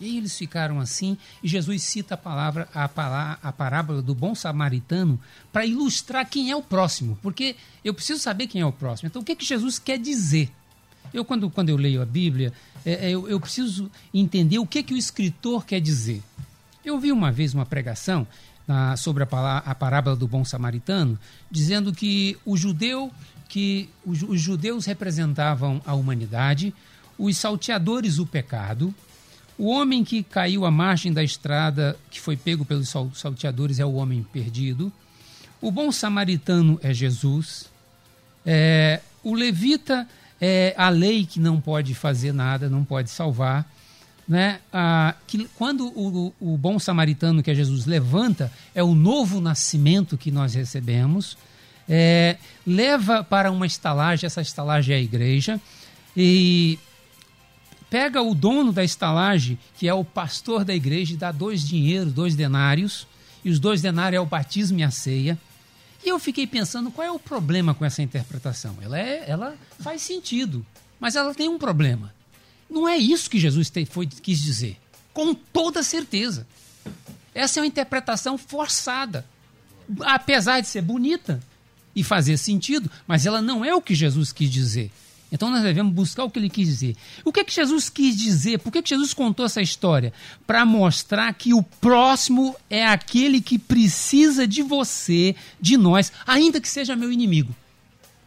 E 0.01 0.19
eles 0.19 0.37
ficaram 0.37 0.81
assim, 0.81 1.17
e 1.43 1.49
Jesus 1.49 1.83
cita 1.83 2.15
a 2.15 2.19
palavra, 2.19 2.69
a, 2.75 2.85
a 3.43 3.53
parábola 3.53 4.03
do 4.03 4.15
bom 4.15 4.35
samaritano 4.35 5.21
para 5.53 5.65
ilustrar 5.65 6.29
quem 6.29 6.51
é 6.51 6.57
o 6.57 6.63
próximo, 6.63 7.19
porque 7.23 7.57
eu 7.85 7.95
preciso 7.95 8.21
saber 8.21 8.49
quem 8.49 8.61
é 8.61 8.67
o 8.67 8.73
próximo. 8.73 9.07
Então, 9.07 9.23
o 9.23 9.25
que, 9.25 9.37
que 9.37 9.45
Jesus 9.45 9.79
quer 9.79 9.99
dizer? 9.99 10.51
Eu, 11.13 11.25
quando, 11.25 11.49
quando 11.49 11.69
eu 11.69 11.77
leio 11.77 12.03
a 12.03 12.07
Bíblia, 12.07 12.53
é, 12.85 13.07
é, 13.07 13.11
eu, 13.11 13.29
eu, 13.29 13.39
preciso 13.39 13.91
entender 14.13 14.59
o 14.59 14.67
que, 14.67 14.83
que 14.83 14.93
o 14.93 14.97
escritor 14.97 15.65
quer 15.65 15.81
dizer. 15.81 16.23
Eu 16.85 16.99
vi 16.99 17.13
uma 17.13 17.31
vez 17.31 17.55
uma 17.55 17.65
pregação 17.65 18.27
na, 18.67 18.97
sobre 18.97 19.23
a, 19.23 19.59
a 19.59 19.75
parábola 19.75 20.17
do 20.17 20.27
bom 20.27 20.45
samaritano, 20.45 21.19
dizendo 21.49 21.93
que 21.93 22.37
o 22.45 22.57
judeu, 22.57 23.13
que 23.49 23.89
os, 24.05 24.23
os 24.23 24.41
judeus 24.41 24.87
representavam 24.87 25.81
a 25.87 25.95
humanidade, 25.95 26.75
os 27.17 27.37
salteadores 27.37 28.19
o 28.19 28.27
pecado, 28.27 28.93
o 29.57 29.67
homem 29.69 30.03
que 30.03 30.23
caiu 30.23 30.65
à 30.65 30.71
margem 30.71 31.13
da 31.13 31.23
estrada, 31.23 31.97
que 32.11 32.21
foi 32.21 32.37
pego 32.37 32.65
pelos 32.65 32.93
salteadores, 33.15 33.79
é 33.79 33.85
o 33.85 33.95
homem 33.95 34.23
perdido. 34.33 34.93
O 35.61 35.71
bom 35.71 35.93
samaritano 35.93 36.79
é 36.83 36.93
Jesus. 36.93 37.71
É, 38.45 39.01
o 39.23 39.35
levita 39.35 40.09
é 40.41 40.75
a 40.77 40.89
lei 40.89 41.25
que 41.25 41.39
não 41.39 41.61
pode 41.61 41.95
fazer 41.95 42.33
nada, 42.33 42.69
não 42.69 42.85
pode 42.85 43.11
salvar. 43.11 43.71
Né? 44.27 44.59
Ah, 44.73 45.15
que, 45.27 45.49
quando 45.57 45.87
o, 45.87 46.35
o 46.41 46.57
bom 46.57 46.79
samaritano, 46.79 47.43
que 47.43 47.51
é 47.51 47.55
Jesus, 47.55 47.87
levanta, 47.87 48.51
é 48.75 48.83
o 48.83 48.95
novo 48.95 49.41
nascimento 49.41 50.19
que 50.19 50.31
nós 50.31 50.55
recebemos. 50.55 51.37
É, 51.89 52.39
leva 52.67 53.23
para 53.23 53.51
uma 53.51 53.67
estalagem, 53.67 54.27
essa 54.27 54.41
estalagem 54.41 54.95
é 54.95 54.99
a 54.99 55.03
igreja, 55.03 55.61
e 56.17 56.79
pega 57.95 58.21
o 58.21 58.35
dono 58.35 58.73
da 58.73 58.83
estalagem, 58.83 59.57
que 59.79 59.87
é 59.87 59.95
o 59.95 60.05
pastor 60.05 60.65
da 60.65 60.75
igreja, 60.75 61.15
e 61.15 61.17
dá 61.17 61.31
dois 61.31 61.63
dinheiros, 61.63 62.13
dois 62.13 62.35
denários, 62.35 63.07
e 63.45 63.51
os 63.51 63.61
dois 63.61 63.81
denários 63.81 64.19
é 64.19 64.21
o 64.21 64.27
batismo 64.27 64.81
e 64.81 64.83
a 64.83 64.91
ceia. 64.91 65.39
E 66.05 66.09
eu 66.09 66.19
fiquei 66.19 66.45
pensando 66.45 66.91
qual 66.91 67.07
é 67.07 67.13
o 67.13 67.21
problema 67.21 67.73
com 67.73 67.85
essa 67.85 68.03
interpretação. 68.03 68.77
Ela, 68.83 68.99
é, 68.99 69.23
ela 69.29 69.57
faz 69.79 70.03
sentido, 70.03 70.67
mas 70.99 71.15
ela 71.15 71.33
tem 71.37 71.49
um 71.49 71.57
problema. 71.57 72.13
Não 72.69 72.89
é 72.89 72.97
isso 72.97 73.31
que 73.31 73.39
Jesus 73.39 73.71
te, 73.71 73.87
foi, 73.87 74.09
quis 74.09 74.43
dizer, 74.43 74.77
com 75.13 75.33
toda 75.33 75.81
certeza. 75.85 76.49
Essa 77.33 77.61
é 77.61 77.63
uma 77.63 77.69
interpretação 77.69 78.37
forçada, 78.37 79.25
apesar 80.01 80.61
de 80.61 80.67
ser 80.67 80.83
bonita 80.83 81.41
e 81.95 82.03
fazer 82.03 82.39
sentido, 82.39 82.91
mas 83.07 83.25
ela 83.25 83.41
não 83.41 83.65
é 83.65 83.73
o 83.73 83.81
que 83.81 83.95
Jesus 83.95 84.33
quis 84.33 84.51
dizer. 84.51 84.91
Então 85.35 85.51
nós 85.51 85.65
devemos 85.65 85.93
buscar 85.93 86.23
o 86.23 86.31
que 86.31 86.39
ele 86.39 86.49
quis 86.49 86.69
dizer. 86.69 86.97
O 87.25 87.33
que 87.33 87.41
é 87.41 87.45
que 87.45 87.53
Jesus 87.53 87.89
quis 87.89 88.17
dizer? 88.17 88.61
Por 88.61 88.71
que, 88.71 88.81
que 88.81 88.91
Jesus 88.91 89.13
contou 89.13 89.45
essa 89.45 89.61
história? 89.61 90.13
Para 90.47 90.65
mostrar 90.65 91.35
que 91.35 91.53
o 91.53 91.61
próximo 91.61 92.55
é 92.71 92.87
aquele 92.87 93.41
que 93.41 93.59
precisa 93.59 94.47
de 94.47 94.63
você, 94.63 95.35
de 95.61 95.77
nós, 95.77 96.13
ainda 96.25 96.61
que 96.61 96.69
seja 96.69 96.95
meu 96.95 97.11
inimigo. 97.11 97.53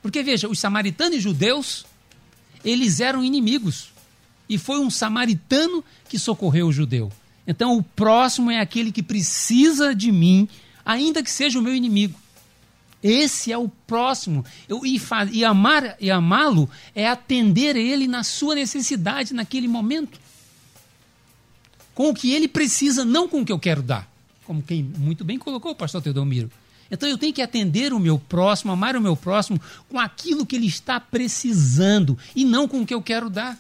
Porque 0.02 0.22
veja, 0.22 0.50
os 0.50 0.60
samaritanos 0.60 1.16
e 1.16 1.22
judeus, 1.22 1.86
eles 2.62 3.00
eram 3.00 3.24
inimigos. 3.24 3.94
E 4.50 4.58
foi 4.58 4.78
um 4.78 4.90
samaritano 4.90 5.86
que 6.10 6.20
socorreu 6.20 6.68
o 6.68 6.74
judeu. 6.74 7.10
Então 7.48 7.78
o 7.78 7.84
próximo 7.84 8.52
é 8.52 8.60
aquele 8.60 8.92
que 8.92 9.02
precisa 9.02 9.96
de 9.96 10.12
mim, 10.12 10.46
ainda 10.86 11.24
que 11.24 11.32
seja 11.32 11.58
o 11.58 11.62
meu 11.62 11.74
inimigo. 11.74 12.20
Esse 13.02 13.52
é 13.52 13.58
o 13.58 13.70
próximo. 13.70 14.44
Eu, 14.68 14.86
e, 14.86 15.00
e 15.32 15.46
amar 15.46 15.96
e 16.00 16.10
amá-lo 16.10 16.70
é 16.96 17.08
atender 17.08 17.76
ele 17.76 18.08
na 18.08 18.24
sua 18.24 18.56
necessidade 18.56 19.34
naquele 19.34 19.68
momento. 19.68 20.20
Com 21.94 22.10
o 22.10 22.14
que 22.14 22.32
ele 22.34 22.48
precisa, 22.48 23.06
não 23.06 23.28
com 23.28 23.42
o 23.42 23.46
que 23.46 23.52
eu 23.52 23.60
quero 23.60 23.82
dar. 23.82 24.12
Como 24.46 24.62
quem 24.62 24.84
muito 24.84 25.24
bem 25.24 25.38
colocou 25.38 25.72
o 25.72 25.76
pastor 25.76 26.02
Teodomiro. 26.02 26.50
Então 26.90 27.08
eu 27.08 27.18
tenho 27.18 27.34
que 27.34 27.42
atender 27.42 27.92
o 27.92 28.00
meu 28.00 28.18
próximo, 28.18 28.72
amar 28.72 28.96
o 28.96 29.02
meu 29.02 29.16
próximo 29.16 29.60
com 29.90 30.00
aquilo 30.00 30.46
que 30.46 30.56
ele 30.56 30.68
está 30.68 31.00
precisando 31.00 32.18
e 32.36 32.46
não 32.46 32.68
com 32.68 32.82
o 32.82 32.86
que 32.86 32.94
eu 32.94 33.02
quero 33.02 33.30
dar. 33.30 33.60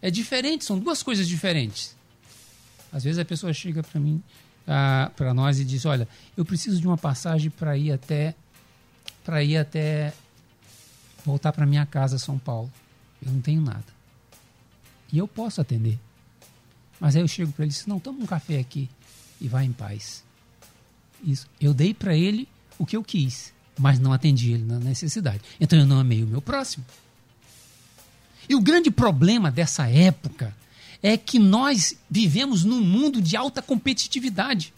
É 0.00 0.10
diferente, 0.10 0.64
são 0.64 0.78
duas 0.78 1.02
coisas 1.02 1.26
diferentes. 1.26 1.96
Às 2.92 3.04
vezes 3.04 3.18
a 3.18 3.24
pessoa 3.24 3.52
chega 3.52 3.82
para 3.82 3.98
mim 3.98 4.22
ah, 4.66 5.10
para 5.16 5.34
nós 5.34 5.58
e 5.58 5.64
diz: 5.64 5.84
Olha, 5.84 6.08
eu 6.36 6.44
preciso 6.44 6.80
de 6.80 6.86
uma 6.86 6.98
passagem 6.98 7.50
para 7.50 7.76
ir 7.76 7.92
até 7.92 8.34
para 9.24 9.42
ir 9.42 9.56
até 9.56 10.12
voltar 11.24 11.52
para 11.52 11.66
minha 11.66 11.86
casa, 11.86 12.18
São 12.18 12.38
Paulo. 12.38 12.70
Eu 13.24 13.32
não 13.32 13.40
tenho 13.40 13.62
nada. 13.62 13.84
E 15.12 15.18
eu 15.18 15.28
posso 15.28 15.60
atender. 15.60 15.98
Mas 16.98 17.14
aí 17.14 17.22
eu 17.22 17.28
chego 17.28 17.52
para 17.52 17.64
ele 17.64 17.70
e 17.70 17.74
disse: 17.74 17.88
Não, 17.88 18.00
toma 18.00 18.22
um 18.22 18.26
café 18.26 18.58
aqui 18.58 18.88
e 19.40 19.48
vá 19.48 19.64
em 19.64 19.72
paz. 19.72 20.24
Isso. 21.22 21.46
Eu 21.60 21.72
dei 21.72 21.94
para 21.94 22.16
ele 22.16 22.48
o 22.78 22.86
que 22.86 22.96
eu 22.96 23.04
quis, 23.04 23.52
mas 23.78 23.98
não 23.98 24.12
atendi 24.12 24.52
ele 24.52 24.64
na 24.64 24.78
necessidade. 24.78 25.40
Então 25.60 25.78
eu 25.78 25.86
não 25.86 25.98
amei 25.98 26.22
o 26.22 26.26
meu 26.26 26.40
próximo. 26.40 26.84
E 28.48 28.54
o 28.54 28.60
grande 28.60 28.90
problema 28.90 29.50
dessa 29.50 29.88
época 29.88 30.54
é 31.02 31.16
que 31.16 31.38
nós 31.38 31.96
vivemos 32.08 32.64
num 32.64 32.80
mundo 32.80 33.20
de 33.20 33.36
alta 33.36 33.60
competitividade. 33.60 34.72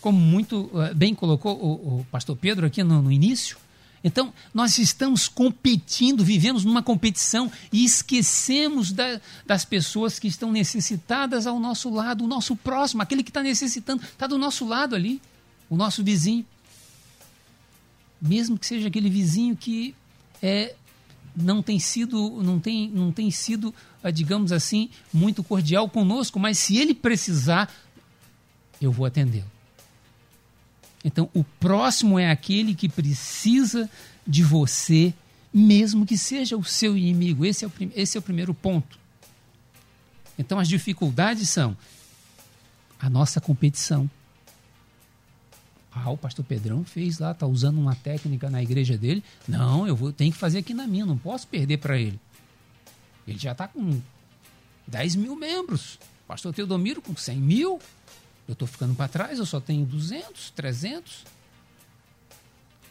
Como 0.00 0.18
muito 0.18 0.70
uh, 0.72 0.94
bem 0.94 1.14
colocou 1.14 1.56
o, 1.56 2.00
o, 2.00 2.06
pastor 2.10 2.36
Pedro 2.36 2.66
aqui 2.66 2.82
no, 2.82 3.00
no 3.00 3.12
início. 3.12 3.56
Então, 4.02 4.32
nós 4.54 4.78
estamos 4.78 5.26
competindo, 5.26 6.24
vivemos 6.24 6.64
numa 6.64 6.82
competição 6.82 7.50
e 7.72 7.84
esquecemos 7.84 8.92
da, 8.92 9.20
das 9.44 9.64
pessoas 9.64 10.18
que 10.18 10.28
estão 10.28 10.52
necessitadas 10.52 11.46
ao 11.46 11.58
nosso 11.58 11.90
lado, 11.90 12.24
o 12.24 12.28
nosso 12.28 12.54
próximo, 12.54 13.02
aquele 13.02 13.22
que 13.22 13.30
está 13.30 13.42
necessitando, 13.42 14.02
está 14.02 14.26
do 14.26 14.38
nosso 14.38 14.64
lado 14.64 14.94
ali, 14.94 15.20
o 15.68 15.76
nosso 15.76 16.04
vizinho. 16.04 16.44
Mesmo 18.20 18.58
que 18.58 18.66
seja 18.66 18.88
aquele 18.88 19.10
vizinho 19.10 19.56
que 19.56 19.94
é, 20.40 20.74
não 21.34 21.62
tem 21.62 21.78
sido, 21.78 22.42
não 22.42 22.58
tem, 22.60 22.88
não 22.88 23.10
tem 23.12 23.30
sido, 23.30 23.74
digamos 24.10 24.52
assim, 24.52 24.90
muito 25.12 25.42
cordial 25.42 25.88
conosco, 25.88 26.38
mas 26.38 26.58
se 26.58 26.76
ele 26.76 26.94
precisar, 26.94 27.72
eu 28.80 28.92
vou 28.92 29.06
atendê-lo. 29.06 29.50
Então, 31.04 31.30
o 31.32 31.44
próximo 31.44 32.18
é 32.18 32.30
aquele 32.30 32.74
que 32.74 32.88
precisa 32.88 33.88
de 34.26 34.42
você, 34.42 35.14
mesmo 35.52 36.04
que 36.04 36.18
seja 36.18 36.56
o 36.56 36.64
seu 36.64 36.96
inimigo. 36.96 37.44
Esse 37.44 37.64
é 37.64 37.68
o, 37.68 37.72
esse 37.94 38.16
é 38.16 38.20
o 38.20 38.22
primeiro 38.22 38.52
ponto. 38.52 38.98
Então, 40.38 40.58
as 40.58 40.68
dificuldades 40.68 41.48
são 41.48 41.76
a 42.98 43.08
nossa 43.08 43.40
competição, 43.40 44.10
ah, 45.96 46.10
o 46.10 46.16
pastor 46.16 46.44
Pedrão 46.44 46.84
fez 46.84 47.18
lá, 47.18 47.32
tá 47.32 47.46
usando 47.46 47.78
uma 47.78 47.94
técnica 47.94 48.50
na 48.50 48.62
igreja 48.62 48.98
dele. 48.98 49.24
Não, 49.48 49.86
eu 49.86 49.96
vou, 49.96 50.12
tenho 50.12 50.30
que 50.30 50.36
fazer 50.36 50.58
aqui 50.58 50.74
na 50.74 50.86
minha, 50.86 51.06
não 51.06 51.16
posso 51.16 51.46
perder 51.48 51.78
para 51.78 51.98
ele. 51.98 52.20
Ele 53.26 53.38
já 53.38 53.52
está 53.52 53.66
com 53.68 54.00
10 54.86 55.16
mil 55.16 55.36
membros. 55.36 55.98
Pastor 56.26 56.54
Teodomiro 56.54 57.02
com 57.02 57.16
100 57.16 57.36
mil. 57.36 57.80
Eu 58.48 58.52
estou 58.52 58.68
ficando 58.68 58.94
para 58.94 59.08
trás, 59.08 59.38
eu 59.38 59.46
só 59.46 59.60
tenho 59.60 59.84
200, 59.84 60.50
300. 60.50 61.24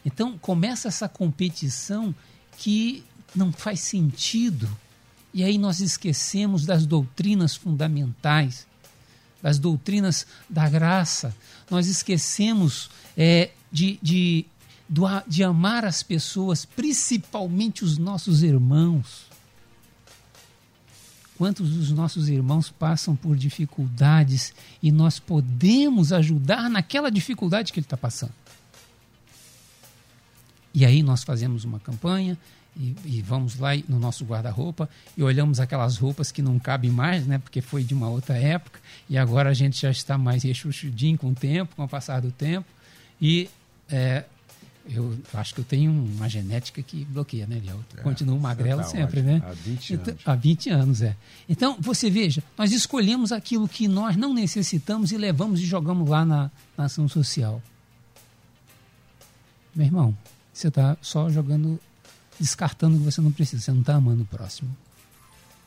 Então 0.05 0.37
começa 0.37 0.87
essa 0.87 1.07
competição 1.07 2.13
que 2.57 3.03
não 3.35 3.51
faz 3.51 3.79
sentido. 3.79 4.69
E 5.33 5.43
aí 5.43 5.57
nós 5.57 5.79
esquecemos 5.79 6.65
das 6.65 6.85
doutrinas 6.85 7.55
fundamentais 7.55 8.67
das 9.45 9.59
doutrinas 9.59 10.25
da 10.49 10.67
graça. 10.67 11.31
Nós 11.69 11.85
esquecemos 11.85 12.89
é, 13.15 13.51
de, 13.71 13.99
de, 14.01 14.45
de 15.27 15.43
amar 15.43 15.85
as 15.85 16.01
pessoas, 16.01 16.65
principalmente 16.65 17.83
os 17.83 17.99
nossos 17.99 18.41
irmãos. 18.41 19.25
Quantos 21.37 21.71
dos 21.71 21.91
nossos 21.91 22.29
irmãos 22.29 22.69
passam 22.69 23.15
por 23.15 23.35
dificuldades 23.35 24.53
e 24.81 24.91
nós 24.91 25.19
podemos 25.19 26.13
ajudar 26.13 26.69
naquela 26.69 27.11
dificuldade 27.11 27.73
que 27.73 27.79
ele 27.79 27.85
está 27.85 27.97
passando? 27.97 28.33
E 30.73 30.85
aí 30.85 31.03
nós 31.03 31.23
fazemos 31.23 31.63
uma 31.63 31.79
campanha, 31.79 32.37
e, 32.77 32.95
e, 33.05 33.21
vamos 33.21 33.57
lá 33.57 33.69
no 33.87 33.97
nosso 33.97 34.25
guarda-roupa 34.25 34.89
e 35.15 35.23
olhamos 35.23 35.61
aquelas 35.61 35.97
roupas 35.97 36.29
que 36.29 36.41
não 36.41 36.59
cabem 36.59 36.91
mais, 36.91 37.25
né? 37.25 37.37
Porque 37.37 37.61
foi 37.61 37.85
de 37.85 37.93
uma 37.93 38.09
outra 38.09 38.37
época 38.37 38.81
e 39.09 39.17
agora 39.17 39.49
a 39.49 39.53
gente 39.53 39.81
já 39.81 39.89
está 39.89 40.17
mais 40.17 40.43
rechuchudinho 40.43 41.17
com 41.17 41.29
o 41.29 41.33
tempo, 41.33 41.73
com 41.73 41.85
o 41.85 41.87
passar 41.87 42.19
do 42.19 42.31
tempo 42.31 42.67
e 43.21 43.49
é, 43.89 44.25
Eu 44.87 45.17
acho 45.33 45.55
que 45.55 45.61
eu 45.61 45.65
tenho 45.65 45.91
uma 45.91 46.29
genética 46.29 46.81
que 46.81 47.05
bloqueia, 47.05 47.47
né, 47.47 47.59
Léo? 47.65 47.83
É, 47.97 48.01
Continuo 48.01 48.39
magrelo 48.39 48.81
tá 48.81 48.87
sempre, 48.87 49.19
ótimo. 49.19 49.33
né? 49.33 49.43
Há 49.43 49.53
20 49.53 49.93
então, 49.93 50.13
anos. 50.13 50.21
Há 50.25 50.35
20 50.35 50.69
anos, 50.69 51.01
é. 51.01 51.15
Então, 51.49 51.77
você 51.79 52.09
veja, 52.09 52.43
nós 52.57 52.71
escolhemos 52.71 53.31
aquilo 53.31 53.67
que 53.67 53.87
nós 53.87 54.15
não 54.15 54.33
necessitamos 54.33 55.11
e 55.11 55.17
levamos 55.17 55.59
e 55.59 55.65
jogamos 55.65 56.07
lá 56.07 56.23
na, 56.23 56.51
na 56.77 56.85
ação 56.85 57.07
social. 57.07 57.61
Meu 59.73 59.87
irmão, 59.87 60.15
você 60.53 60.67
está 60.67 60.95
só 61.01 61.29
jogando, 61.29 61.79
descartando 62.39 62.95
o 62.95 62.99
que 62.99 63.05
você 63.05 63.21
não 63.21 63.31
precisa, 63.31 63.63
você 63.63 63.71
não 63.71 63.81
está 63.81 63.95
amando 63.95 64.21
o 64.21 64.25
próximo. 64.25 64.69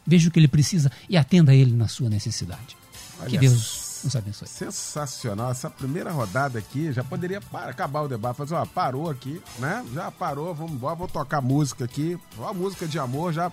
Veja 0.07 0.29
o 0.29 0.33
que 0.33 0.39
ele 0.39 0.49
precisa 0.49 0.93
e 1.09 1.17
atenda 1.17 1.53
a 1.53 1.55
ele 1.55 1.75
na 1.75 1.89
sua 1.89 2.09
necessidade. 2.09 2.77
Olha 3.21 3.31
que 3.31 3.39
Deus 3.39 3.88
nos 4.05 4.17
abençoe. 4.17 4.49
Sensacional. 4.49 5.51
Essa 5.51 5.71
primeira 5.71 6.11
rodada 6.11 6.59
aqui 6.59 6.93
já 6.93 7.03
poderia 7.05 7.41
para, 7.41 7.71
acabar 7.71 8.03
o 8.03 8.09
debate. 8.09 8.37
Fazer, 8.37 8.55
ó, 8.55 8.65
parou 8.67 9.11
aqui, 9.11 9.43
né? 9.59 9.85
Já 9.93 10.11
parou, 10.11 10.55
vamos 10.55 10.73
embora, 10.73 10.95
vou 10.95 11.09
tocar 11.09 11.41
música 11.41 11.85
aqui. 11.85 12.19
Uma 12.37 12.53
música 12.53 12.87
de 12.87 12.99
amor 12.99 13.33
já. 13.33 13.53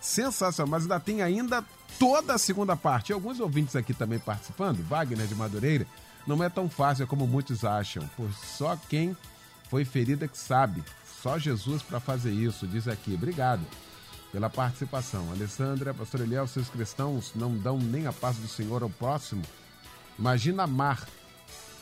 Sensacional. 0.00 0.70
Mas 0.70 0.82
ainda 0.82 1.00
tem 1.00 1.22
ainda 1.22 1.64
toda 1.98 2.34
a 2.34 2.38
segunda 2.38 2.76
parte. 2.76 3.12
Alguns 3.12 3.40
ouvintes 3.40 3.76
aqui 3.76 3.92
também 3.92 4.18
participando, 4.18 4.82
Wagner 4.84 5.26
de 5.26 5.34
Madureira. 5.34 5.86
Não 6.26 6.42
é 6.42 6.48
tão 6.48 6.68
fácil 6.68 7.06
como 7.06 7.26
muitos 7.26 7.64
acham. 7.64 8.08
Por 8.16 8.30
só 8.32 8.76
quem 8.88 9.16
foi 9.68 9.84
ferida 9.84 10.28
que 10.28 10.38
sabe. 10.38 10.82
Só 11.22 11.38
Jesus 11.38 11.82
para 11.82 11.98
fazer 11.98 12.30
isso, 12.30 12.66
diz 12.66 12.86
aqui. 12.86 13.14
Obrigado 13.14 13.62
pela 14.30 14.50
participação. 14.50 15.30
Alessandra, 15.32 15.94
pastor 15.94 16.20
Eliel, 16.20 16.46
seus 16.46 16.68
cristãos 16.68 17.32
não 17.34 17.56
dão 17.56 17.78
nem 17.78 18.06
a 18.06 18.12
paz 18.12 18.36
do 18.36 18.48
Senhor 18.48 18.82
ao 18.82 18.90
próximo. 18.90 19.42
Imagina 20.18 20.64
amar. 20.64 21.06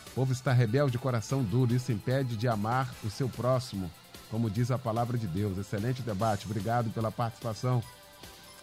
O 0.09 0.11
povo 0.15 0.33
está 0.33 0.53
rebelde, 0.53 0.99
coração 0.99 1.43
duro, 1.43 1.75
isso 1.75 1.93
impede 1.93 2.37
de 2.37 2.49
amar 2.49 2.93
o 3.05 3.11
seu 3.11 3.29
próximo, 3.29 3.91
como 4.31 4.51
diz 4.51 4.71
a 4.71 4.79
palavra 4.79 5.19
de 5.19 5.27
Deus. 5.27 5.59
Excelente 5.59 6.03
debate, 6.03 6.47
obrigado 6.47 6.91
pela 6.91 7.13
participação 7.13 7.83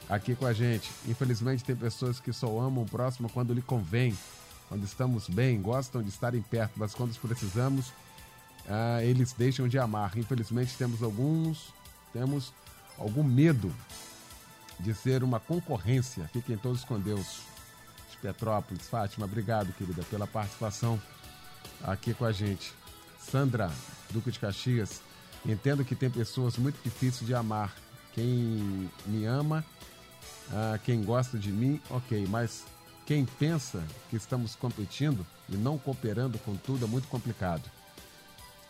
aqui 0.10 0.36
com 0.36 0.46
a 0.46 0.54
gente. 0.54 0.90
Infelizmente, 1.08 1.64
tem 1.64 1.76
pessoas 1.76 2.20
que 2.20 2.34
só 2.34 2.48
amam 2.60 2.84
o 2.84 2.90
próximo 2.90 3.30
quando 3.30 3.54
lhe 3.54 3.62
convém, 3.62 4.18
quando 4.68 4.84
estamos 4.84 5.28
bem, 5.30 5.62
gostam 5.62 6.02
de 6.02 6.10
estarem 6.10 6.42
perto, 6.42 6.74
mas 6.76 6.94
quando 6.94 7.16
precisamos, 7.20 7.94
ah, 8.68 9.04
eles 9.04 9.34
deixam 9.34 9.68
de 9.68 9.78
amar. 9.78 10.18
Infelizmente, 10.18 10.76
temos 10.78 11.04
alguns, 11.04 11.74
temos 12.12 12.54
algum 12.98 13.24
medo 13.24 13.72
de 14.80 14.94
ser 14.94 15.24
uma 15.24 15.40
concorrência. 15.40 16.30
Fiquem 16.34 16.58
todos 16.58 16.84
com 16.84 17.00
Deus. 17.00 17.53
Petrópolis, 18.24 18.88
Fátima, 18.88 19.26
obrigado, 19.26 19.74
querida, 19.74 20.02
pela 20.10 20.26
participação 20.26 21.00
aqui 21.84 22.14
com 22.14 22.24
a 22.24 22.32
gente. 22.32 22.74
Sandra, 23.20 23.70
Duque 24.12 24.32
de 24.32 24.40
Caxias, 24.40 25.02
entendo 25.46 25.84
que 25.84 25.94
tem 25.94 26.10
pessoas 26.10 26.58
muito 26.58 26.82
difíceis 26.82 27.28
de 27.28 27.36
amar. 27.36 27.76
Quem 28.14 28.90
me 29.06 29.26
ama, 29.26 29.66
ah, 30.54 30.80
quem 30.86 31.04
gosta 31.04 31.38
de 31.38 31.52
mim, 31.52 31.82
ok, 31.90 32.26
mas 32.30 32.64
quem 33.06 33.26
pensa 33.26 33.84
que 34.10 34.16
estamos 34.16 34.56
competindo 34.56 35.26
e 35.50 35.58
não 35.58 35.78
cooperando 35.78 36.40
com 36.40 36.56
tudo 36.56 36.86
é 36.86 36.88
muito 36.88 37.10
complicado. 37.10 37.70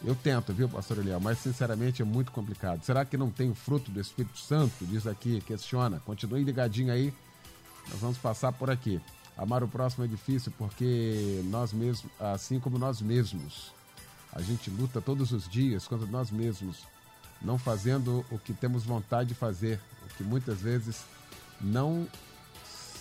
Eu 0.04 0.16
tento, 0.16 0.52
viu, 0.52 0.68
pastor 0.68 0.98
Eliel, 0.98 1.20
mas 1.20 1.38
sinceramente 1.38 2.02
é 2.02 2.06
muito 2.06 2.32
complicado. 2.32 2.84
Será 2.84 3.06
que 3.06 3.18
não 3.18 3.30
tem 3.30 3.52
o 3.52 3.56
fruto 3.56 3.92
do 3.92 4.02
Espírito 4.02 4.40
Santo? 4.40 4.84
Diz 4.86 5.06
aqui, 5.06 5.40
questiona. 5.42 6.02
Continue 6.06 6.44
ligadinho 6.44 6.92
aí, 6.92 7.14
nós 7.90 8.00
vamos 8.00 8.18
passar 8.18 8.52
por 8.52 8.72
aqui. 8.72 9.00
Amar 9.38 9.64
o 9.64 9.68
próximo 9.68 10.06
é 10.06 10.08
difícil 10.08 10.54
porque 10.58 11.42
nós 11.46 11.74
mesmos, 11.74 12.12
assim 12.20 12.60
como 12.60 12.78
nós 12.78 13.02
mesmos, 13.02 13.72
a 14.32 14.42
gente 14.42 14.70
luta 14.70 15.02
todos 15.02 15.32
os 15.32 15.48
dias 15.50 15.88
contra 15.88 16.08
nós 16.08 16.30
mesmos, 16.30 16.84
não 17.42 17.58
fazendo 17.58 18.26
o 18.32 18.38
que 18.38 18.54
temos 18.54 18.84
vontade 18.84 19.30
de 19.30 19.36
fazer, 19.36 19.80
o 20.06 20.16
que 20.16 20.24
muitas 20.24 20.62
vezes 20.62 21.04
não 21.60 22.08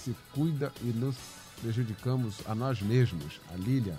se 0.02 0.16
cuida 0.34 0.72
e 0.80 0.86
nos 0.86 1.16
prejudicamos 1.60 2.36
a 2.46 2.54
nós 2.54 2.80
mesmos. 2.80 3.40
A 3.52 3.56
Lília, 3.56 3.96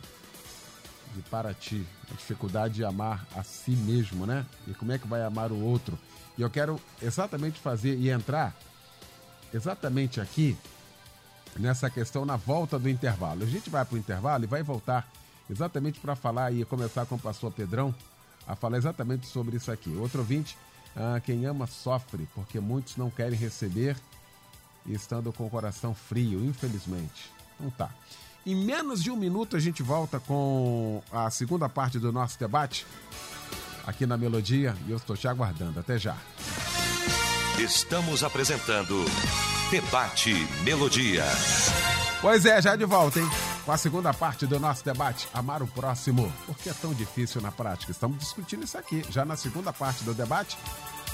de 1.15 1.21
Paraty, 1.23 1.85
a 2.11 2.15
dificuldade 2.15 2.75
de 2.75 2.83
amar 2.83 3.25
a 3.35 3.43
si 3.43 3.71
mesmo, 3.71 4.25
né? 4.25 4.45
E 4.67 4.73
como 4.73 4.91
é 4.91 4.97
que 4.97 5.07
vai 5.07 5.23
amar 5.23 5.51
o 5.51 5.59
outro? 5.59 5.97
E 6.37 6.41
eu 6.41 6.49
quero 6.49 6.81
exatamente 7.01 7.59
fazer 7.59 7.95
e 7.97 8.09
entrar 8.09 8.55
exatamente 9.53 10.19
aqui 10.19 10.57
nessa 11.57 11.89
questão 11.89 12.25
na 12.25 12.35
volta 12.35 12.79
do 12.79 12.89
intervalo. 12.89 13.43
A 13.43 13.47
gente 13.47 13.69
vai 13.69 13.85
para 13.85 13.95
o 13.95 13.97
intervalo 13.97 14.43
e 14.43 14.47
vai 14.47 14.63
voltar 14.63 15.07
exatamente 15.49 15.99
para 15.99 16.15
falar 16.15 16.51
e 16.51 16.65
começar 16.65 17.05
com 17.05 17.15
o 17.15 17.19
pastor 17.19 17.51
Pedrão 17.51 17.93
a 18.47 18.55
falar 18.55 18.77
exatamente 18.77 19.27
sobre 19.27 19.57
isso 19.57 19.71
aqui. 19.71 19.95
Outro 19.95 20.19
ouvinte, 20.19 20.57
ah, 20.95 21.21
quem 21.23 21.45
ama 21.45 21.67
sofre, 21.67 22.27
porque 22.33 22.59
muitos 22.59 22.97
não 22.97 23.09
querem 23.09 23.37
receber 23.37 23.95
estando 24.85 25.31
com 25.31 25.45
o 25.45 25.49
coração 25.49 25.93
frio, 25.93 26.43
infelizmente. 26.43 27.31
Então 27.55 27.69
tá. 27.71 27.89
Em 28.45 28.55
menos 28.55 29.01
de 29.01 29.09
um 29.09 29.15
minuto 29.15 29.55
a 29.55 29.59
gente 29.59 29.81
volta 29.81 30.19
com 30.19 31.01
a 31.11 31.29
segunda 31.29 31.69
parte 31.69 31.97
do 31.97 32.11
nosso 32.11 32.37
debate 32.37 32.85
aqui 33.87 34.05
na 34.05 34.17
Melodia 34.17 34.75
e 34.85 34.91
eu 34.91 34.97
estou 34.97 35.15
te 35.15 35.27
aguardando. 35.27 35.79
Até 35.79 35.97
já. 35.97 36.17
Estamos 37.57 38.23
apresentando 38.23 39.05
Debate 39.73 40.35
Melodia. 40.63 41.25
Pois 42.21 42.45
é, 42.45 42.61
já 42.61 42.75
de 42.75 42.85
volta, 42.85 43.19
hein? 43.19 43.27
Com 43.65 43.71
a 43.71 43.77
segunda 43.77 44.13
parte 44.13 44.45
do 44.45 44.59
nosso 44.59 44.85
debate, 44.85 45.27
amar 45.33 45.63
o 45.63 45.67
próximo. 45.67 46.31
Por 46.45 46.55
que 46.59 46.69
é 46.69 46.73
tão 46.73 46.93
difícil 46.93 47.41
na 47.41 47.51
prática? 47.51 47.91
Estamos 47.91 48.19
discutindo 48.19 48.63
isso 48.63 48.77
aqui, 48.77 49.03
já 49.09 49.25
na 49.25 49.35
segunda 49.35 49.73
parte 49.73 50.03
do 50.03 50.13
debate, 50.13 50.59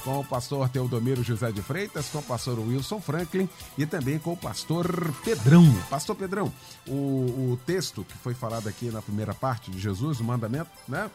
com 0.04 0.20
o 0.20 0.26
pastor 0.26 0.68
Teodomiro 0.68 1.24
José 1.24 1.54
de 1.54 1.62
Freitas, 1.62 2.10
com 2.10 2.18
o 2.18 2.24
pastor 2.24 2.60
Wilson 2.60 3.00
Franklin 3.00 3.48
e 3.78 3.86
também 3.86 4.20
com 4.20 4.34
o 4.34 4.38
pastor 4.38 5.10
Pedrão. 5.24 5.64
Pastor 5.90 6.18
Pedrão, 6.18 6.52
o, 6.86 7.54
o 7.54 7.60
texto 7.66 8.04
que 8.04 8.18
foi 8.18 8.34
falado 8.34 8.68
aqui 8.68 8.92
na 8.92 9.02
primeira 9.02 9.34
parte 9.34 9.72
de 9.72 9.80
Jesus, 9.80 10.20
o 10.20 10.24
mandamento, 10.26 10.70
né? 10.86 11.10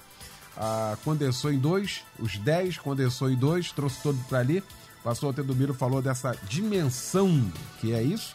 Ah, 0.57 0.97
condensou 1.05 1.53
em 1.53 1.59
dois, 1.59 2.05
os 2.19 2.39
dez 2.39 2.79
condensou 2.79 3.29
em 3.29 3.37
dois, 3.37 3.71
trouxe 3.71 4.01
todo 4.03 4.17
para 4.31 4.39
ali. 4.39 4.65
Pastor 5.05 5.35
Teodomiro 5.35 5.75
falou 5.75 6.01
dessa 6.01 6.35
dimensão 6.49 7.53
que 7.79 7.93
é 7.93 8.03
isso, 8.03 8.35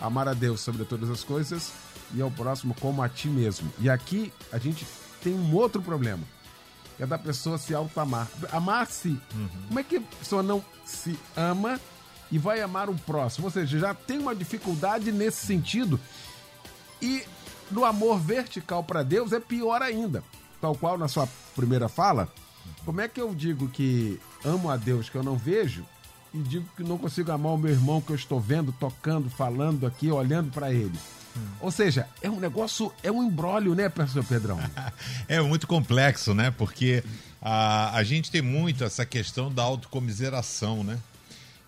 amar 0.00 0.28
a 0.28 0.34
Deus 0.34 0.60
sobre 0.60 0.84
todas 0.84 1.08
as 1.08 1.22
coisas 1.22 1.72
e 2.12 2.20
ao 2.20 2.30
próximo 2.30 2.74
como 2.80 3.00
a 3.00 3.08
ti 3.08 3.28
mesmo. 3.28 3.72
E 3.78 3.88
aqui 3.88 4.32
a 4.52 4.58
gente 4.58 4.84
tem 5.22 5.32
um 5.32 5.54
outro 5.54 5.80
problema 5.80 6.24
é 6.98 7.06
da 7.06 7.16
pessoa 7.16 7.58
se 7.58 7.74
auto-amar. 7.74 8.28
Amar-se. 8.50 9.10
Uhum. 9.34 9.48
Como 9.68 9.78
é 9.78 9.82
que 9.82 9.96
a 9.96 10.00
pessoa 10.00 10.42
não 10.42 10.64
se 10.84 11.18
ama 11.36 11.80
e 12.30 12.38
vai 12.38 12.60
amar 12.60 12.90
o 12.90 12.94
próximo? 12.94 13.46
Ou 13.46 13.50
seja, 13.50 13.78
já 13.78 13.94
tem 13.94 14.18
uma 14.18 14.34
dificuldade 14.34 15.12
nesse 15.12 15.46
sentido. 15.46 16.00
E 17.00 17.22
no 17.70 17.84
amor 17.84 18.18
vertical 18.18 18.82
para 18.82 19.02
Deus 19.02 19.32
é 19.32 19.38
pior 19.38 19.80
ainda. 19.80 20.24
Tal 20.60 20.74
qual 20.74 20.98
na 20.98 21.06
sua 21.06 21.28
primeira 21.54 21.88
fala, 21.88 22.28
como 22.84 23.00
é 23.00 23.06
que 23.06 23.20
eu 23.20 23.32
digo 23.32 23.68
que 23.68 24.20
amo 24.44 24.68
a 24.68 24.76
Deus 24.76 25.08
que 25.08 25.16
eu 25.16 25.22
não 25.22 25.36
vejo 25.36 25.84
e 26.34 26.38
digo 26.38 26.66
que 26.76 26.82
não 26.82 26.98
consigo 26.98 27.32
amar 27.32 27.52
o 27.52 27.58
meu 27.58 27.70
irmão 27.70 28.00
que 28.00 28.10
eu 28.10 28.16
estou 28.16 28.40
vendo, 28.40 28.72
tocando, 28.72 29.30
falando 29.30 29.86
aqui, 29.86 30.10
olhando 30.10 30.50
para 30.50 30.72
ele? 30.72 30.98
Ou 31.60 31.70
seja, 31.70 32.06
é 32.20 32.28
um 32.28 32.40
negócio, 32.40 32.92
é 33.02 33.10
um 33.10 33.22
embrólio, 33.22 33.74
né, 33.74 33.88
professor 33.88 34.24
Pedrão? 34.24 34.58
é 35.28 35.40
muito 35.40 35.66
complexo, 35.66 36.34
né? 36.34 36.50
Porque 36.50 37.02
a, 37.40 37.96
a 37.96 38.02
gente 38.02 38.30
tem 38.30 38.42
muito 38.42 38.84
essa 38.84 39.04
questão 39.04 39.52
da 39.52 39.62
autocomiseração, 39.62 40.82
né? 40.82 40.98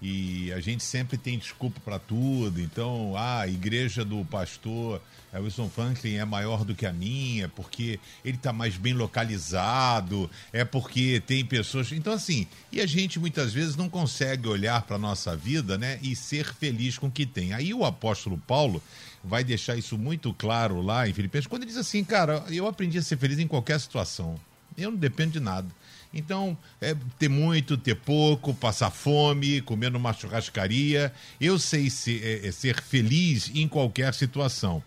E 0.02 0.52
a 0.52 0.60
gente 0.60 0.82
sempre 0.82 1.18
tem 1.18 1.38
desculpa 1.38 1.80
para 1.84 1.98
tudo. 1.98 2.60
Então, 2.60 3.14
ah, 3.16 3.40
a 3.40 3.48
igreja 3.48 4.04
do 4.04 4.24
pastor 4.24 5.00
Wilson 5.38 5.68
Franklin 5.68 6.14
é 6.14 6.24
maior 6.24 6.64
do 6.64 6.74
que 6.74 6.84
a 6.84 6.92
minha, 6.92 7.48
porque 7.48 8.00
ele 8.24 8.36
está 8.36 8.52
mais 8.52 8.76
bem 8.76 8.94
localizado, 8.94 10.28
é 10.52 10.64
porque 10.64 11.22
tem 11.24 11.44
pessoas. 11.44 11.92
Então, 11.92 12.12
assim, 12.12 12.46
e 12.72 12.80
a 12.80 12.86
gente 12.86 13.20
muitas 13.20 13.52
vezes 13.52 13.76
não 13.76 13.88
consegue 13.88 14.48
olhar 14.48 14.82
para 14.82 14.96
a 14.96 14.98
nossa 14.98 15.36
vida, 15.36 15.78
né, 15.78 15.98
e 16.02 16.16
ser 16.16 16.52
feliz 16.54 16.98
com 16.98 17.06
o 17.06 17.10
que 17.10 17.26
tem. 17.26 17.52
Aí 17.52 17.72
o 17.72 17.84
apóstolo 17.84 18.38
Paulo 18.38 18.82
vai 19.22 19.44
deixar 19.44 19.76
isso 19.76 19.96
muito 19.96 20.34
claro 20.34 20.80
lá 20.80 21.08
em 21.08 21.12
Filipenses, 21.12 21.46
quando 21.46 21.62
ele 21.62 21.70
diz 21.70 21.80
assim, 21.80 22.02
cara, 22.02 22.44
eu 22.48 22.66
aprendi 22.66 22.98
a 22.98 23.02
ser 23.02 23.18
feliz 23.18 23.38
em 23.38 23.46
qualquer 23.46 23.78
situação. 23.78 24.40
Eu 24.76 24.90
não 24.90 24.98
dependo 24.98 25.32
de 25.32 25.40
nada. 25.40 25.68
Então, 26.12 26.58
é 26.80 26.96
ter 27.18 27.28
muito, 27.28 27.76
ter 27.76 27.94
pouco, 27.94 28.52
passar 28.52 28.90
fome, 28.90 29.60
comer 29.60 29.90
numa 29.92 30.12
churrascaria. 30.12 31.12
Eu 31.40 31.56
sei 31.56 31.88
ser, 31.88 32.22
é, 32.24 32.48
é, 32.48 32.52
ser 32.52 32.80
feliz 32.82 33.50
em 33.54 33.68
qualquer 33.68 34.12
situação. 34.12 34.82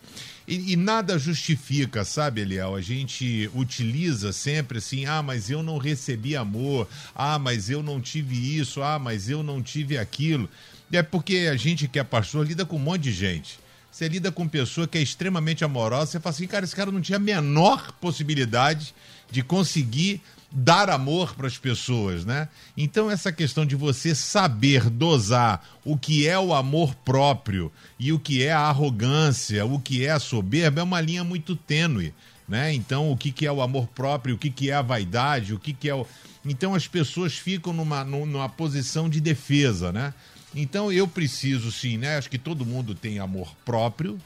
E, 0.45 0.73
e, 0.73 0.75
nada 0.75 1.17
justifica, 1.17 2.03
sabe, 2.03 2.41
Eliel? 2.41 2.75
A 2.75 2.81
gente 2.81 3.49
utiliza 3.55 4.33
sempre 4.33 4.79
assim: 4.79 5.05
ah, 5.05 5.23
mas 5.23 5.49
eu 5.49 5.63
não 5.63 5.77
recebi 5.77 6.35
amor, 6.35 6.89
ah, 7.15 7.39
mas 7.39 7.69
eu 7.69 7.81
não 7.81 8.01
tive 8.01 8.57
isso, 8.57 8.83
ah, 8.83 8.99
mas 8.99 9.29
eu 9.29 9.41
não 9.41 9.63
tive 9.63 9.97
aquilo. 9.97 10.49
É 10.91 11.01
porque 11.01 11.47
a 11.49 11.55
gente 11.55 11.87
que 11.87 11.97
é 11.97 12.03
pastor 12.03 12.45
lida 12.45 12.65
com 12.65 12.75
um 12.75 12.79
monte 12.79 13.03
de 13.03 13.13
gente. 13.13 13.63
Você 13.89 14.07
lida 14.07 14.31
com 14.31 14.47
pessoa 14.47 14.87
que 14.87 14.97
é 14.97 15.01
extremamente 15.01 15.63
amorosa, 15.63 16.11
você 16.11 16.19
fala 16.19 16.35
assim, 16.35 16.47
cara, 16.47 16.65
esse 16.65 16.75
cara 16.75 16.91
não 16.91 16.99
tinha 16.99 17.17
a 17.17 17.19
menor 17.19 17.91
possibilidade 17.93 18.93
de 19.31 19.43
conseguir 19.43 20.19
dar 20.55 20.87
amor 20.91 21.33
para 21.33 21.47
as 21.47 21.57
pessoas, 21.57 22.23
né? 22.23 22.47
Então 22.77 23.09
essa 23.09 23.31
questão 23.31 23.65
de 23.65 23.75
você 23.75 24.13
saber 24.13 24.87
dosar 24.87 25.67
o 25.83 25.97
que 25.97 26.27
é 26.27 26.37
o 26.37 26.53
amor 26.53 26.93
próprio 26.93 27.71
e 27.99 28.13
o 28.13 28.19
que 28.19 28.43
é 28.43 28.51
a 28.51 28.59
arrogância, 28.59 29.65
o 29.65 29.79
que 29.79 30.05
é 30.05 30.11
a 30.11 30.19
soberba 30.19 30.79
é 30.79 30.83
uma 30.83 31.01
linha 31.01 31.23
muito 31.23 31.55
tênue, 31.55 32.13
né? 32.47 32.71
Então 32.71 33.11
o 33.11 33.17
que, 33.17 33.31
que 33.31 33.47
é 33.47 33.51
o 33.51 33.63
amor 33.63 33.87
próprio, 33.87 34.35
o 34.35 34.37
que, 34.37 34.51
que 34.51 34.69
é 34.69 34.75
a 34.75 34.83
vaidade, 34.83 35.55
o 35.55 35.59
que, 35.59 35.73
que 35.73 35.89
é 35.89 35.95
o 35.95 36.05
então 36.45 36.75
as 36.75 36.87
pessoas 36.87 37.33
ficam 37.33 37.73
numa, 37.73 38.03
numa 38.03 38.47
posição 38.47 39.09
de 39.09 39.19
defesa, 39.19 39.91
né? 39.91 40.13
Então 40.53 40.91
eu 40.91 41.07
preciso 41.07 41.71
sim, 41.71 41.97
né? 41.97 42.17
Acho 42.17 42.29
que 42.29 42.37
todo 42.37 42.63
mundo 42.63 42.93
tem 42.93 43.17
amor 43.17 43.55
próprio, 43.65 44.19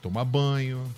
toma 0.00 0.24
banho, 0.24 0.88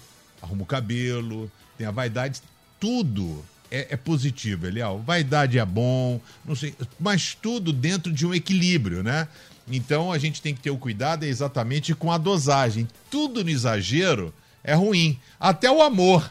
arruma 0.42 0.64
o 0.64 0.66
cabelo, 0.66 1.50
tem 1.78 1.86
a 1.86 1.90
vaidade, 1.90 2.42
tudo 2.78 3.42
é, 3.70 3.88
é 3.90 3.96
positivo, 3.96 4.66
Eliel. 4.66 5.02
Vaidade 5.06 5.58
é 5.58 5.64
bom, 5.64 6.20
não 6.44 6.54
sei, 6.54 6.74
mas 6.98 7.36
tudo 7.40 7.72
dentro 7.72 8.12
de 8.12 8.26
um 8.26 8.34
equilíbrio, 8.34 9.02
né? 9.02 9.28
Então 9.70 10.10
a 10.10 10.18
gente 10.18 10.40
tem 10.40 10.54
que 10.54 10.60
ter 10.60 10.70
o 10.70 10.78
cuidado 10.78 11.24
exatamente 11.24 11.94
com 11.94 12.10
a 12.10 12.18
dosagem. 12.18 12.88
Tudo 13.10 13.44
no 13.44 13.50
exagero 13.50 14.32
é 14.64 14.74
ruim. 14.74 15.18
Até 15.38 15.70
o 15.70 15.82
amor 15.82 16.30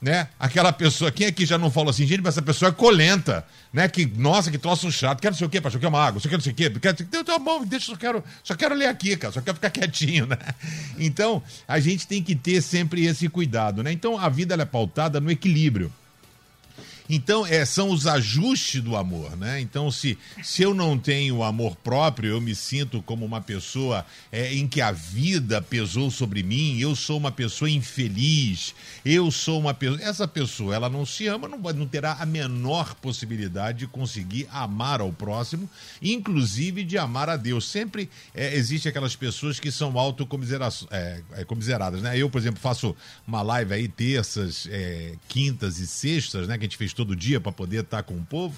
né? 0.00 0.28
Aquela 0.38 0.72
pessoa, 0.72 1.10
quem 1.10 1.26
aqui 1.26 1.46
já 1.46 1.56
não 1.56 1.70
falou 1.70 1.90
assim, 1.90 2.06
gente, 2.06 2.20
mas 2.20 2.34
essa 2.34 2.42
pessoa 2.42 2.68
é 2.68 2.72
colenta, 2.72 3.44
né? 3.72 3.88
Que, 3.88 4.04
nossa, 4.06 4.50
que 4.50 4.58
troço 4.58 4.90
chato, 4.92 5.20
quero 5.20 5.32
não 5.32 5.38
sei 5.38 5.46
o 5.46 5.50
quê, 5.50 5.60
pastor, 5.60 5.80
quer 5.80 5.88
uma 5.88 6.04
água, 6.04 6.20
só 6.20 6.28
quero 6.28 6.38
não 6.38 6.44
sei 6.44 6.52
o 6.52 6.54
quê, 6.54 6.70
quero, 6.70 6.96
então, 7.00 7.24
tá 7.24 7.38
bom, 7.38 7.64
deixa, 7.64 7.86
só 7.86 7.96
quero, 7.96 8.22
só 8.44 8.54
quero 8.54 8.74
ler 8.74 8.88
aqui, 8.88 9.16
cara, 9.16 9.32
só 9.32 9.40
quero 9.40 9.54
ficar 9.54 9.70
quietinho, 9.70 10.26
né? 10.26 10.36
Então, 10.98 11.42
a 11.66 11.80
gente 11.80 12.06
tem 12.06 12.22
que 12.22 12.34
ter 12.34 12.62
sempre 12.62 13.06
esse 13.06 13.28
cuidado, 13.28 13.82
né? 13.82 13.90
Então, 13.90 14.18
a 14.18 14.28
vida 14.28 14.54
é 14.54 14.64
pautada 14.64 15.20
no 15.20 15.30
equilíbrio. 15.30 15.92
Então, 17.08 17.46
é, 17.46 17.64
são 17.64 17.90
os 17.90 18.06
ajustes 18.06 18.80
do 18.80 18.96
amor, 18.96 19.36
né? 19.36 19.60
Então, 19.60 19.90
se, 19.90 20.18
se 20.42 20.62
eu 20.62 20.74
não 20.74 20.98
tenho 20.98 21.42
amor 21.42 21.76
próprio, 21.76 22.30
eu 22.30 22.40
me 22.40 22.54
sinto 22.54 23.00
como 23.02 23.24
uma 23.24 23.40
pessoa 23.40 24.04
é, 24.32 24.52
em 24.54 24.66
que 24.66 24.80
a 24.80 24.90
vida 24.92 25.62
pesou 25.62 26.10
sobre 26.10 26.42
mim, 26.42 26.78
eu 26.78 26.96
sou 26.96 27.16
uma 27.16 27.30
pessoa 27.30 27.70
infeliz, 27.70 28.74
eu 29.04 29.30
sou 29.30 29.60
uma 29.60 29.72
pessoa. 29.72 30.02
Essa 30.02 30.26
pessoa, 30.26 30.74
ela 30.74 30.88
não 30.88 31.06
se 31.06 31.26
ama, 31.26 31.48
não, 31.48 31.58
não 31.58 31.86
terá 31.86 32.14
a 32.14 32.26
menor 32.26 32.94
possibilidade 32.96 33.78
de 33.78 33.86
conseguir 33.86 34.48
amar 34.50 35.00
ao 35.00 35.12
próximo, 35.12 35.68
inclusive 36.02 36.82
de 36.84 36.98
amar 36.98 37.28
a 37.28 37.36
Deus. 37.36 37.68
Sempre 37.68 38.10
é, 38.34 38.54
existe 38.56 38.88
aquelas 38.88 39.14
pessoas 39.14 39.60
que 39.60 39.70
são 39.70 39.96
autocomiseradas, 39.98 40.86
é, 40.90 41.22
é, 41.32 41.90
né? 42.02 42.18
Eu, 42.18 42.28
por 42.28 42.38
exemplo, 42.40 42.60
faço 42.60 42.96
uma 43.26 43.42
live 43.42 43.74
aí 43.74 43.88
terças, 43.88 44.66
é, 44.70 45.14
quintas 45.28 45.78
e 45.78 45.86
sextas, 45.86 46.48
né? 46.48 46.58
Que 46.58 46.64
a 46.64 46.66
gente 46.66 46.76
fez 46.76 46.92
todo 46.96 47.14
dia 47.14 47.38
para 47.38 47.52
poder 47.52 47.82
estar 47.82 48.02
com 48.02 48.14
o 48.14 48.24
povo. 48.24 48.56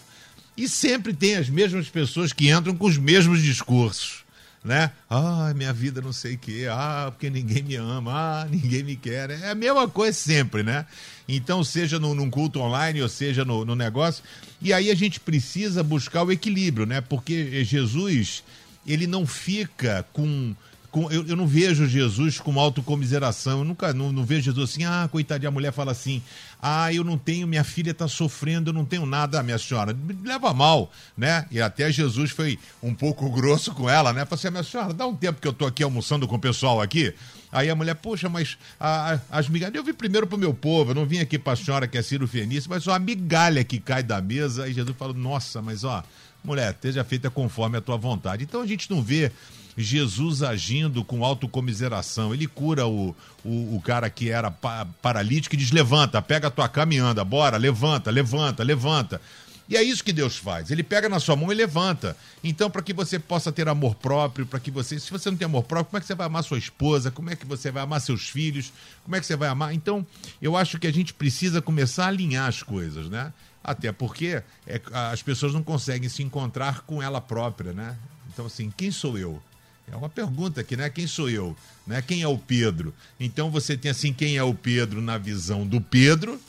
E 0.56 0.68
sempre 0.68 1.12
tem 1.12 1.36
as 1.36 1.48
mesmas 1.48 1.88
pessoas 1.88 2.32
que 2.32 2.50
entram 2.50 2.74
com 2.74 2.86
os 2.86 2.96
mesmos 2.96 3.42
discursos. 3.42 4.24
Né? 4.64 4.90
Ah, 5.08 5.52
minha 5.54 5.72
vida 5.72 6.00
não 6.00 6.12
sei 6.12 6.34
o 6.34 6.38
quê. 6.38 6.66
Ah, 6.70 7.08
porque 7.10 7.30
ninguém 7.30 7.62
me 7.62 7.76
ama. 7.76 8.12
Ah, 8.12 8.46
ninguém 8.50 8.82
me 8.82 8.96
quer. 8.96 9.30
É 9.30 9.50
a 9.50 9.54
mesma 9.54 9.88
coisa 9.88 10.18
sempre, 10.18 10.62
né? 10.62 10.84
Então, 11.28 11.62
seja 11.62 11.98
no, 11.98 12.14
num 12.14 12.28
culto 12.28 12.60
online 12.60 13.00
ou 13.00 13.08
seja 13.08 13.44
no, 13.44 13.64
no 13.64 13.76
negócio. 13.76 14.24
E 14.60 14.72
aí 14.72 14.90
a 14.90 14.94
gente 14.94 15.20
precisa 15.20 15.82
buscar 15.82 16.24
o 16.24 16.32
equilíbrio, 16.32 16.86
né? 16.86 17.00
Porque 17.00 17.64
Jesus, 17.64 18.42
ele 18.86 19.06
não 19.06 19.26
fica 19.26 20.04
com 20.12 20.56
com, 20.90 21.10
eu, 21.10 21.26
eu, 21.26 21.36
não 21.36 21.46
vejo 21.46 21.86
Jesus 21.86 22.40
com 22.40 22.58
autocomiseração. 22.58 23.58
Eu 23.58 23.64
nunca 23.64 23.92
não, 23.92 24.10
não, 24.12 24.24
vejo 24.24 24.42
Jesus 24.42 24.70
assim, 24.70 24.84
ah, 24.84 25.08
coitadinha, 25.10 25.48
a 25.48 25.52
mulher 25.52 25.72
fala 25.72 25.92
assim, 25.92 26.22
ah, 26.60 26.92
eu 26.92 27.04
não 27.04 27.18
tenho, 27.18 27.46
minha 27.46 27.64
filha 27.64 27.90
está 27.90 28.08
sofrendo, 28.08 28.70
eu 28.70 28.74
não 28.74 28.84
tenho 28.84 29.04
nada, 29.04 29.42
minha 29.42 29.58
senhora. 29.58 29.96
Leva 30.24 30.52
mal, 30.54 30.90
né? 31.16 31.46
E 31.50 31.60
até 31.60 31.92
Jesus 31.92 32.30
foi 32.30 32.58
um 32.82 32.94
pouco 32.94 33.30
grosso 33.30 33.72
com 33.72 33.88
ela, 33.88 34.12
né? 34.12 34.24
Falei 34.24 34.40
assim, 34.40 34.50
minha 34.50 34.62
senhora, 34.62 34.94
dá 34.94 35.06
um 35.06 35.14
tempo 35.14 35.40
que 35.40 35.48
eu 35.48 35.52
tô 35.52 35.66
aqui 35.66 35.82
almoçando 35.82 36.26
com 36.26 36.36
o 36.36 36.40
pessoal 36.40 36.80
aqui. 36.80 37.14
Aí 37.50 37.70
a 37.70 37.74
mulher, 37.74 37.94
poxa, 37.94 38.28
mas 38.28 38.58
a, 38.78 39.14
a, 39.14 39.20
as 39.38 39.48
migalhas. 39.48 39.74
Eu 39.74 39.84
vim 39.84 39.94
primeiro 39.94 40.26
pro 40.26 40.36
meu 40.36 40.52
povo, 40.52 40.90
eu 40.90 40.94
não 40.94 41.06
vim 41.06 41.18
aqui 41.18 41.38
pra 41.38 41.56
senhora 41.56 41.86
que 41.86 41.96
é 41.96 42.02
Ciro 42.02 42.26
Fenice, 42.26 42.68
mas 42.68 42.82
só 42.82 42.92
a 42.92 42.98
migalha 42.98 43.64
que 43.64 43.78
cai 43.78 44.02
da 44.02 44.20
mesa. 44.20 44.64
Aí 44.64 44.72
Jesus 44.72 44.94
falou, 44.96 45.14
nossa, 45.14 45.62
mas 45.62 45.84
ó, 45.84 46.02
mulher, 46.44 46.72
esteja 46.72 47.04
feita 47.04 47.30
conforme 47.30 47.78
a 47.78 47.80
tua 47.80 47.96
vontade. 47.96 48.44
Então 48.44 48.60
a 48.60 48.66
gente 48.66 48.90
não 48.90 49.02
vê 49.02 49.32
Jesus 49.82 50.42
agindo 50.42 51.04
com 51.04 51.24
autocomiseração. 51.24 52.34
Ele 52.34 52.46
cura 52.46 52.86
o, 52.86 53.14
o, 53.44 53.76
o 53.76 53.80
cara 53.82 54.10
que 54.10 54.30
era 54.30 54.50
pa 54.50 54.86
paralítico 55.00 55.54
e 55.54 55.58
diz: 55.58 55.70
levanta, 55.70 56.20
pega 56.20 56.48
a 56.48 56.50
tua 56.50 56.68
cama 56.68 56.94
e 56.94 56.98
anda, 56.98 57.24
bora, 57.24 57.56
levanta, 57.56 58.10
levanta, 58.10 58.62
levanta. 58.62 59.20
E 59.68 59.76
é 59.76 59.82
isso 59.82 60.02
que 60.02 60.14
Deus 60.14 60.36
faz. 60.36 60.70
Ele 60.70 60.82
pega 60.82 61.10
na 61.10 61.20
sua 61.20 61.36
mão 61.36 61.52
e 61.52 61.54
levanta. 61.54 62.16
Então, 62.42 62.70
para 62.70 62.80
que 62.80 62.94
você 62.94 63.18
possa 63.18 63.52
ter 63.52 63.68
amor 63.68 63.94
próprio, 63.94 64.46
para 64.46 64.58
que 64.58 64.70
você. 64.70 64.98
Se 64.98 65.10
você 65.10 65.30
não 65.30 65.36
tem 65.36 65.44
amor 65.44 65.64
próprio, 65.64 65.90
como 65.90 65.98
é 65.98 66.00
que 66.00 66.06
você 66.06 66.14
vai 66.14 66.26
amar 66.26 66.42
sua 66.42 66.58
esposa? 66.58 67.10
Como 67.10 67.30
é 67.30 67.36
que 67.36 67.44
você 67.44 67.70
vai 67.70 67.82
amar 67.82 68.00
seus 68.00 68.30
filhos? 68.30 68.72
Como 69.04 69.14
é 69.14 69.20
que 69.20 69.26
você 69.26 69.36
vai 69.36 69.48
amar? 69.48 69.74
Então, 69.74 70.06
eu 70.40 70.56
acho 70.56 70.78
que 70.78 70.86
a 70.86 70.92
gente 70.92 71.12
precisa 71.12 71.60
começar 71.60 72.06
a 72.06 72.08
alinhar 72.08 72.48
as 72.48 72.62
coisas, 72.62 73.10
né? 73.10 73.32
Até 73.62 73.92
porque 73.92 74.42
é, 74.66 74.80
as 75.10 75.22
pessoas 75.22 75.52
não 75.52 75.62
conseguem 75.62 76.08
se 76.08 76.22
encontrar 76.22 76.80
com 76.80 77.02
ela 77.02 77.20
própria, 77.20 77.74
né? 77.74 77.94
Então, 78.32 78.46
assim, 78.46 78.72
quem 78.74 78.90
sou 78.90 79.18
eu? 79.18 79.42
É 79.90 79.96
uma 79.96 80.08
pergunta 80.08 80.60
aqui, 80.60 80.76
né? 80.76 80.90
Quem 80.90 81.06
sou 81.06 81.30
eu? 81.30 81.56
Né? 81.86 82.02
Quem 82.02 82.22
é 82.22 82.28
o 82.28 82.38
Pedro? 82.38 82.94
Então 83.18 83.50
você 83.50 83.76
tem 83.76 83.90
assim, 83.90 84.12
quem 84.12 84.36
é 84.36 84.42
o 84.42 84.54
Pedro 84.54 85.00
na 85.00 85.16
visão 85.16 85.66
do 85.66 85.80
Pedro 85.80 86.40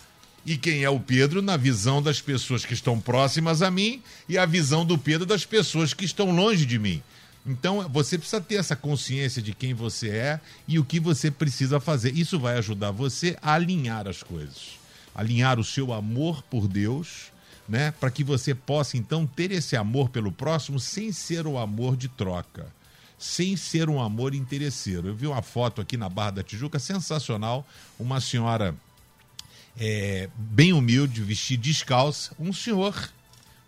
e 0.45 0.57
quem 0.57 0.83
é 0.83 0.89
o 0.89 0.99
Pedro 0.99 1.41
na 1.41 1.55
visão 1.55 2.01
das 2.01 2.21
pessoas 2.21 2.65
que 2.65 2.73
estão 2.73 2.99
próximas 2.99 3.61
a 3.61 3.71
mim 3.71 4.01
e 4.27 4.37
a 4.37 4.45
visão 4.45 4.85
do 4.85 4.97
Pedro 4.97 5.25
das 5.25 5.45
pessoas 5.45 5.93
que 5.93 6.05
estão 6.05 6.31
longe 6.31 6.65
de 6.65 6.77
mim. 6.77 7.01
Então 7.45 7.87
você 7.89 8.17
precisa 8.17 8.41
ter 8.41 8.55
essa 8.55 8.75
consciência 8.75 9.41
de 9.41 9.53
quem 9.53 9.73
você 9.73 10.09
é 10.09 10.39
e 10.67 10.77
o 10.77 10.83
que 10.83 10.99
você 10.99 11.31
precisa 11.31 11.79
fazer. 11.79 12.13
Isso 12.13 12.37
vai 12.37 12.57
ajudar 12.57 12.91
você 12.91 13.37
a 13.41 13.53
alinhar 13.53 14.07
as 14.07 14.21
coisas, 14.21 14.77
alinhar 15.15 15.59
o 15.59 15.63
seu 15.63 15.93
amor 15.93 16.43
por 16.43 16.67
Deus, 16.67 17.31
né, 17.67 17.91
para 17.91 18.11
que 18.11 18.23
você 18.23 18.53
possa 18.53 18.97
então 18.97 19.25
ter 19.25 19.51
esse 19.51 19.77
amor 19.77 20.09
pelo 20.09 20.31
próximo 20.31 20.79
sem 20.79 21.11
ser 21.13 21.47
o 21.47 21.57
amor 21.57 21.95
de 21.95 22.09
troca 22.09 22.78
sem 23.19 23.57
ser 23.57 23.89
um 23.89 24.01
amor 24.01 24.33
interesseiro. 24.33 25.09
Eu 25.09 25.15
vi 25.15 25.27
uma 25.27 25.41
foto 25.41 25.81
aqui 25.81 25.97
na 25.97 26.07
Barra 26.07 26.31
da 26.31 26.43
Tijuca 26.43 26.79
sensacional, 26.79 27.67
uma 27.99 28.21
senhora 28.21 28.73
é, 29.77 30.29
bem 30.35 30.71
humilde, 30.71 31.21
vestida 31.21 31.61
descalça, 31.61 32.33
um 32.39 32.53
senhor, 32.53 33.11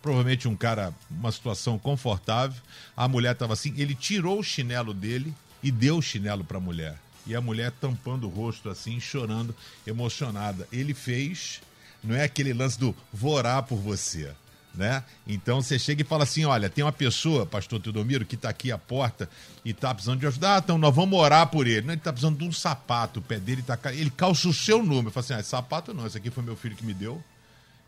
provavelmente 0.02 0.48
um 0.48 0.56
cara, 0.56 0.94
uma 1.10 1.32
situação 1.34 1.78
confortável. 1.78 2.62
A 2.96 3.10
mulher 3.10 3.34
estava 3.34 3.54
assim, 3.54 3.74
ele 3.78 3.94
tirou 3.94 4.40
o 4.40 4.44
chinelo 4.44 4.94
dele 4.94 5.34
e 5.62 5.70
deu 5.70 5.98
o 5.98 6.02
chinelo 6.02 6.46
para 6.46 6.58
a 6.58 6.62
mulher. 6.62 6.98
E 7.28 7.36
a 7.36 7.42
mulher 7.42 7.72
tampando 7.72 8.28
o 8.28 8.30
rosto 8.30 8.70
assim, 8.70 9.00
chorando, 9.00 9.54
emocionada. 9.86 10.68
Ele 10.72 10.94
fez, 10.94 11.62
não 12.02 12.16
é 12.16 12.24
aquele 12.24 12.54
lance 12.54 12.80
do 12.80 12.96
vou 13.14 13.34
orar 13.34 13.64
por 13.64 13.78
você 13.78 14.34
né? 14.74 15.04
Então 15.28 15.62
você 15.62 15.78
chega 15.78 16.02
e 16.02 16.06
fala 16.06 16.24
assim: 16.24 16.46
olha, 16.46 16.70
tem 16.70 16.84
uma 16.84 16.92
pessoa, 16.92 17.46
pastor 17.46 17.80
Teodomiro, 17.82 18.26
que 18.26 18.36
está 18.36 18.50
aqui 18.50 18.72
à 18.72 18.78
porta 18.78 19.30
e 19.66 19.72
está 19.72 19.94
precisando 19.94 20.20
de 20.20 20.28
ajuda. 20.28 20.56
Ah, 20.56 20.62
então 20.64 20.78
nós 20.78 20.96
vamos 20.96 21.20
orar 21.20 21.48
por 21.48 21.68
ele. 21.68 21.82
Não, 21.82 21.94
ele 21.94 22.00
está 22.00 22.12
precisando 22.12 22.38
de 22.38 22.46
um 22.46 22.52
sapato, 22.52 23.20
o 23.20 23.24
pé 23.24 23.40
dele 23.40 23.62
está. 23.62 23.78
Ele 23.94 24.10
calça 24.10 24.48
o 24.48 24.54
seu 24.54 24.80
número. 24.84 25.08
Eu 25.08 25.12
falo 25.12 25.26
assim: 25.26 25.34
ah, 25.34 25.44
sapato 25.44 25.94
não, 25.94 26.08
esse 26.08 26.18
aqui 26.18 26.30
foi 26.30 26.44
meu 26.44 26.56
filho 26.56 26.76
que 26.76 26.86
me 26.86 26.94
deu. 26.94 27.22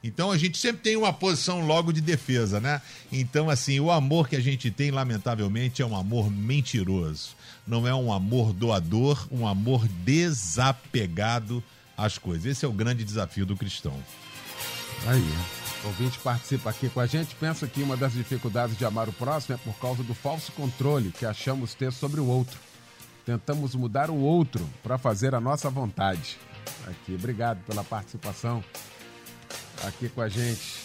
Então 0.04 0.32
a 0.32 0.38
gente 0.38 0.58
sempre 0.58 0.82
tem 0.82 0.98
uma 0.98 1.14
posição 1.14 1.66
logo 1.66 1.94
de 1.94 2.02
defesa, 2.02 2.60
né? 2.60 2.82
Então, 3.10 3.50
assim, 3.50 3.80
o 3.80 3.90
amor 3.90 4.28
que 4.28 4.36
a 4.36 4.42
gente 4.42 4.70
tem, 4.70 4.92
lamentavelmente, 4.92 5.82
é 5.82 5.86
um 5.86 5.96
amor 5.96 6.30
mentiroso. 6.30 7.30
Não 7.66 7.88
é 7.88 7.96
um 7.96 8.12
amor 8.12 8.52
doador, 8.52 9.26
um 9.32 9.48
amor 9.48 9.88
desapegado 9.88 11.64
às 11.96 12.18
coisas. 12.18 12.46
Esse 12.46 12.66
é 12.66 12.68
o 12.68 12.74
grande 12.74 13.06
desafio 13.06 13.46
do 13.46 13.56
cristão. 13.56 13.98
Aí. 15.08 15.63
O 15.84 15.88
ouvinte 15.88 16.18
participa 16.20 16.70
aqui 16.70 16.90
com 16.90 17.00
a 17.00 17.06
gente. 17.06 17.36
Pensa 17.36 17.68
que 17.68 17.84
uma 17.84 17.98
das 17.98 18.14
dificuldades 18.14 18.78
de 18.78 18.86
amar 18.86 19.10
o 19.10 19.14
próximo 19.14 19.56
é 19.56 19.58
por 19.58 19.78
causa 19.80 20.02
do 20.02 20.14
falso 20.14 20.52
controle 20.54 21.12
que 21.12 21.26
achamos 21.26 21.74
ter 21.74 21.92
sobre 21.92 22.22
o 22.22 22.26
outro. 22.26 22.58
Tentamos 23.26 23.76
mudar 23.76 24.10
o 24.10 24.18
outro 24.18 24.68
para 24.82 24.98
fazer 24.98 25.36
a 25.36 25.42
nossa 25.42 25.70
vontade. 25.70 26.38
Aqui, 26.88 27.16
obrigado 27.16 27.64
pela 27.66 27.84
participação 27.84 28.64
aqui 29.86 30.10
com 30.10 30.22
a 30.22 30.30
gente. 30.30 30.84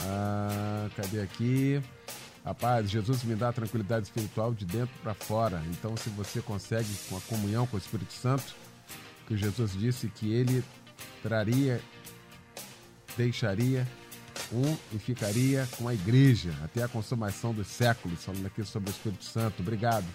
Ah, 0.00 0.88
cadê 0.96 1.20
aqui? 1.20 1.82
Rapaz, 2.44 2.90
Jesus 2.90 3.22
me 3.22 3.34
dá 3.34 3.52
tranquilidade 3.52 4.06
espiritual 4.06 4.54
de 4.54 4.64
dentro 4.64 4.94
para 5.02 5.14
fora. 5.14 5.62
Então, 5.70 5.96
se 5.96 6.08
você 6.10 6.40
consegue 6.40 6.88
com 7.08 7.16
a 7.16 7.20
comunhão 7.22 7.66
com 7.66 7.76
o 7.76 7.78
Espírito 7.78 8.12
Santo, 8.12 8.54
que 9.26 9.36
Jesus 9.36 9.72
disse 9.72 10.08
que 10.08 10.32
ele 10.32 10.64
traria 11.22 11.80
deixaria 13.16 13.86
um 14.52 14.76
e 14.92 14.98
ficaria 14.98 15.68
com 15.76 15.88
a 15.88 15.94
igreja 15.94 16.52
até 16.64 16.82
a 16.82 16.88
consumação 16.88 17.52
dos 17.52 17.66
séculos, 17.66 18.24
falando 18.24 18.46
aqui 18.46 18.64
sobre 18.64 18.90
o 18.90 18.92
Espírito 18.92 19.24
Santo. 19.24 19.60
Obrigado 19.60 20.06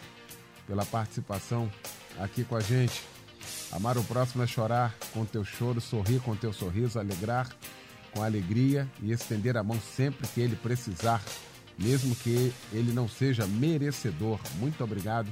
pela 0.67 0.85
participação 0.85 1.71
aqui 2.19 2.43
com 2.43 2.55
a 2.55 2.61
gente. 2.61 3.03
Amar 3.71 3.97
o 3.97 4.03
próximo 4.03 4.43
é 4.43 4.47
chorar 4.47 4.95
com 5.13 5.25
teu 5.25 5.43
choro, 5.43 5.79
sorrir 5.79 6.19
com 6.21 6.35
teu 6.35 6.51
sorriso, 6.51 6.99
alegrar 6.99 7.49
com 8.11 8.23
alegria 8.23 8.89
e 9.01 9.11
estender 9.11 9.57
a 9.57 9.63
mão 9.63 9.79
sempre 9.79 10.27
que 10.27 10.39
ele 10.39 10.55
precisar, 10.55 11.21
mesmo 11.77 12.15
que 12.15 12.53
ele 12.71 12.93
não 12.93 13.07
seja 13.07 13.45
merecedor. 13.45 14.39
Muito 14.55 14.83
obrigado 14.83 15.27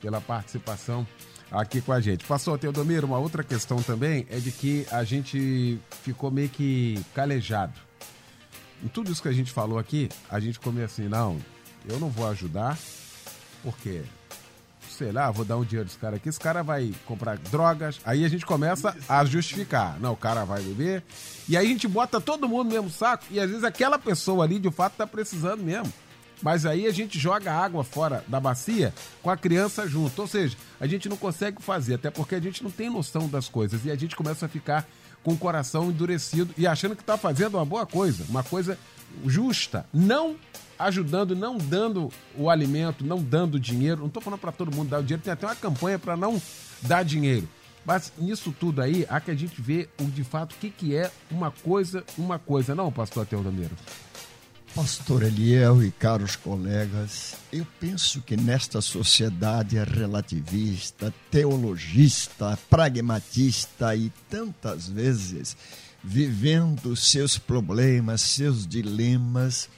pela 0.00 0.20
participação 0.20 1.06
aqui 1.50 1.80
com 1.80 1.92
a 1.92 2.00
gente. 2.00 2.24
Pastor 2.24 2.58
Teodomiro, 2.58 3.06
uma 3.06 3.18
outra 3.18 3.42
questão 3.42 3.82
também 3.82 4.26
é 4.30 4.38
de 4.38 4.50
que 4.50 4.86
a 4.90 5.04
gente 5.04 5.78
ficou 6.02 6.30
meio 6.30 6.48
que 6.48 7.02
calejado. 7.14 7.74
Em 8.82 8.88
tudo 8.88 9.10
isso 9.10 9.22
que 9.22 9.28
a 9.28 9.32
gente 9.32 9.52
falou 9.52 9.78
aqui, 9.78 10.08
a 10.30 10.38
gente 10.38 10.60
meio 10.70 10.84
assim, 10.86 11.08
não, 11.08 11.38
eu 11.88 11.98
não 11.98 12.08
vou 12.10 12.28
ajudar, 12.28 12.78
porque 13.62 14.02
sei 14.96 15.12
lá, 15.12 15.30
vou 15.30 15.44
dar 15.44 15.58
um 15.58 15.64
dinheiro 15.64 15.86
desse 15.86 15.98
cara 15.98 16.16
aqui, 16.16 16.28
esse 16.28 16.40
cara 16.40 16.62
vai 16.62 16.92
comprar 17.04 17.36
drogas, 17.36 18.00
aí 18.04 18.24
a 18.24 18.28
gente 18.28 18.46
começa 18.46 18.96
a 19.08 19.24
justificar. 19.24 20.00
Não, 20.00 20.12
o 20.12 20.16
cara 20.16 20.44
vai 20.44 20.62
beber. 20.62 21.02
E 21.48 21.56
aí 21.56 21.66
a 21.66 21.68
gente 21.68 21.86
bota 21.86 22.20
todo 22.20 22.48
mundo 22.48 22.64
no 22.68 22.70
mesmo 22.72 22.90
saco, 22.90 23.24
e 23.30 23.38
às 23.38 23.48
vezes 23.48 23.64
aquela 23.64 23.98
pessoa 23.98 24.44
ali 24.44 24.58
de 24.58 24.70
fato 24.70 24.94
tá 24.96 25.06
precisando 25.06 25.62
mesmo. 25.62 25.92
Mas 26.42 26.66
aí 26.66 26.86
a 26.86 26.90
gente 26.90 27.18
joga 27.18 27.52
água 27.52 27.82
fora 27.82 28.24
da 28.28 28.38
bacia 28.38 28.92
com 29.22 29.30
a 29.30 29.36
criança 29.36 29.88
junto. 29.88 30.20
Ou 30.20 30.28
seja, 30.28 30.56
a 30.78 30.86
gente 30.86 31.08
não 31.08 31.16
consegue 31.16 31.62
fazer, 31.62 31.94
até 31.94 32.10
porque 32.10 32.34
a 32.34 32.40
gente 32.40 32.62
não 32.62 32.70
tem 32.70 32.90
noção 32.90 33.28
das 33.28 33.48
coisas. 33.48 33.84
E 33.84 33.90
a 33.90 33.96
gente 33.96 34.14
começa 34.14 34.46
a 34.46 34.48
ficar 34.48 34.86
com 35.22 35.32
o 35.32 35.38
coração 35.38 35.88
endurecido 35.88 36.54
e 36.56 36.66
achando 36.66 36.94
que 36.94 37.02
está 37.02 37.16
fazendo 37.16 37.56
uma 37.56 37.64
boa 37.64 37.86
coisa, 37.86 38.24
uma 38.28 38.44
coisa 38.44 38.78
justa. 39.24 39.86
Não 39.92 40.36
ajudando, 40.78 41.34
não 41.34 41.56
dando 41.56 42.12
o 42.36 42.50
alimento, 42.50 43.04
não 43.04 43.22
dando 43.22 43.58
dinheiro. 43.58 44.00
Não 44.00 44.08
estou 44.08 44.22
falando 44.22 44.40
para 44.40 44.52
todo 44.52 44.74
mundo 44.74 44.90
dar 44.90 45.00
o 45.00 45.02
dinheiro, 45.02 45.22
tem 45.22 45.32
até 45.32 45.46
uma 45.46 45.56
campanha 45.56 45.98
para 45.98 46.16
não 46.16 46.40
dar 46.82 47.02
dinheiro. 47.02 47.48
Mas 47.84 48.12
nisso 48.18 48.52
tudo 48.58 48.82
aí, 48.82 49.06
há 49.08 49.20
que 49.20 49.30
a 49.30 49.34
gente 49.34 49.60
ver 49.62 49.88
o, 50.00 50.04
de 50.04 50.24
fato 50.24 50.52
o 50.52 50.56
que, 50.56 50.70
que 50.70 50.94
é 50.94 51.10
uma 51.30 51.52
coisa, 51.52 52.04
uma 52.18 52.38
coisa, 52.38 52.74
não, 52.74 52.90
pastor 52.90 53.24
Teodomiro? 53.24 53.76
Pastor 54.76 55.22
Eliel 55.22 55.82
e 55.82 55.90
caros 55.90 56.36
colegas, 56.36 57.34
eu 57.50 57.66
penso 57.80 58.20
que 58.20 58.36
nesta 58.36 58.82
sociedade 58.82 59.82
relativista, 59.82 61.14
teologista, 61.30 62.58
pragmatista 62.68 63.96
e 63.96 64.12
tantas 64.28 64.86
vezes 64.86 65.56
vivendo 66.04 66.94
seus 66.94 67.38
problemas, 67.38 68.20
seus 68.20 68.66
dilemas, 68.66 69.70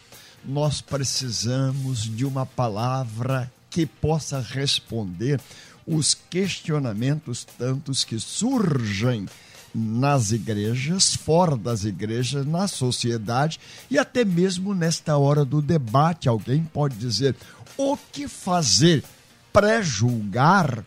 nós 0.45 0.81
precisamos 0.81 2.03
de 2.03 2.25
uma 2.25 2.45
palavra 2.45 3.53
que 3.71 3.87
possa 3.87 4.41
responder 4.41 5.41
os 5.87 6.13
questionamentos 6.13 7.45
tantos 7.57 8.03
que 8.03 8.19
surgem 8.19 9.29
nas 9.75 10.33
igrejas, 10.33 11.15
fora 11.15 11.57
das 11.57 11.85
igrejas, 11.85 12.47
na 12.47 12.67
sociedade 12.67 13.61
e 13.91 13.99
até 13.99 14.25
mesmo 14.25 14.75
nesta 14.75 15.17
hora 15.17 15.45
do 15.45 15.61
debate. 15.61 16.29
Alguém 16.29 16.65
pode 16.65 16.97
dizer: 16.97 17.35
o 17.77 17.97
que 17.97 18.29
fazer? 18.29 19.05
Pré-julgar? 19.53 20.85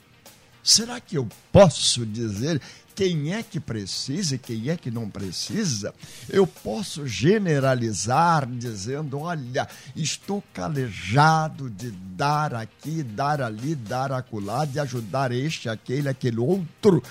Será 0.64 1.00
que 1.00 1.18
eu 1.18 1.28
posso 1.52 2.06
dizer 2.06 2.62
quem 3.02 3.34
é 3.34 3.42
que 3.42 3.60
precisa 3.60 4.36
e 4.36 4.38
quem 4.38 4.70
é 4.70 4.78
que 4.78 4.92
não 4.92 5.10
precisa, 5.10 5.94
eu 6.30 6.46
posso 6.46 7.08
generalizar 7.08 8.46
dizendo: 8.46 9.20
olha, 9.20 9.68
estou 9.96 10.44
calejado 10.54 11.70
de 11.70 11.92
dar 11.92 12.54
aqui, 12.54 13.02
dar 13.02 13.42
ali, 13.42 13.76
dar 13.76 14.12
acolá, 14.12 14.66
de 14.66 14.80
ajudar 14.80 15.32
este, 15.32 15.70
aquele, 15.70 16.10
aquele 16.10 16.40
outro, 16.40 17.02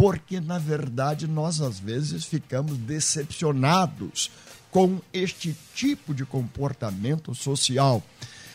porque 0.00 0.40
na 0.40 0.58
verdade 0.58 1.26
nós 1.28 1.60
às 1.60 1.78
vezes 1.78 2.24
ficamos 2.24 2.78
decepcionados 2.78 4.30
com 4.70 4.98
este 5.12 5.54
tipo 5.74 6.14
de 6.14 6.24
comportamento 6.24 7.34
social. 7.34 8.02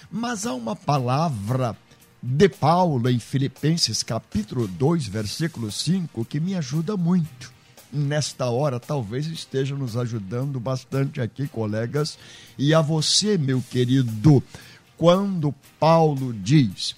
Mas 0.09 0.47
há 0.47 0.55
uma 0.55 0.75
palavra 0.75 1.77
de 2.19 2.49
Paulo 2.49 3.07
em 3.07 3.19
Filipenses 3.19 4.01
capítulo 4.01 4.67
2, 4.67 5.05
versículo 5.05 5.71
5, 5.71 6.25
que 6.25 6.39
me 6.39 6.55
ajuda 6.55 6.97
muito. 6.97 7.53
Nesta 7.93 8.49
hora, 8.49 8.79
talvez 8.79 9.27
esteja 9.27 9.75
nos 9.75 9.95
ajudando 9.95 10.59
bastante 10.59 11.21
aqui, 11.21 11.47
colegas, 11.47 12.17
e 12.57 12.73
a 12.73 12.81
você, 12.81 13.37
meu 13.37 13.61
querido, 13.69 14.41
quando 14.97 15.53
Paulo 15.79 16.33
diz: 16.33 16.95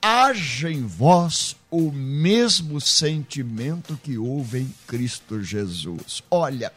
haja 0.00 0.70
em 0.70 0.86
vós 0.86 1.54
o 1.72 1.90
mesmo 1.90 2.78
sentimento 2.82 3.98
que 4.02 4.18
houve 4.18 4.58
em 4.58 4.74
Cristo 4.86 5.42
Jesus. 5.42 6.22
Olha, 6.30 6.70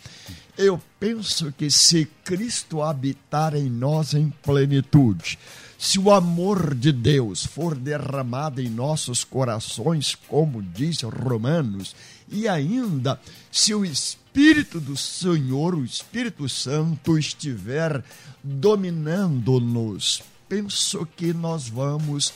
eu 0.58 0.82
penso 0.98 1.52
que 1.52 1.70
se 1.70 2.06
Cristo 2.24 2.82
habitar 2.82 3.54
em 3.56 3.70
nós 3.70 4.14
em 4.14 4.30
plenitude, 4.41 5.38
se 5.78 6.00
o 6.00 6.10
amor 6.10 6.74
de 6.74 6.93
Deus 6.93 7.46
for 7.46 7.76
derramado 7.76 8.62
em 8.62 8.70
nossos 8.70 9.26
corações, 9.26 10.16
como 10.30 10.64
diz 10.64 11.02
Romanos, 11.02 11.93
e 12.30 12.48
ainda 12.48 13.20
se 13.52 13.76
o 13.76 13.84
Espírito 13.84 14.80
do 14.80 14.96
Senhor, 14.96 15.76
o 15.76 15.84
Espírito 15.84 16.48
Santo, 16.48 17.20
estiver 17.20 18.02
dominando-nos, 18.41 20.24
penso 20.48 21.06
que 21.18 21.34
nós 21.34 21.68
vamos 21.68 22.34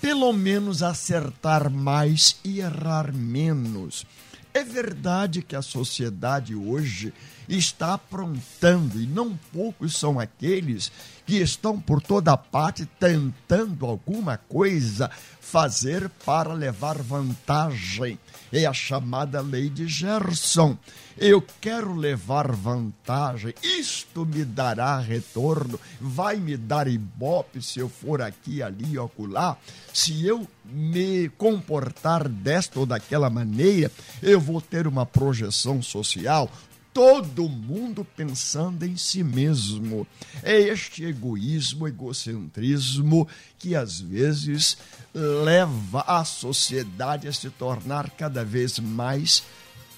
pelo 0.00 0.32
menos 0.32 0.82
acertar 0.82 1.70
mais 1.70 2.36
e 2.44 2.60
errar 2.60 3.12
menos. 3.12 4.06
É 4.52 4.64
verdade 4.64 5.42
que 5.42 5.54
a 5.54 5.62
sociedade 5.62 6.54
hoje 6.54 7.12
está 7.56 7.94
aprontando, 7.94 9.00
e 9.00 9.06
não 9.06 9.36
poucos 9.52 9.96
são 9.96 10.20
aqueles 10.20 10.92
que 11.26 11.36
estão 11.36 11.80
por 11.80 12.00
toda 12.00 12.36
parte 12.36 12.86
tentando 12.98 13.86
alguma 13.86 14.36
coisa 14.36 15.10
fazer 15.40 16.08
para 16.24 16.52
levar 16.52 16.98
vantagem. 17.02 18.18
É 18.52 18.66
a 18.66 18.72
chamada 18.72 19.40
lei 19.40 19.68
de 19.68 19.86
Gerson. 19.86 20.76
Eu 21.18 21.44
quero 21.60 21.94
levar 21.94 22.50
vantagem, 22.50 23.52
isto 23.62 24.24
me 24.24 24.44
dará 24.44 24.98
retorno, 24.98 25.78
vai 26.00 26.36
me 26.36 26.56
dar 26.56 26.88
ibope 26.88 27.60
se 27.60 27.78
eu 27.78 27.88
for 27.88 28.22
aqui, 28.22 28.62
ali, 28.62 28.98
ocular. 28.98 29.58
Se 29.92 30.26
eu 30.26 30.48
me 30.64 31.28
comportar 31.30 32.28
desta 32.28 32.80
ou 32.80 32.86
daquela 32.86 33.28
maneira, 33.28 33.90
eu 34.22 34.40
vou 34.40 34.60
ter 34.60 34.86
uma 34.86 35.04
projeção 35.04 35.82
social, 35.82 36.50
todo 36.92 37.48
mundo 37.48 38.06
pensando 38.16 38.84
em 38.84 38.96
si 38.96 39.22
mesmo. 39.22 40.06
É 40.42 40.58
este 40.58 41.04
egoísmo, 41.04 41.86
egocentrismo 41.86 43.28
que 43.58 43.74
às 43.74 44.00
vezes 44.00 44.76
leva 45.14 46.02
a 46.06 46.24
sociedade 46.24 47.28
a 47.28 47.32
se 47.32 47.50
tornar 47.50 48.10
cada 48.10 48.44
vez 48.44 48.78
mais 48.78 49.42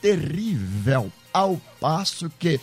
terrível, 0.00 1.12
ao 1.32 1.56
passo 1.80 2.30
que 2.38 2.60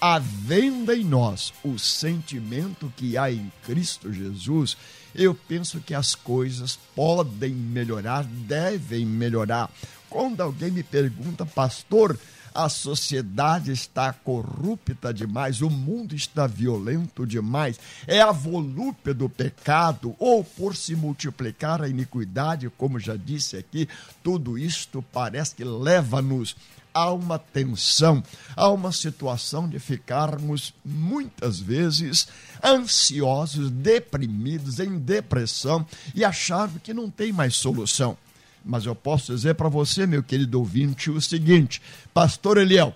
havendo 0.00 0.92
em 0.92 1.04
nós 1.04 1.52
o 1.62 1.78
sentimento 1.78 2.92
que 2.96 3.18
há 3.18 3.30
em 3.30 3.52
Cristo 3.64 4.12
Jesus, 4.12 4.76
eu 5.14 5.34
penso 5.34 5.80
que 5.80 5.94
as 5.94 6.14
coisas 6.14 6.78
podem 6.94 7.52
melhorar, 7.52 8.24
devem 8.24 9.04
melhorar. 9.04 9.70
Quando 10.08 10.40
alguém 10.40 10.70
me 10.70 10.82
pergunta, 10.82 11.44
pastor, 11.44 12.18
a 12.54 12.68
sociedade 12.68 13.70
está 13.72 14.12
corrupta 14.12 15.12
demais, 15.12 15.62
o 15.62 15.70
mundo 15.70 16.14
está 16.14 16.46
violento 16.46 17.26
demais, 17.26 17.78
é 18.06 18.20
a 18.20 18.32
volúpia 18.32 19.14
do 19.14 19.28
pecado, 19.28 20.14
ou 20.18 20.42
por 20.44 20.76
se 20.76 20.94
multiplicar 20.94 21.82
a 21.82 21.88
iniquidade, 21.88 22.70
como 22.76 22.98
já 22.98 23.16
disse 23.16 23.56
aqui, 23.56 23.88
tudo 24.22 24.58
isto 24.58 25.02
parece 25.12 25.54
que 25.54 25.64
leva-nos 25.64 26.56
a 26.92 27.12
uma 27.12 27.38
tensão, 27.38 28.22
a 28.56 28.68
uma 28.68 28.92
situação 28.92 29.68
de 29.68 29.78
ficarmos 29.78 30.74
muitas 30.84 31.60
vezes 31.60 32.28
ansiosos, 32.64 33.70
deprimidos, 33.70 34.80
em 34.80 34.98
depressão 34.98 35.86
e 36.14 36.24
achando 36.24 36.80
que 36.80 36.92
não 36.92 37.08
tem 37.10 37.32
mais 37.32 37.54
solução. 37.54 38.16
Mas 38.64 38.86
eu 38.86 38.94
posso 38.94 39.34
dizer 39.34 39.54
para 39.54 39.68
você, 39.68 40.06
meu 40.06 40.22
querido 40.22 40.58
ouvinte, 40.58 41.10
o 41.10 41.20
seguinte: 41.20 41.80
Pastor 42.12 42.58
Eliel, 42.58 42.94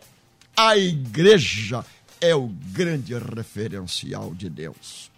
a 0.56 0.76
igreja 0.76 1.84
é 2.20 2.34
o 2.34 2.48
grande 2.48 3.14
referencial 3.14 4.34
de 4.34 4.48
Deus. 4.48 5.10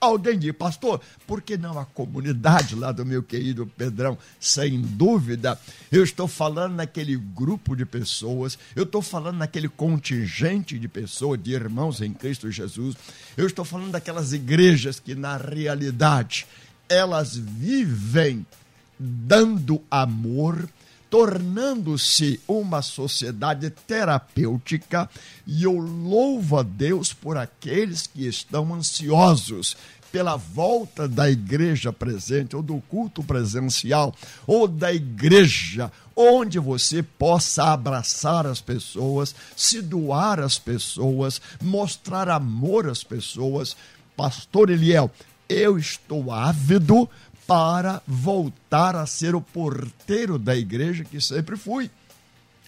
Alguém 0.00 0.38
diz, 0.38 0.52
pastor, 0.52 0.98
por 1.26 1.42
que 1.42 1.58
não 1.58 1.78
a 1.78 1.84
comunidade 1.84 2.74
lá 2.74 2.90
do 2.90 3.04
meu 3.04 3.22
querido 3.22 3.66
Pedrão? 3.66 4.16
Sem 4.40 4.80
dúvida, 4.80 5.60
eu 5.92 6.02
estou 6.02 6.26
falando 6.26 6.76
naquele 6.76 7.16
grupo 7.16 7.76
de 7.76 7.84
pessoas, 7.84 8.58
eu 8.74 8.84
estou 8.84 9.02
falando 9.02 9.36
naquele 9.36 9.68
contingente 9.68 10.78
de 10.78 10.88
pessoas, 10.88 11.42
de 11.42 11.52
irmãos 11.52 12.00
em 12.00 12.14
Cristo 12.14 12.50
Jesus, 12.50 12.96
eu 13.36 13.46
estou 13.46 13.62
falando 13.62 13.90
daquelas 13.90 14.32
igrejas 14.32 14.98
que, 14.98 15.14
na 15.14 15.36
realidade, 15.36 16.46
elas 16.88 17.36
vivem 17.36 18.46
dando 19.00 19.80
amor, 19.90 20.68
tornando-se 21.08 22.38
uma 22.46 22.82
sociedade 22.82 23.70
terapêutica, 23.70 25.08
e 25.46 25.64
eu 25.64 25.76
louvo 25.76 26.58
a 26.58 26.62
Deus 26.62 27.12
por 27.12 27.38
aqueles 27.38 28.06
que 28.06 28.26
estão 28.26 28.74
ansiosos 28.74 29.76
pela 30.12 30.36
volta 30.36 31.08
da 31.08 31.30
igreja 31.30 31.92
presente, 31.92 32.54
ou 32.54 32.62
do 32.62 32.80
culto 32.88 33.22
presencial, 33.22 34.14
ou 34.46 34.68
da 34.68 34.92
igreja, 34.92 35.90
onde 36.14 36.58
você 36.58 37.02
possa 37.02 37.72
abraçar 37.72 38.46
as 38.46 38.60
pessoas, 38.60 39.34
se 39.56 39.80
doar 39.80 40.40
às 40.40 40.58
pessoas, 40.58 41.40
mostrar 41.62 42.28
amor 42.28 42.88
às 42.88 43.02
pessoas. 43.02 43.76
Pastor 44.16 44.68
Eliel, 44.68 45.10
eu 45.48 45.78
estou 45.78 46.30
ávido 46.30 47.08
para 47.50 48.00
voltar 48.06 48.94
a 48.94 49.04
ser 49.06 49.34
o 49.34 49.40
porteiro 49.40 50.38
da 50.38 50.54
igreja 50.54 51.02
que 51.02 51.20
sempre 51.20 51.56
fui. 51.56 51.90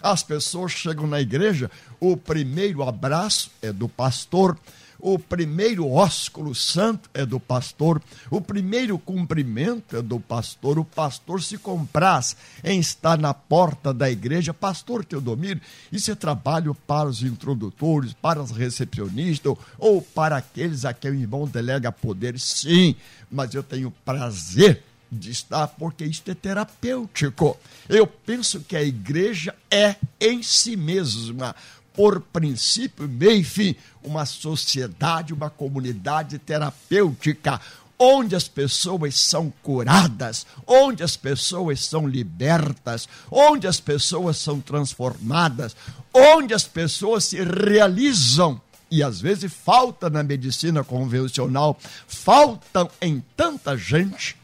As 0.02 0.24
pessoas 0.24 0.72
chegam 0.72 1.06
na 1.06 1.20
igreja, 1.20 1.70
o 2.00 2.16
primeiro 2.16 2.82
abraço 2.82 3.48
é 3.62 3.72
do 3.72 3.88
pastor, 3.88 4.58
o 5.02 5.18
primeiro 5.18 5.90
ósculo 5.90 6.54
santo 6.54 7.10
é 7.12 7.26
do 7.26 7.40
pastor, 7.40 8.00
o 8.30 8.40
primeiro 8.40 8.96
cumprimento 8.96 9.96
é 9.96 10.00
do 10.00 10.20
pastor, 10.20 10.78
o 10.78 10.84
pastor 10.84 11.42
se 11.42 11.58
compraz 11.58 12.36
em 12.62 12.78
estar 12.78 13.18
na 13.18 13.34
porta 13.34 13.92
da 13.92 14.08
igreja. 14.08 14.54
Pastor 14.54 15.04
Teodomiro, 15.04 15.60
isso 15.90 16.12
é 16.12 16.14
trabalho 16.14 16.72
para 16.86 17.08
os 17.08 17.20
introdutores, 17.24 18.12
para 18.12 18.40
os 18.40 18.52
recepcionistas 18.52 19.56
ou 19.76 20.00
para 20.00 20.36
aqueles 20.36 20.84
a 20.84 20.94
quem 20.94 21.10
o 21.10 21.14
irmão 21.14 21.48
delega 21.48 21.90
poder? 21.90 22.38
Sim, 22.38 22.94
mas 23.28 23.52
eu 23.54 23.62
tenho 23.64 23.90
prazer 24.04 24.84
de 25.10 25.30
estar, 25.30 25.66
porque 25.66 26.04
isto 26.04 26.30
é 26.30 26.34
terapêutico. 26.34 27.58
Eu 27.88 28.06
penso 28.06 28.60
que 28.60 28.76
a 28.76 28.82
igreja 28.82 29.54
é 29.68 29.96
em 30.20 30.42
si 30.42 30.76
mesma 30.76 31.54
por 31.94 32.20
princípio, 32.20 33.08
meio 33.08 33.40
e 33.40 33.44
fim, 33.44 33.76
uma 34.02 34.24
sociedade, 34.24 35.32
uma 35.32 35.50
comunidade 35.50 36.38
terapêutica, 36.38 37.60
onde 37.98 38.34
as 38.34 38.48
pessoas 38.48 39.18
são 39.18 39.52
curadas, 39.62 40.44
onde 40.66 41.04
as 41.04 41.16
pessoas 41.16 41.84
são 41.84 42.06
libertas, 42.06 43.08
onde 43.30 43.66
as 43.66 43.78
pessoas 43.78 44.38
são 44.38 44.60
transformadas, 44.60 45.76
onde 46.12 46.52
as 46.52 46.64
pessoas 46.64 47.24
se 47.24 47.42
realizam. 47.42 48.60
E 48.90 49.02
às 49.02 49.20
vezes 49.20 49.52
falta 49.52 50.10
na 50.10 50.22
medicina 50.22 50.82
convencional, 50.82 51.78
faltam 52.06 52.90
em 53.00 53.22
tanta 53.36 53.76
gente 53.76 54.36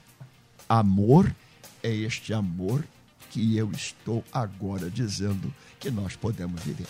amor. 0.68 1.34
É 1.82 1.90
este 1.90 2.32
amor 2.32 2.84
que 3.30 3.56
eu 3.56 3.70
estou 3.72 4.24
agora 4.32 4.88
dizendo 4.88 5.52
que 5.78 5.90
nós 5.90 6.16
podemos 6.16 6.62
viver. 6.62 6.86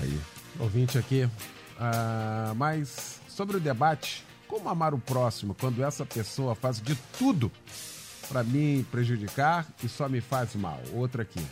Aí, 0.00 0.20
ouvinte 0.58 0.98
aqui. 0.98 1.28
Ah, 1.78 2.52
mas 2.56 3.20
sobre 3.28 3.56
o 3.56 3.60
debate, 3.60 4.24
como 4.46 4.68
amar 4.68 4.94
o 4.94 4.98
próximo 4.98 5.54
quando 5.58 5.82
essa 5.82 6.04
pessoa 6.04 6.54
faz 6.54 6.80
de 6.80 6.94
tudo 7.18 7.50
para 8.28 8.42
me 8.42 8.84
prejudicar 8.90 9.66
e 9.82 9.88
só 9.88 10.08
me 10.08 10.20
faz 10.20 10.54
mal? 10.54 10.80
Outra 10.92 11.22
aqui. 11.22 11.44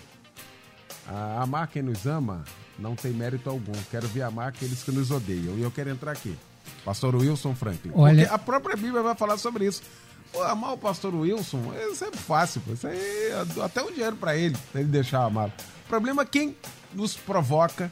Ah, 1.09 1.43
amar 1.43 1.69
quem 1.69 1.83
nos 1.83 2.07
ama 2.07 2.45
não 2.79 2.95
tem 2.95 3.13
mérito 3.13 3.49
algum. 3.49 3.73
Quero 3.91 4.09
ver 4.09 4.23
amar 4.23 4.49
aqueles 4.49 4.83
que 4.83 4.91
nos 4.91 5.11
odeiam. 5.11 5.57
E 5.57 5.63
eu 5.63 5.71
quero 5.71 5.91
entrar 5.91 6.13
aqui. 6.13 6.37
Pastor 6.85 7.15
Wilson 7.15 7.55
Franklin. 7.55 7.93
Olha... 7.95 8.23
Porque 8.23 8.35
a 8.35 8.39
própria 8.39 8.77
Bíblia 8.77 9.03
vai 9.03 9.15
falar 9.15 9.39
sobre 9.39 9.67
isso. 9.67 9.83
Pô, 10.33 10.43
amar 10.43 10.73
o 10.73 10.79
pastor 10.79 11.15
Wilson, 11.15 11.73
isso 11.91 12.05
é 12.05 12.11
fácil. 12.13 12.61
Pô. 12.61 12.73
Isso 12.73 12.87
aí, 12.87 13.31
até 13.65 13.83
o 13.83 13.91
dinheiro 13.91 14.17
para 14.17 14.37
ele, 14.37 14.57
pra 14.73 14.81
ele 14.81 14.91
deixar 14.91 15.25
amar. 15.25 15.49
O 15.49 15.89
problema 15.89 16.23
é 16.23 16.27
quem 16.27 16.57
nos 16.93 17.15
provoca 17.15 17.91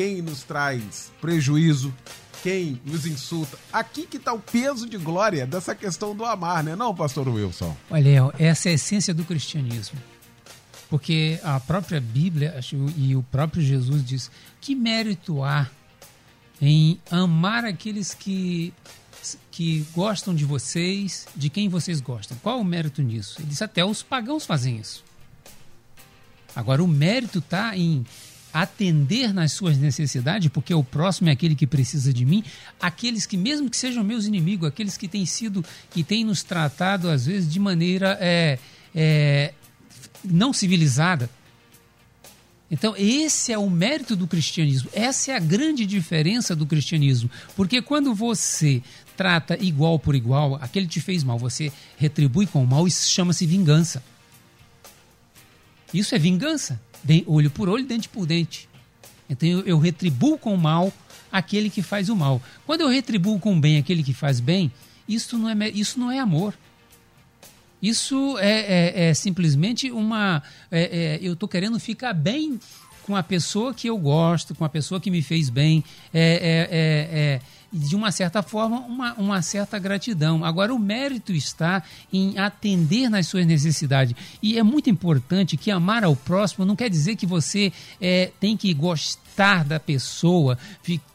quem 0.00 0.22
nos 0.22 0.42
traz 0.42 1.12
prejuízo, 1.20 1.94
quem 2.42 2.80
nos 2.86 3.04
insulta. 3.04 3.58
Aqui 3.70 4.06
que 4.06 4.16
está 4.16 4.32
o 4.32 4.38
peso 4.38 4.88
de 4.88 4.96
glória 4.96 5.46
dessa 5.46 5.74
questão 5.74 6.16
do 6.16 6.24
amar, 6.24 6.64
né? 6.64 6.74
Não, 6.74 6.94
pastor 6.94 7.28
Wilson? 7.28 7.76
Olha, 7.90 8.32
essa 8.38 8.70
é 8.70 8.72
a 8.72 8.74
essência 8.76 9.12
do 9.12 9.24
cristianismo. 9.24 10.00
Porque 10.88 11.38
a 11.44 11.60
própria 11.60 12.00
Bíblia 12.00 12.58
e 12.96 13.14
o 13.14 13.22
próprio 13.24 13.62
Jesus 13.62 14.02
diz 14.02 14.30
que 14.58 14.74
mérito 14.74 15.44
há 15.44 15.68
em 16.62 16.98
amar 17.10 17.66
aqueles 17.66 18.14
que, 18.14 18.72
que 19.50 19.86
gostam 19.94 20.34
de 20.34 20.46
vocês, 20.46 21.26
de 21.36 21.50
quem 21.50 21.68
vocês 21.68 22.00
gostam. 22.00 22.38
Qual 22.42 22.58
o 22.58 22.64
mérito 22.64 23.02
nisso? 23.02 23.38
Ele 23.38 23.48
diz 23.48 23.60
até 23.60 23.84
os 23.84 24.02
pagãos 24.02 24.46
fazem 24.46 24.78
isso. 24.78 25.04
Agora, 26.56 26.82
o 26.82 26.88
mérito 26.88 27.40
está 27.40 27.76
em 27.76 28.06
atender 28.52 29.32
nas 29.32 29.52
suas 29.52 29.78
necessidades, 29.78 30.48
porque 30.48 30.74
o 30.74 30.82
próximo 30.82 31.28
é 31.28 31.32
aquele 31.32 31.54
que 31.54 31.66
precisa 31.66 32.12
de 32.12 32.24
mim, 32.24 32.44
aqueles 32.80 33.26
que, 33.26 33.36
mesmo 33.36 33.70
que 33.70 33.76
sejam 33.76 34.02
meus 34.02 34.26
inimigos, 34.26 34.68
aqueles 34.68 34.96
que 34.96 35.08
têm 35.08 35.24
sido, 35.24 35.64
que 35.90 36.02
têm 36.02 36.24
nos 36.24 36.42
tratado, 36.42 37.08
às 37.08 37.26
vezes, 37.26 37.50
de 37.50 37.58
maneira 37.58 38.18
é, 38.20 38.58
é, 38.94 39.54
não 40.24 40.52
civilizada. 40.52 41.30
Então, 42.70 42.94
esse 42.96 43.52
é 43.52 43.58
o 43.58 43.68
mérito 43.68 44.14
do 44.14 44.26
cristianismo, 44.28 44.90
essa 44.92 45.32
é 45.32 45.36
a 45.36 45.40
grande 45.40 45.84
diferença 45.84 46.54
do 46.54 46.66
cristianismo, 46.66 47.28
porque 47.56 47.82
quando 47.82 48.14
você 48.14 48.82
trata 49.16 49.58
igual 49.60 49.98
por 49.98 50.14
igual, 50.14 50.56
aquele 50.56 50.86
te 50.86 51.00
fez 51.00 51.24
mal, 51.24 51.38
você 51.38 51.72
retribui 51.96 52.46
com 52.46 52.62
o 52.62 52.66
mal, 52.66 52.86
isso 52.86 53.08
chama-se 53.10 53.44
vingança. 53.44 54.02
Isso 55.92 56.14
é 56.14 56.18
vingança 56.18 56.80
olho 57.26 57.50
por 57.50 57.68
olho, 57.68 57.84
dente 57.84 58.08
por 58.08 58.26
dente. 58.26 58.68
Então 59.28 59.48
eu, 59.48 59.78
retribuo 59.78 60.36
com 60.36 60.54
o 60.54 60.58
mal 60.58 60.92
aquele 61.30 61.70
que 61.70 61.82
faz 61.82 62.08
o 62.08 62.16
mal. 62.16 62.42
Quando 62.66 62.80
eu 62.80 62.88
retribuo 62.88 63.38
com 63.38 63.56
o 63.56 63.60
bem 63.60 63.78
aquele 63.78 64.02
que 64.02 64.12
faz 64.12 64.40
bem, 64.40 64.72
isso 65.08 65.38
não 65.38 65.48
é, 65.48 65.68
isso 65.70 66.00
não 66.00 66.10
é 66.10 66.18
amor. 66.18 66.54
Isso 67.80 68.36
é, 68.38 69.06
é, 69.06 69.08
é 69.08 69.14
simplesmente 69.14 69.90
uma. 69.90 70.42
É, 70.70 70.82
é 70.82 71.18
eu 71.22 71.34
estou 71.34 71.48
querendo 71.48 71.78
ficar 71.78 72.12
bem 72.12 72.58
com 73.04 73.16
a 73.16 73.22
pessoa 73.22 73.72
que 73.72 73.88
eu 73.88 73.96
gosto, 73.96 74.54
com 74.54 74.64
a 74.64 74.68
pessoa 74.68 75.00
que 75.00 75.10
me 75.10 75.22
fez 75.22 75.48
bem. 75.48 75.82
É, 76.12 76.68
é, 76.70 77.18
é 77.18 77.40
de 77.72 77.94
uma 77.94 78.10
certa 78.10 78.42
forma, 78.42 78.80
uma, 78.80 79.14
uma 79.14 79.42
certa 79.42 79.78
gratidão. 79.78 80.44
Agora, 80.44 80.74
o 80.74 80.78
mérito 80.78 81.32
está 81.32 81.82
em 82.12 82.38
atender 82.38 83.08
nas 83.08 83.28
suas 83.28 83.46
necessidades. 83.46 84.14
E 84.42 84.58
é 84.58 84.62
muito 84.62 84.90
importante 84.90 85.56
que 85.56 85.70
amar 85.70 86.02
ao 86.02 86.16
próximo 86.16 86.64
não 86.64 86.74
quer 86.74 86.90
dizer 86.90 87.16
que 87.16 87.26
você 87.26 87.72
é, 88.00 88.32
tem 88.40 88.56
que 88.56 88.74
gostar 88.74 89.64
da 89.64 89.78
pessoa, 89.78 90.58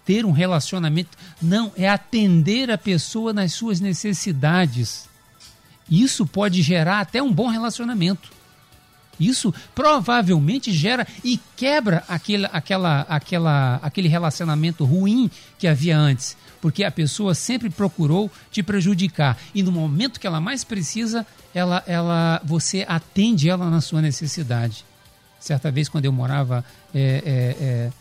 ter 0.05 0.25
um 0.25 0.31
relacionamento. 0.31 1.17
Não, 1.41 1.71
é 1.75 1.89
atender 1.89 2.71
a 2.71 2.77
pessoa 2.77 3.33
nas 3.33 3.53
suas 3.53 3.79
necessidades. 3.79 5.09
Isso 5.89 6.25
pode 6.25 6.61
gerar 6.61 7.01
até 7.01 7.21
um 7.21 7.33
bom 7.33 7.47
relacionamento. 7.47 8.31
Isso 9.19 9.53
provavelmente 9.73 10.71
gera 10.71 11.07
e 11.23 11.39
quebra 11.55 12.03
aquele, 12.07 12.47
aquela, 12.51 13.01
aquela, 13.01 13.79
aquele 13.81 14.07
relacionamento 14.07 14.83
ruim 14.85 15.29
que 15.57 15.67
havia 15.67 15.97
antes 15.97 16.37
porque 16.65 16.83
a 16.83 16.89
pessoa 16.89 17.35
sempre 17.35 17.69
procurou 17.69 18.31
te 18.49 18.63
prejudicar 18.63 19.37
e 19.53 19.61
no 19.61 19.71
momento 19.71 20.19
que 20.19 20.25
ela 20.25 20.41
mais 20.41 20.63
precisa, 20.63 21.23
ela, 21.53 21.83
ela, 21.85 22.41
você 22.43 22.83
atende 22.89 23.47
ela 23.47 23.69
na 23.69 23.81
sua 23.81 24.01
necessidade. 24.01 24.83
Certa 25.39 25.69
vez, 25.69 25.87
quando 25.87 26.05
eu 26.05 26.11
morava 26.11 26.65
é, 26.91 26.99
é, 26.99 27.63
é, 27.63 27.91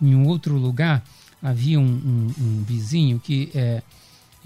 em 0.00 0.14
um 0.14 0.26
outro 0.26 0.56
lugar, 0.56 1.04
havia 1.42 1.78
um, 1.78 1.84
um, 1.84 2.34
um 2.42 2.64
vizinho 2.66 3.20
que 3.20 3.50
é 3.54 3.82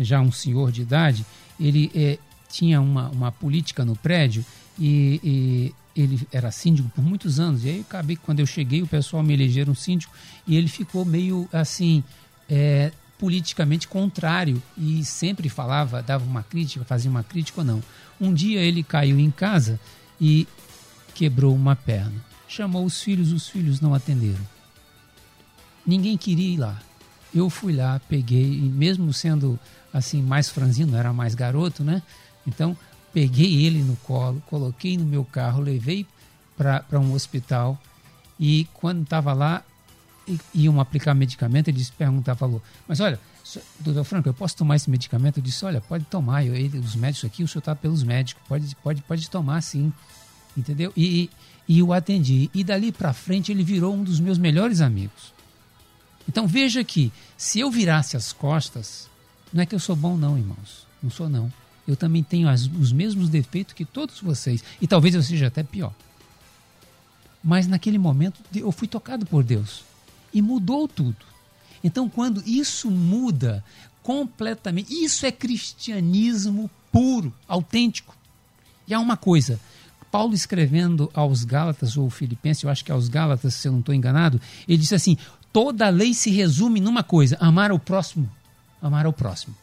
já 0.01 0.21
um 0.21 0.33
senhor 0.33 0.73
de 0.73 0.83
idade, 0.83 1.25
ele 1.61 1.93
é, 1.95 2.19
tinha 2.51 2.81
uma, 2.81 3.09
uma 3.11 3.31
política 3.31 3.85
no 3.85 3.95
prédio 3.95 4.45
e, 4.77 5.21
e 5.23 5.75
ele 6.01 6.27
era 6.33 6.51
síndico 6.51 6.89
por 6.91 7.03
muitos 7.03 7.39
anos. 7.39 7.65
E 7.65 7.69
aí 7.69 7.81
acabei 7.81 8.17
quando 8.17 8.41
eu 8.41 8.47
cheguei, 8.47 8.83
o 8.83 8.87
pessoal 8.87 9.23
me 9.23 9.33
elegeram 9.33 9.75
síndico 9.75 10.13
e 10.47 10.57
ele 10.57 10.69
ficou 10.69 11.05
meio 11.05 11.49
assim, 11.53 12.03
é, 12.49 12.93
politicamente 13.19 13.87
contrário 13.87 14.63
e 14.77 15.05
sempre 15.05 15.49
falava, 15.49 16.03
dava 16.03 16.25
uma 16.25 16.43
crítica, 16.43 16.85
fazia 16.85 17.11
uma 17.11 17.23
crítica 17.23 17.61
ou 17.61 17.65
não. 17.67 17.83
Um 18.21 18.33
dia 18.33 18.61
ele 18.61 18.83
caiu 18.83 19.21
em 19.21 19.31
casa 19.31 19.79
e 20.21 20.49
quebrou 21.15 21.55
uma 21.55 21.77
perna. 21.77 22.25
Chamou 22.49 22.85
os 22.85 23.03
filhos, 23.03 23.31
os 23.33 23.49
filhos 23.49 23.81
não 23.81 23.95
atenderam. 23.95 24.41
Ninguém 25.87 26.17
queria 26.17 26.55
ir 26.55 26.57
lá. 26.57 26.81
Eu 27.33 27.49
fui 27.49 27.73
lá, 27.73 28.01
peguei, 28.09 28.55
e 28.55 28.69
mesmo 28.69 29.13
sendo 29.13 29.59
assim 29.93 30.23
mais 30.23 30.49
franzino, 30.49 30.97
era 30.97 31.13
mais 31.13 31.35
garoto, 31.35 31.85
né? 31.85 32.03
Então 32.47 32.77
peguei 33.13 33.65
ele 33.65 33.83
no 33.83 33.97
colo, 33.97 34.43
coloquei 34.47 34.97
no 34.97 35.05
meu 35.05 35.25
carro, 35.25 35.61
levei 35.61 36.07
para 36.57 36.99
um 36.99 37.13
hospital 37.13 37.81
e 38.39 38.67
quando 38.75 39.03
estava 39.03 39.33
lá 39.33 39.65
iam 40.55 40.81
aplicar 40.81 41.15
medicamento, 41.15 41.69
ele 41.69 41.79
disse, 41.79 41.93
perguntava, 41.93 42.39
falou, 42.39 42.63
mas 42.87 43.01
olha, 43.01 43.19
doutor 43.81 44.05
Franco, 44.05 44.29
eu 44.29 44.35
posso 44.35 44.57
tomar 44.57 44.77
esse 44.77 44.89
medicamento? 44.89 45.39
Eu 45.39 45.43
disse, 45.43 45.65
olha, 45.65 45.81
pode 45.81 46.05
tomar, 46.05 46.45
eu, 46.45 46.55
ele, 46.55 46.79
os 46.79 46.95
médicos 46.95 47.25
aqui, 47.25 47.43
o 47.43 47.49
senhor 47.49 47.61
está 47.61 47.75
pelos 47.75 48.03
médicos, 48.03 48.43
pode, 48.47 48.77
pode, 48.77 49.03
pode 49.03 49.31
tomar 49.31 49.61
sim. 49.63 49.93
Entendeu? 50.57 50.93
E, 50.97 51.31
e 51.69 51.79
eu 51.79 51.93
atendi. 51.93 52.51
E 52.53 52.65
dali 52.65 52.93
para 52.93 53.13
frente 53.13 53.53
ele 53.53 53.63
virou 53.63 53.95
um 53.95 54.03
dos 54.03 54.21
meus 54.21 54.39
melhores 54.39 54.81
amigos. 54.81 55.33
Então 56.29 56.47
veja 56.47 56.85
que 56.85 57.13
se 57.37 57.61
eu 57.61 57.71
virasse 57.71 58.17
as 58.17 58.33
costas, 58.33 59.09
não 59.53 59.63
é 59.63 59.67
que 59.67 59.75
eu 59.75 59.81
sou 59.81 59.97
bom, 59.97 60.17
não, 60.17 60.37
irmãos. 60.37 60.87
Não 61.03 61.11
sou, 61.11 61.29
não. 61.29 61.53
Eu 61.91 61.97
também 61.97 62.23
tenho 62.23 62.49
as, 62.49 62.67
os 62.67 62.93
mesmos 62.93 63.29
defeitos 63.29 63.75
que 63.75 63.85
todos 63.85 64.21
vocês. 64.21 64.63
E 64.81 64.87
talvez 64.87 65.13
eu 65.13 65.23
seja 65.25 65.49
até 65.49 65.65
pior. 65.65 65.93
Mas 67.43 67.67
naquele 67.67 67.99
momento 67.99 68.41
eu 68.55 68.71
fui 68.71 68.87
tocado 68.87 69.27
por 69.27 69.43
Deus. 69.43 69.83
E 70.33 70.41
mudou 70.41 70.87
tudo. 70.87 71.17
Então, 71.83 72.09
quando 72.09 72.43
isso 72.47 72.89
muda 72.89 73.65
completamente, 74.05 74.93
isso 74.93 75.27
é 75.27 75.33
cristianismo 75.33 76.71
puro, 76.93 77.35
autêntico. 77.49 78.17
E 78.87 78.95
há 78.95 79.01
uma 79.01 79.17
coisa: 79.17 79.59
Paulo 80.13 80.33
escrevendo 80.33 81.11
aos 81.13 81.43
Gálatas 81.43 81.97
ou 81.97 82.09
Filipenses, 82.09 82.63
eu 82.63 82.71
acho 82.71 82.85
que 82.85 82.93
é 82.93 82.95
aos 82.95 83.09
Gálatas, 83.09 83.55
se 83.55 83.67
eu 83.67 83.73
não 83.73 83.81
estou 83.81 83.95
enganado, 83.95 84.41
ele 84.69 84.79
disse 84.79 84.95
assim: 84.95 85.17
toda 85.53 85.89
lei 85.89 86.15
se 86.15 86.31
resume 86.31 86.81
numa 86.81 87.03
coisa: 87.03 87.37
amar 87.41 87.73
ao 87.73 87.81
próximo. 87.81 88.31
Amar 88.81 89.07
ao 89.07 89.13
próximo. 89.13 89.57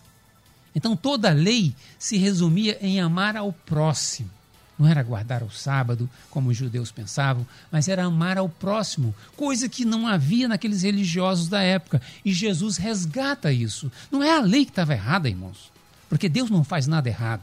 Então 0.78 0.96
toda 0.96 1.32
a 1.32 1.34
lei 1.34 1.74
se 1.98 2.18
resumia 2.18 2.78
em 2.80 3.02
amar 3.02 3.36
ao 3.36 3.52
próximo. 3.52 4.30
Não 4.78 4.88
era 4.88 5.02
guardar 5.02 5.42
o 5.42 5.50
sábado, 5.50 6.08
como 6.30 6.52
os 6.52 6.56
judeus 6.56 6.92
pensavam, 6.92 7.48
mas 7.72 7.88
era 7.88 8.06
amar 8.06 8.38
ao 8.38 8.48
próximo, 8.48 9.16
coisa 9.36 9.68
que 9.68 9.84
não 9.84 10.06
havia 10.06 10.48
naqueles 10.48 10.84
religiosos 10.84 11.48
da 11.48 11.64
época. 11.64 12.00
E 12.24 12.32
Jesus 12.32 12.78
resgata 12.78 13.52
isso. 13.52 13.92
Não 14.12 14.22
é 14.22 14.38
a 14.38 14.40
lei 14.40 14.66
que 14.66 14.72
estava 14.72 14.94
errada, 14.94 15.28
irmãos, 15.28 15.72
porque 16.08 16.30
Deus 16.30 16.52
não 16.52 16.64
faz 16.64 16.86
nada 16.86 17.10
errado. 17.10 17.42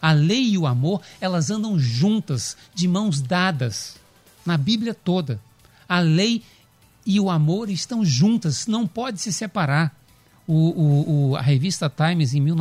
A 0.00 0.12
lei 0.12 0.52
e 0.52 0.56
o 0.56 0.66
amor, 0.66 1.02
elas 1.20 1.50
andam 1.50 1.78
juntas, 1.78 2.56
de 2.74 2.88
mãos 2.88 3.20
dadas, 3.20 3.96
na 4.44 4.56
Bíblia 4.56 4.94
toda. 4.94 5.38
A 5.86 6.00
lei 6.00 6.42
e 7.04 7.20
o 7.20 7.28
amor 7.28 7.68
estão 7.68 8.02
juntas, 8.02 8.66
não 8.66 8.86
pode 8.86 9.20
se 9.20 9.34
separar. 9.34 9.94
O, 10.46 11.30
o, 11.30 11.36
a 11.36 11.40
revista 11.40 11.90
Times, 11.90 12.34
em 12.34 12.40
mil, 12.40 12.56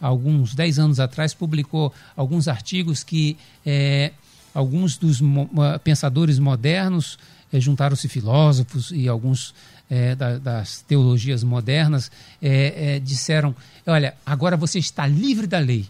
alguns 0.00 0.54
10 0.54 0.78
anos 0.78 1.00
atrás, 1.00 1.32
publicou 1.32 1.92
alguns 2.16 2.48
artigos 2.48 3.04
que 3.04 3.36
é, 3.64 4.12
alguns 4.52 4.96
dos 4.96 5.20
mo 5.20 5.48
pensadores 5.84 6.38
modernos 6.38 7.18
é, 7.52 7.60
juntaram-se 7.60 8.08
filósofos 8.08 8.90
e 8.90 9.08
alguns 9.08 9.54
é, 9.88 10.14
da, 10.14 10.38
das 10.38 10.82
teologias 10.82 11.42
modernas 11.42 12.10
é, 12.42 12.96
é, 12.96 13.00
disseram: 13.00 13.54
olha, 13.86 14.14
agora 14.24 14.56
você 14.56 14.78
está 14.78 15.06
livre 15.06 15.46
da 15.46 15.58
lei, 15.58 15.86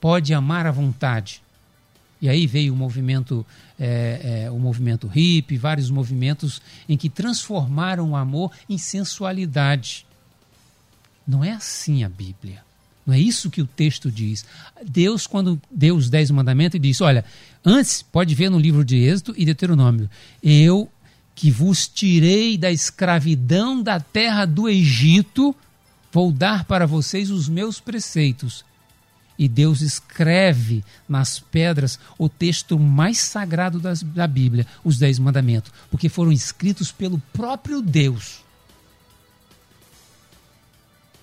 pode 0.00 0.32
amar 0.32 0.66
à 0.66 0.70
vontade. 0.70 1.42
E 2.20 2.28
aí 2.28 2.48
veio 2.48 2.72
o 2.72 2.76
movimento, 2.76 3.46
é, 3.78 4.44
é, 4.44 4.50
o 4.50 4.58
movimento 4.58 5.06
hippie, 5.06 5.56
vários 5.56 5.88
movimentos 5.88 6.60
em 6.88 6.96
que 6.96 7.08
transformaram 7.08 8.10
o 8.10 8.16
amor 8.16 8.50
em 8.68 8.76
sensualidade. 8.76 10.04
Não 11.28 11.44
é 11.44 11.52
assim 11.52 12.02
a 12.02 12.08
Bíblia. 12.08 12.62
Não 13.06 13.12
é 13.12 13.20
isso 13.20 13.50
que 13.50 13.60
o 13.60 13.66
texto 13.66 14.10
diz. 14.10 14.46
Deus, 14.82 15.26
quando 15.26 15.60
deu 15.70 15.94
os 15.94 16.08
dez 16.08 16.30
mandamentos, 16.30 16.80
disse: 16.80 17.02
Olha, 17.02 17.22
antes, 17.62 18.00
pode 18.00 18.34
ver 18.34 18.50
no 18.50 18.58
livro 18.58 18.82
de 18.82 18.96
Êxodo 18.96 19.34
e 19.36 19.44
Deuteronômio, 19.44 20.08
eu 20.42 20.90
que 21.34 21.50
vos 21.50 21.86
tirei 21.86 22.58
da 22.58 22.70
escravidão 22.70 23.80
da 23.82 24.00
terra 24.00 24.44
do 24.44 24.68
Egito, 24.68 25.54
vou 26.10 26.32
dar 26.32 26.64
para 26.64 26.86
vocês 26.86 27.30
os 27.30 27.48
meus 27.48 27.78
preceitos. 27.78 28.64
E 29.38 29.46
Deus 29.46 29.82
escreve 29.82 30.82
nas 31.08 31.38
pedras 31.38 31.98
o 32.18 32.28
texto 32.28 32.76
mais 32.76 33.18
sagrado 33.18 33.78
das, 33.78 34.02
da 34.02 34.26
Bíblia, 34.26 34.66
os 34.82 34.98
Dez 34.98 35.18
Mandamentos, 35.18 35.70
porque 35.90 36.08
foram 36.08 36.32
escritos 36.32 36.90
pelo 36.90 37.22
próprio 37.32 37.80
Deus 37.80 38.47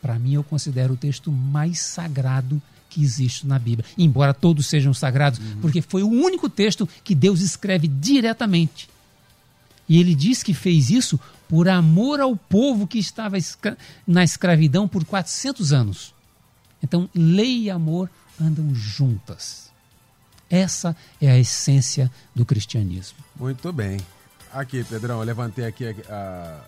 para 0.05 0.19
mim, 0.19 0.35
eu 0.35 0.43
considero 0.43 0.93
o 0.93 0.97
texto 0.97 1.31
mais 1.31 1.79
sagrado 1.79 2.61
que 2.91 3.01
existe 3.01 3.47
na 3.47 3.57
Bíblia, 3.57 3.83
embora 3.97 4.35
todos 4.35 4.67
sejam 4.67 4.93
sagrados, 4.93 5.39
uhum. 5.39 5.61
porque 5.61 5.81
foi 5.81 6.03
o 6.03 6.07
único 6.07 6.47
texto 6.47 6.87
que 7.03 7.15
Deus 7.15 7.41
escreve 7.41 7.87
diretamente. 7.87 8.87
E 9.89 9.99
ele 9.99 10.13
diz 10.13 10.43
que 10.43 10.53
fez 10.53 10.91
isso 10.91 11.19
por 11.49 11.67
amor 11.67 12.19
ao 12.19 12.35
povo 12.35 12.85
que 12.85 12.99
estava 12.99 13.35
na 14.05 14.23
escravidão 14.23 14.87
por 14.87 15.03
400 15.03 15.73
anos. 15.73 16.13
Então, 16.83 17.09
lei 17.11 17.61
e 17.61 17.71
amor 17.71 18.07
andam 18.39 18.75
juntas. 18.75 19.71
Essa 20.47 20.95
é 21.19 21.31
a 21.31 21.39
essência 21.39 22.11
do 22.35 22.45
cristianismo. 22.45 23.17
Muito 23.35 23.73
bem. 23.73 23.99
Aqui, 24.53 24.83
Pedrão, 24.83 25.17
eu 25.17 25.25
levantei 25.25 25.65
aqui 25.65 25.95
a 26.07 26.61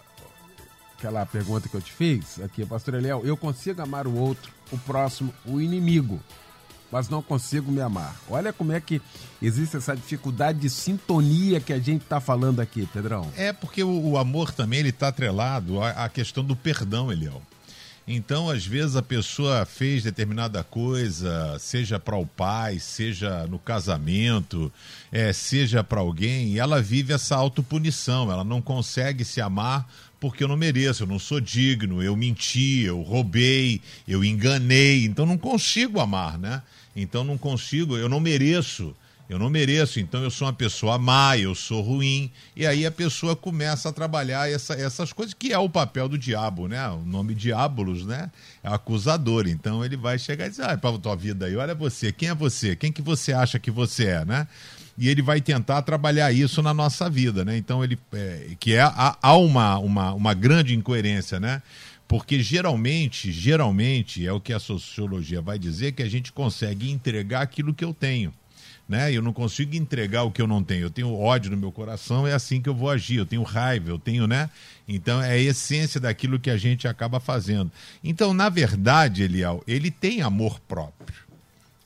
aquela 0.97 1.25
pergunta 1.27 1.69
que 1.69 1.75
eu 1.75 1.81
te 1.81 1.93
fiz 1.93 2.39
aqui, 2.41 2.65
pastor 2.65 2.95
Eliel, 2.95 3.21
eu 3.23 3.37
consigo 3.37 3.81
amar 3.81 4.07
o 4.07 4.15
outro, 4.15 4.51
o 4.71 4.77
próximo, 4.79 5.31
o 5.45 5.61
inimigo, 5.61 6.19
mas 6.91 7.07
não 7.07 7.21
consigo 7.21 7.71
me 7.71 7.81
amar. 7.81 8.15
Olha 8.27 8.51
como 8.51 8.71
é 8.71 8.81
que 8.81 8.99
existe 9.39 9.77
essa 9.77 9.95
dificuldade 9.95 10.59
de 10.59 10.69
sintonia 10.69 11.59
que 11.59 11.71
a 11.71 11.79
gente 11.79 12.01
está 12.01 12.19
falando 12.19 12.59
aqui, 12.59 12.87
Pedrão. 12.91 13.31
É 13.37 13.53
porque 13.53 13.83
o, 13.83 14.09
o 14.09 14.17
amor 14.17 14.51
também 14.51 14.79
ele 14.79 14.89
está 14.89 15.09
atrelado 15.09 15.81
à, 15.81 16.05
à 16.05 16.09
questão 16.09 16.43
do 16.43 16.55
perdão, 16.55 17.11
Eliel. 17.11 17.41
Então, 18.07 18.49
às 18.49 18.65
vezes, 18.65 18.95
a 18.95 19.01
pessoa 19.01 19.65
fez 19.65 20.01
determinada 20.01 20.63
coisa, 20.63 21.57
seja 21.59 21.99
para 21.99 22.15
o 22.15 22.25
pai, 22.25 22.79
seja 22.79 23.45
no 23.47 23.59
casamento, 23.59 24.71
é, 25.11 25.33
seja 25.33 25.83
para 25.83 25.99
alguém, 25.99 26.53
e 26.53 26.59
ela 26.59 26.81
vive 26.81 27.11
essa 27.11 27.35
autopunição, 27.35 28.31
ela 28.31 28.45
não 28.45 28.61
consegue 28.61 29.25
se 29.25 29.41
amar 29.41 29.85
porque 30.19 30.43
eu 30.43 30.47
não 30.47 30.57
mereço, 30.57 31.03
eu 31.03 31.07
não 31.07 31.19
sou 31.19 31.39
digno, 31.39 32.01
eu 32.01 32.15
menti, 32.15 32.81
eu 32.81 33.01
roubei, 33.01 33.81
eu 34.07 34.23
enganei, 34.23 35.05
então 35.05 35.25
não 35.25 35.37
consigo 35.37 35.99
amar, 35.99 36.37
né? 36.37 36.61
Então 36.95 37.23
não 37.23 37.37
consigo, 37.37 37.95
eu 37.95 38.09
não 38.09 38.19
mereço, 38.19 38.95
eu 39.29 39.37
não 39.37 39.49
mereço, 39.49 39.99
então 39.99 40.23
eu 40.23 40.31
sou 40.31 40.47
uma 40.47 40.53
pessoa 40.53 40.97
má, 40.97 41.37
eu 41.37 41.53
sou 41.53 41.81
ruim, 41.81 42.31
e 42.55 42.65
aí 42.65 42.85
a 42.85 42.91
pessoa 42.91 43.35
começa 43.35 43.89
a 43.89 43.93
trabalhar 43.93 44.49
essa, 44.49 44.73
essas 44.73 45.11
coisas, 45.11 45.33
que 45.33 45.51
é 45.51 45.59
o 45.59 45.69
papel 45.69 46.07
do 46.07 46.17
diabo, 46.17 46.67
né? 46.67 46.87
O 46.89 47.05
nome 47.05 47.35
diabolos, 47.35 48.05
né? 48.05 48.31
É 48.63 48.69
acusador, 48.69 49.47
então 49.47 49.83
ele 49.83 49.97
vai 49.97 50.17
chegar 50.17 50.47
e 50.47 50.49
dizer, 50.49 50.63
ah, 50.63 50.77
para 50.77 50.97
tua 50.97 51.15
vida 51.15 51.45
aí, 51.45 51.55
olha 51.55 51.75
você, 51.75 52.11
quem 52.11 52.29
é 52.29 52.33
você? 52.33 52.75
Quem 52.75 52.91
que 52.91 53.01
você 53.01 53.33
acha 53.33 53.59
que 53.59 53.69
você 53.69 54.05
é, 54.05 54.25
né? 54.25 54.47
E 54.97 55.07
ele 55.07 55.21
vai 55.21 55.39
tentar 55.39 55.81
trabalhar 55.83 56.31
isso 56.31 56.61
na 56.61 56.73
nossa 56.73 57.09
vida, 57.09 57.45
né? 57.45 57.55
Então 57.55 57.83
ele 57.83 57.99
é, 58.13 58.49
que 58.59 58.73
é 58.73 58.81
há 58.81 59.37
uma, 59.37 59.77
uma, 59.77 60.13
uma 60.13 60.33
grande 60.33 60.75
incoerência, 60.75 61.39
né? 61.39 61.61
Porque 62.07 62.41
geralmente, 62.41 63.31
geralmente 63.31 64.25
é 64.25 64.31
o 64.31 64.39
que 64.39 64.53
a 64.53 64.59
sociologia 64.59 65.41
vai 65.41 65.59
dizer 65.59 65.91
que 65.91 66.01
a 66.01 66.09
gente 66.09 66.31
consegue 66.31 66.89
entregar 66.89 67.41
aquilo 67.41 67.73
que 67.73 67.83
eu 67.83 67.93
tenho. 67.93 68.33
Né? 68.87 69.11
Eu 69.11 69.21
não 69.21 69.33
consigo 69.33 69.75
entregar 69.75 70.23
o 70.23 70.31
que 70.31 70.41
eu 70.41 70.47
não 70.47 70.63
tenho. 70.63 70.83
Eu 70.83 70.89
tenho 70.89 71.13
ódio 71.13 71.51
no 71.51 71.57
meu 71.57 71.73
coração, 71.73 72.25
é 72.25 72.33
assim 72.33 72.61
que 72.61 72.69
eu 72.69 72.73
vou 72.73 72.89
agir. 72.89 73.17
Eu 73.17 73.25
tenho 73.25 73.43
raiva, 73.43 73.89
eu 73.89 73.99
tenho, 73.99 74.25
né? 74.25 74.49
Então 74.87 75.21
é 75.21 75.31
a 75.31 75.37
essência 75.37 75.99
daquilo 75.99 76.39
que 76.39 76.49
a 76.49 76.55
gente 76.55 76.87
acaba 76.87 77.19
fazendo. 77.19 77.69
Então, 78.01 78.33
na 78.33 78.47
verdade, 78.47 79.23
Eliel, 79.23 79.61
ele 79.67 79.91
tem 79.91 80.21
amor 80.21 80.61
próprio 80.61 81.26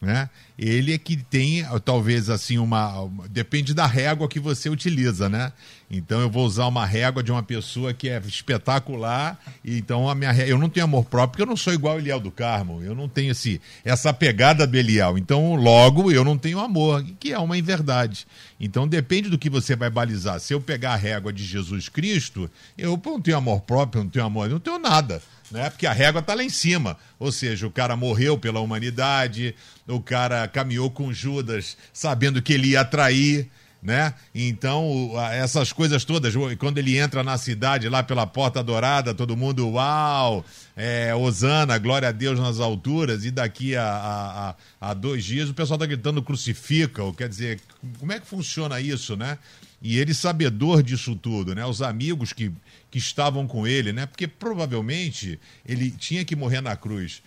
né? 0.01 0.29
Ele 0.57 0.93
é 0.93 0.97
que 0.97 1.15
tem, 1.15 1.63
talvez 1.85 2.27
assim, 2.27 2.57
uma. 2.57 3.07
Depende 3.29 3.71
da 3.71 3.85
régua 3.85 4.27
que 4.27 4.39
você 4.39 4.67
utiliza, 4.67 5.29
né? 5.29 5.53
Então 5.91 6.19
eu 6.21 6.29
vou 6.29 6.45
usar 6.45 6.65
uma 6.65 6.85
régua 6.85 7.21
de 7.21 7.31
uma 7.31 7.43
pessoa 7.43 7.93
que 7.93 8.09
é 8.09 8.19
espetacular, 8.25 9.39
e 9.63 9.77
então 9.77 10.09
a 10.09 10.15
minha 10.15 10.31
eu 10.47 10.57
não 10.57 10.69
tenho 10.69 10.85
amor 10.85 11.05
próprio, 11.05 11.31
porque 11.31 11.41
eu 11.43 11.47
não 11.47 11.57
sou 11.57 11.71
igual 11.71 11.99
Eliel 11.99 12.19
do 12.19 12.31
Carmo, 12.31 12.81
eu 12.81 12.95
não 12.95 13.07
tenho 13.07 13.31
esse, 13.31 13.61
essa 13.85 14.11
pegada 14.11 14.65
do 14.65 14.75
Eliel. 14.75 15.17
Então, 15.17 15.53
logo, 15.55 16.11
eu 16.11 16.23
não 16.23 16.37
tenho 16.37 16.59
amor, 16.59 17.03
que 17.19 17.31
é 17.31 17.37
uma 17.37 17.57
inverdade. 17.57 18.25
Então 18.59 18.87
depende 18.87 19.29
do 19.29 19.37
que 19.37 19.49
você 19.49 19.75
vai 19.75 19.89
balizar. 19.89 20.39
Se 20.39 20.53
eu 20.53 20.61
pegar 20.61 20.93
a 20.93 20.97
régua 20.97 21.31
de 21.31 21.43
Jesus 21.43 21.89
Cristo, 21.89 22.49
eu 22.77 22.99
não 23.05 23.21
tenho 23.21 23.37
amor 23.37 23.61
próprio, 23.61 24.03
não 24.03 24.09
tenho 24.09 24.25
amor, 24.25 24.49
não 24.49 24.59
tenho 24.59 24.79
nada 24.79 25.21
né? 25.51 25.69
Porque 25.69 25.85
a 25.85 25.93
régua 25.93 26.21
está 26.21 26.33
lá 26.33 26.43
em 26.43 26.49
cima. 26.49 26.97
Ou 27.19 27.31
seja, 27.31 27.67
o 27.67 27.71
cara 27.71 27.95
morreu 27.95 28.37
pela 28.37 28.59
humanidade, 28.59 29.53
o 29.87 29.99
cara 29.99 30.47
caminhou 30.47 30.89
com 30.89 31.13
Judas 31.13 31.77
sabendo 31.93 32.41
que 32.41 32.53
ele 32.53 32.69
ia 32.69 32.85
trair, 32.85 33.49
né? 33.81 34.13
Então, 34.33 35.11
essas 35.31 35.73
coisas 35.73 36.05
todas, 36.05 36.33
quando 36.59 36.77
ele 36.77 36.97
entra 36.97 37.23
na 37.23 37.37
cidade 37.37 37.89
lá 37.89 38.03
pela 38.03 38.27
Porta 38.27 38.63
Dourada, 38.63 39.13
todo 39.13 39.35
mundo, 39.35 39.67
uau, 39.69 40.45
é, 40.77 41.13
Osana, 41.15 41.77
glória 41.79 42.09
a 42.09 42.11
Deus 42.11 42.39
nas 42.39 42.59
alturas, 42.59 43.25
e 43.25 43.31
daqui 43.31 43.75
a, 43.75 44.55
a, 44.79 44.89
a 44.89 44.93
dois 44.93 45.25
dias 45.25 45.49
o 45.49 45.53
pessoal 45.53 45.77
está 45.77 45.87
gritando 45.87 46.21
crucifica, 46.21 47.01
quer 47.13 47.27
dizer, 47.27 47.59
como 47.99 48.11
é 48.11 48.19
que 48.19 48.27
funciona 48.27 48.79
isso, 48.79 49.17
né? 49.17 49.39
E 49.81 49.97
ele 49.97 50.13
sabedor 50.13 50.83
disso 50.83 51.15
tudo, 51.15 51.55
né? 51.55 51.65
Os 51.65 51.81
amigos 51.81 52.31
que, 52.31 52.51
que 52.91 52.99
estavam 52.99 53.47
com 53.47 53.65
ele, 53.65 53.91
né? 53.91 54.05
Porque 54.05 54.27
provavelmente 54.27 55.39
ele 55.65 55.89
tinha 55.89 56.23
que 56.23 56.35
morrer 56.35 56.61
na 56.61 56.75
cruz. 56.75 57.23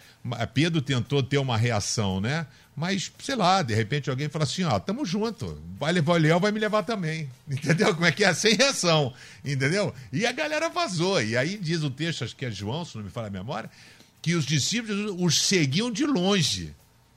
Pedro 0.54 0.80
tentou 0.80 1.20
ter 1.20 1.38
uma 1.38 1.56
reação, 1.56 2.20
né? 2.20 2.46
Mas, 2.76 3.10
sei 3.18 3.34
lá, 3.34 3.60
de 3.62 3.74
repente 3.74 4.08
alguém 4.08 4.28
fala 4.28 4.44
assim, 4.44 4.62
ó, 4.62 4.78
tamo 4.78 5.04
junto, 5.04 5.60
vai 5.78 5.92
levar 5.92 6.12
o 6.14 6.16
leão, 6.16 6.38
vai 6.38 6.52
me 6.52 6.60
levar 6.60 6.84
também. 6.84 7.28
Entendeu? 7.50 7.92
Como 7.92 8.06
é 8.06 8.12
que 8.12 8.24
é? 8.24 8.32
Sem 8.32 8.54
reação, 8.54 9.12
entendeu? 9.44 9.94
E 10.12 10.26
a 10.26 10.32
galera 10.32 10.68
vazou. 10.68 11.22
E 11.22 11.36
aí 11.36 11.56
diz 11.56 11.82
o 11.82 11.90
texto, 11.90 12.24
acho 12.24 12.34
que 12.34 12.46
é 12.46 12.50
João, 12.50 12.84
se 12.84 12.96
não 12.96 13.04
me 13.04 13.10
fala 13.10 13.28
a 13.28 13.30
memória, 13.30 13.70
que 14.22 14.34
os 14.34 14.44
discípulos 14.46 15.14
os 15.18 15.42
seguiam 15.42 15.90
de 15.90 16.04
longe. 16.06 16.74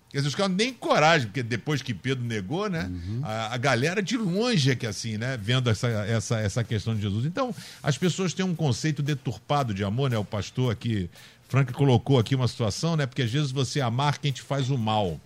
Quer 0.09 0.17
dizer, 0.17 0.29
os 0.29 0.35
caras 0.35 0.55
nem 0.55 0.73
coragem, 0.73 1.27
porque 1.27 1.43
depois 1.43 1.81
que 1.81 1.93
Pedro 1.93 2.23
negou, 2.23 2.69
né? 2.69 2.89
Uhum. 2.89 3.21
A, 3.23 3.53
a, 3.53 3.57
galera 3.57 4.01
de 4.01 4.15
longe 4.15 4.71
é 4.71 4.75
que 4.75 4.87
assim, 4.87 5.17
né? 5.17 5.37
Vendo 5.41 5.69
essa, 5.69 5.87
essa, 5.87 6.39
essa 6.39 6.63
questão 6.63 6.95
de 6.95 7.01
Jesus. 7.01 7.25
Então, 7.25 7.53
as 7.83 7.97
pessoas 7.97 8.33
têm 8.33 8.45
um 8.45 8.55
conceito 8.55 9.03
deturpado 9.03 9.73
de 9.73 9.83
amor, 9.83 10.09
né? 10.09 10.17
O 10.17 10.23
pastor 10.23 10.71
aqui, 10.71 11.09
Frank 11.49 11.73
colocou 11.73 12.17
aqui 12.17 12.35
uma 12.35 12.47
situação, 12.47 12.95
né? 12.95 13.05
Porque 13.05 13.21
às 13.21 13.31
vezes 13.31 13.51
você 13.51 13.81
amar 13.81 14.17
quem 14.17 14.31
te 14.31 14.41
faz 14.41 14.69
o 14.69 14.77
mal. 14.77 15.19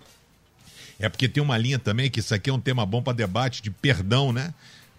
É 1.00 1.08
porque 1.10 1.30
tem 1.30 1.42
uma 1.42 1.58
linha 1.58 1.78
também, 1.78 2.10
que 2.10 2.20
isso 2.20 2.34
aqui 2.34 2.50
é 2.50 2.54
um 2.54 2.60
tema 2.60 2.86
bom 2.86 3.04
para 3.04 3.14
debate, 3.14 3.62
de 3.62 3.70
perdão, 3.70 4.34
né? 4.34 4.52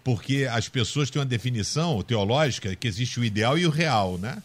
Porque 0.04 0.48
as 0.50 0.68
pessoas 0.68 1.10
têm 1.10 1.20
uma 1.20 1.26
definição 1.26 2.02
teológica 2.02 2.74
que 2.74 2.86
existe 2.86 3.18
o 3.18 3.24
ideal 3.24 3.58
e 3.58 3.66
o 3.66 3.70
real, 3.70 4.16
né? 4.16 4.42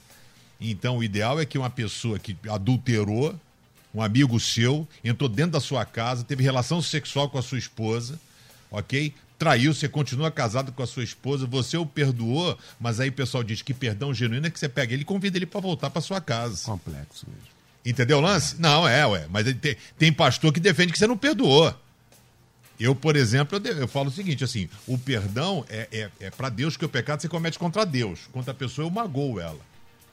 Então, 0.59 0.97
o 0.97 1.03
ideal 1.03 1.39
é 1.39 1.45
que 1.45 1.57
uma 1.57 1.69
pessoa 1.69 2.17
que 2.17 2.35
adulterou, 2.49 3.39
um 3.93 4.01
amigo 4.01 4.39
seu, 4.39 4.88
entrou 5.03 5.29
dentro 5.29 5.51
da 5.51 5.59
sua 5.59 5.85
casa, 5.85 6.23
teve 6.23 6.43
relação 6.43 6.81
sexual 6.81 7.29
com 7.29 7.38
a 7.38 7.41
sua 7.41 7.57
esposa, 7.57 8.19
ok? 8.69 9.13
Traiu, 9.39 9.73
você 9.73 9.88
continua 9.88 10.31
casado 10.31 10.71
com 10.71 10.81
a 10.81 10.88
sua 10.88 11.03
esposa, 11.03 11.45
você 11.45 11.77
o 11.77 11.85
perdoou, 11.85 12.57
mas 12.79 12.99
aí 12.99 13.09
o 13.09 13.13
pessoal 13.13 13.43
diz 13.43 13.61
que 13.61 13.73
perdão 13.73 14.13
genuíno 14.13 14.47
é 14.47 14.49
que 14.49 14.59
você 14.59 14.67
pega 14.67 14.93
ele 14.93 15.03
e 15.03 15.05
convida 15.05 15.38
ele 15.38 15.45
para 15.45 15.59
voltar 15.59 15.89
para 15.89 16.01
sua 16.01 16.19
casa. 16.19 16.65
Complexo 16.65 17.27
mesmo. 17.27 17.57
Entendeu 17.85 18.17
o 18.17 18.21
lance? 18.21 18.59
Não, 18.59 18.88
é, 18.88 19.05
ué. 19.05 19.27
Mas 19.29 19.45
tem, 19.55 19.77
tem 19.97 20.11
pastor 20.11 20.51
que 20.51 20.59
defende 20.59 20.91
que 20.91 20.99
você 20.99 21.07
não 21.07 21.17
perdoou. 21.17 21.73
Eu, 22.79 22.95
por 22.95 23.15
exemplo, 23.15 23.61
eu, 23.63 23.77
eu 23.77 23.88
falo 23.88 24.09
o 24.09 24.11
seguinte, 24.11 24.43
assim, 24.43 24.67
o 24.85 24.97
perdão 24.97 25.65
é, 25.69 25.88
é, 25.91 26.09
é 26.27 26.29
para 26.29 26.49
Deus 26.49 26.75
que 26.75 26.85
o 26.85 26.89
pecado 26.89 27.21
você 27.21 27.29
comete 27.29 27.57
contra 27.57 27.85
Deus. 27.85 28.21
Contra 28.31 28.51
a 28.51 28.55
pessoa 28.55 28.85
eu 28.85 28.91
magoo 28.91 29.39
ela. 29.39 29.59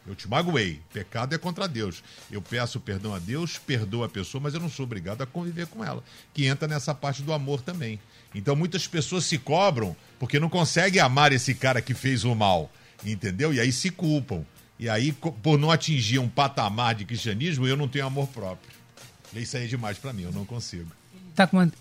Eu 0.07 0.15
te 0.15 0.29
magoei. 0.29 0.81
Pecado 0.93 1.35
é 1.35 1.39
contra 1.39 1.67
Deus. 1.67 2.03
Eu 2.31 2.43
peço 2.43 2.79
perdão 2.79 3.15
a 3.15 3.19
Deus, 3.19 3.59
perdoo 3.59 4.05
a 4.05 4.09
pessoa, 4.09 4.41
mas 4.43 4.55
eu 4.55 4.61
não 4.61 4.69
sou 4.69 4.85
obrigado 4.85 5.23
a 5.23 5.27
conviver 5.27 5.67
com 5.67 5.85
ela. 5.85 6.03
Que 6.33 6.47
entra 6.47 6.69
nessa 6.69 6.95
parte 6.95 7.23
do 7.23 7.33
amor 7.33 7.63
também. 7.63 7.99
Então 8.35 8.55
muitas 8.55 8.87
pessoas 8.87 9.25
se 9.25 9.39
cobram 9.39 9.97
porque 10.19 10.39
não 10.39 10.49
conseguem 10.51 11.01
amar 11.01 11.33
esse 11.33 11.55
cara 11.55 11.81
que 11.81 11.95
fez 11.95 12.25
o 12.25 12.35
mal. 12.35 12.71
Entendeu? 13.05 13.53
E 13.53 13.61
aí 13.61 13.73
se 13.73 13.91
culpam. 13.91 14.45
E 14.79 14.89
aí, 14.89 15.13
por 15.13 15.59
não 15.59 15.71
atingir 15.71 16.19
um 16.19 16.29
patamar 16.29 16.95
de 16.95 17.05
cristianismo, 17.05 17.67
eu 17.67 17.77
não 17.77 17.89
tenho 17.89 18.07
amor 18.07 18.27
próprio. 18.29 18.71
Isso 19.33 19.57
aí 19.57 19.65
é 19.65 19.67
demais 19.67 19.99
para 19.99 20.13
mim, 20.13 20.23
eu 20.23 20.33
não 20.33 20.45
consigo. 20.45 20.91
Tá 21.35 21.49
uma... 21.53 21.73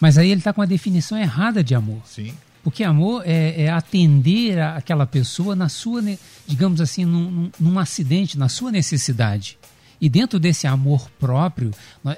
Mas 0.00 0.18
aí 0.18 0.30
ele 0.30 0.40
está 0.40 0.52
com 0.52 0.62
a 0.62 0.66
definição 0.66 1.16
errada 1.16 1.62
de 1.62 1.74
amor. 1.74 2.02
Sim. 2.06 2.34
Porque 2.70 2.84
amor 2.84 3.24
é, 3.26 3.64
é, 3.64 3.68
atender 3.68 4.60
aquela 4.60 5.04
pessoa 5.04 5.56
na 5.56 5.68
sua, 5.68 6.00
digamos 6.46 6.80
assim, 6.80 7.04
num, 7.04 7.50
num, 7.58 7.80
acidente, 7.80 8.38
na 8.38 8.48
sua 8.48 8.70
necessidade. 8.70 9.58
E 10.00 10.08
dentro 10.08 10.38
desse 10.38 10.68
amor 10.68 11.10
próprio, 11.18 11.72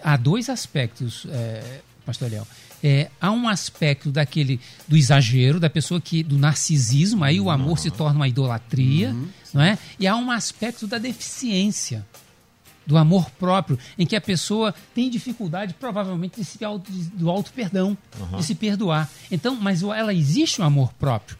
há 0.04 0.14
dois 0.14 0.50
aspectos, 0.50 1.26
é, 1.30 1.80
Pastor 2.04 2.30
Léo. 2.30 2.46
É, 2.84 3.08
há 3.18 3.30
um 3.30 3.48
aspecto 3.48 4.12
daquele 4.12 4.60
do 4.86 4.94
exagero, 4.94 5.58
da 5.58 5.70
pessoa 5.70 5.98
que 6.02 6.22
do 6.22 6.36
narcisismo, 6.36 7.24
aí 7.24 7.40
o 7.40 7.48
amor 7.48 7.78
se 7.78 7.90
torna 7.90 8.16
uma 8.16 8.28
idolatria, 8.28 9.12
uhum, 9.12 9.28
não 9.54 9.62
é? 9.62 9.78
E 9.98 10.06
há 10.06 10.14
um 10.16 10.30
aspecto 10.30 10.86
da 10.86 10.98
deficiência 10.98 12.04
do 12.86 12.96
amor 12.96 13.30
próprio, 13.32 13.78
em 13.98 14.06
que 14.06 14.16
a 14.16 14.20
pessoa 14.20 14.74
tem 14.94 15.08
dificuldade, 15.08 15.74
provavelmente, 15.78 16.40
de 16.40 16.44
se 16.44 16.64
auto, 16.64 16.90
do 16.90 17.30
auto 17.30 17.52
perdão, 17.52 17.96
uhum. 18.18 18.38
de 18.38 18.44
se 18.44 18.54
perdoar. 18.54 19.10
Então, 19.30 19.56
mas 19.56 19.82
ela 19.82 20.12
existe 20.12 20.60
o 20.60 20.64
amor 20.64 20.92
próprio. 20.94 21.38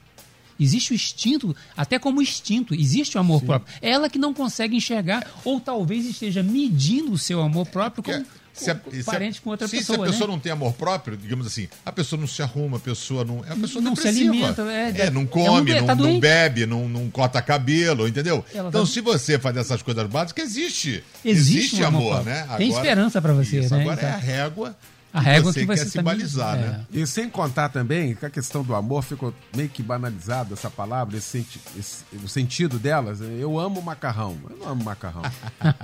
Existe 0.59 0.93
o 0.93 0.95
instinto, 0.95 1.57
até 1.77 1.99
como 1.99 2.23
instinto, 2.23 2.75
existe 2.75 3.17
o 3.17 3.21
amor 3.21 3.41
Sim. 3.41 3.47
próprio. 3.47 3.75
É 3.83 3.91
ela 3.91 4.09
que 4.09 4.19
não 4.19 4.33
consegue 4.33 4.77
enxergar, 4.77 5.27
ou 5.45 5.61
talvez 5.61 6.07
esteja 6.07 6.43
medindo 6.43 7.13
o 7.13 7.19
seu 7.19 7.41
amor 7.43 7.67
próprio 7.67 8.03
como 8.03 8.25
se 8.53 8.71
a, 8.71 8.79
parente 9.05 9.41
com 9.41 9.51
outra 9.51 9.67
se, 9.67 9.79
pessoa. 9.79 9.99
Se 9.99 10.03
a 10.03 10.07
pessoa 10.07 10.29
né? 10.29 10.35
não 10.35 10.41
tem 10.41 10.53
amor 10.53 10.75
próprio, 10.75 11.17
digamos 11.17 11.47
assim, 11.47 11.69
a 11.85 11.91
pessoa 11.91 12.21
não 12.21 12.27
se 12.27 12.43
arruma, 12.43 12.77
a 12.77 12.81
pessoa 12.81 13.25
não. 13.25 13.45
É 13.45 13.53
a 13.53 13.57
pessoa 13.57 13.83
não 13.83 13.95
depressiva. 13.95 14.33
se 14.33 14.39
alimenta, 14.39 14.63
é, 14.71 15.07
é 15.07 15.11
não 15.11 15.27
come, 15.27 15.71
é 15.71 15.77
um, 15.77 15.81
não, 15.81 15.87
tá 15.87 15.95
não, 15.95 16.21
bebe, 16.21 16.67
não, 16.67 16.89
não 16.89 17.11
corta 17.11 17.41
cabelo, 17.41 18.07
entendeu? 18.07 18.45
Ela 18.55 18.69
então, 18.69 18.85
tá... 18.85 18.91
se 18.91 19.01
você 19.01 19.39
faz 19.39 19.57
essas 19.57 19.83
coisas 19.83 20.07
básicas, 20.07 20.45
existe. 20.45 21.03
Existe, 21.25 21.59
existe 21.59 21.85
amor, 21.85 22.13
amor, 22.13 22.25
né? 22.25 22.43
Agora, 22.43 22.59
tem 22.59 22.69
esperança 22.69 23.23
para 23.23 23.33
você, 23.33 23.61
isso, 23.61 23.75
né? 23.75 23.81
Agora 23.81 23.97
então... 23.97 24.09
é 24.09 24.13
a 24.13 24.17
régua 24.17 24.77
a 25.13 25.21
régua 25.21 25.53
você 25.53 25.61
que 25.61 25.67
vai 25.67 25.77
quer 25.77 25.85
ser 25.85 25.91
se 25.91 26.03
balizar, 26.03 26.57
é. 26.57 26.61
né? 26.61 26.81
E 26.91 27.07
sem 27.07 27.29
contar 27.29 27.69
também 27.69 28.15
que 28.15 28.25
a 28.25 28.31
questão 28.31 28.63
do 28.63 28.75
amor 28.75 29.03
ficou 29.03 29.35
meio 29.55 29.69
que 29.69 29.83
banalizada 29.83 30.55
essa 30.55 30.71
palavra, 30.71 31.17
esse, 31.17 31.29
senti 31.29 31.61
esse, 31.79 32.05
o 32.25 32.29
sentido 32.29 32.79
delas. 32.79 33.21
Eu 33.21 33.59
amo 33.59 33.83
macarrão. 33.83 34.37
Eu 34.49 34.57
não 34.57 34.69
amo 34.71 34.85
macarrão. 34.85 35.23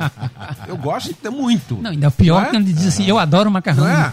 eu 0.66 0.76
gosto 0.76 1.08
de 1.08 1.14
ter 1.14 1.30
muito. 1.30 1.76
Não, 1.76 1.90
ainda 1.90 2.10
pior 2.10 2.44
é? 2.44 2.50
que 2.50 2.56
ele 2.56 2.72
diz 2.72 2.86
assim, 2.86 3.06
eu 3.06 3.18
adoro 3.18 3.50
macarrão. 3.50 3.84
Não 3.84 3.90
é? 3.90 4.12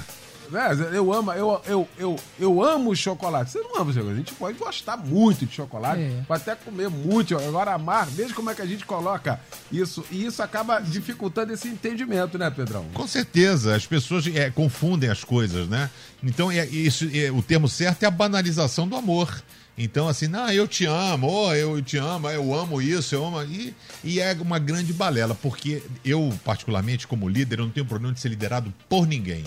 É, 0.53 0.97
eu 0.97 1.11
amo, 1.13 1.31
eu, 1.31 1.61
eu, 1.65 1.89
eu, 1.97 2.15
eu 2.39 2.63
amo 2.63 2.95
chocolate. 2.95 3.51
Você 3.51 3.59
não 3.59 3.77
ama 3.77 3.91
chocolate. 3.91 4.13
A 4.13 4.17
gente 4.17 4.33
pode 4.33 4.57
gostar 4.57 4.97
muito 4.97 5.45
de 5.45 5.53
chocolate, 5.53 6.01
é. 6.01 6.23
pode 6.27 6.41
até 6.41 6.55
comer 6.55 6.89
muito. 6.89 7.35
Agora, 7.37 7.73
amar, 7.73 8.05
veja 8.07 8.33
como 8.33 8.49
é 8.49 8.55
que 8.55 8.61
a 8.61 8.65
gente 8.65 8.85
coloca 8.85 9.39
isso. 9.71 10.05
E 10.11 10.25
isso 10.25 10.41
acaba 10.43 10.79
dificultando 10.79 11.53
esse 11.53 11.67
entendimento, 11.67 12.37
né, 12.37 12.49
Pedrão? 12.49 12.85
Com 12.93 13.07
certeza. 13.07 13.75
As 13.75 13.85
pessoas 13.85 14.27
é, 14.27 14.49
confundem 14.49 15.09
as 15.09 15.23
coisas, 15.23 15.67
né? 15.67 15.89
Então, 16.23 16.51
é, 16.51 16.65
isso, 16.65 17.09
é, 17.13 17.31
o 17.31 17.41
termo 17.41 17.67
certo 17.67 18.03
é 18.03 18.05
a 18.05 18.11
banalização 18.11 18.87
do 18.87 18.95
amor. 18.95 19.43
Então, 19.77 20.07
assim, 20.07 20.27
não, 20.27 20.49
eu 20.49 20.67
te 20.67 20.85
amo, 20.85 21.27
oh, 21.27 21.53
eu 21.53 21.81
te 21.81 21.97
amo, 21.97 22.29
eu 22.29 22.53
amo 22.53 22.81
isso, 22.81 23.13
eu 23.13 23.25
amo. 23.25 23.43
E, 23.43 23.75
e 24.03 24.21
é 24.21 24.33
uma 24.39 24.57
grande 24.57 24.93
balela, 24.93 25.35
porque 25.35 25.83
eu, 26.03 26.33
particularmente, 26.45 27.05
como 27.05 27.27
líder, 27.27 27.59
eu 27.59 27.65
não 27.65 27.71
tenho 27.71 27.85
problema 27.85 28.13
de 28.13 28.21
ser 28.21 28.29
liderado 28.29 28.73
por 28.87 29.05
ninguém 29.05 29.43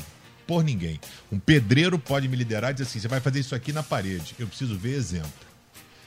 por 0.48 0.64
ninguém. 0.64 0.98
Um 1.30 1.38
pedreiro 1.38 1.98
pode 1.98 2.26
me 2.26 2.34
liderar 2.34 2.70
e 2.70 2.72
dizer 2.72 2.84
assim: 2.84 2.98
você 2.98 3.06
vai 3.06 3.20
fazer 3.20 3.38
isso 3.38 3.54
aqui 3.54 3.70
na 3.70 3.82
parede. 3.82 4.34
Eu 4.38 4.48
preciso 4.48 4.76
ver 4.76 4.94
exemplo. 4.94 5.30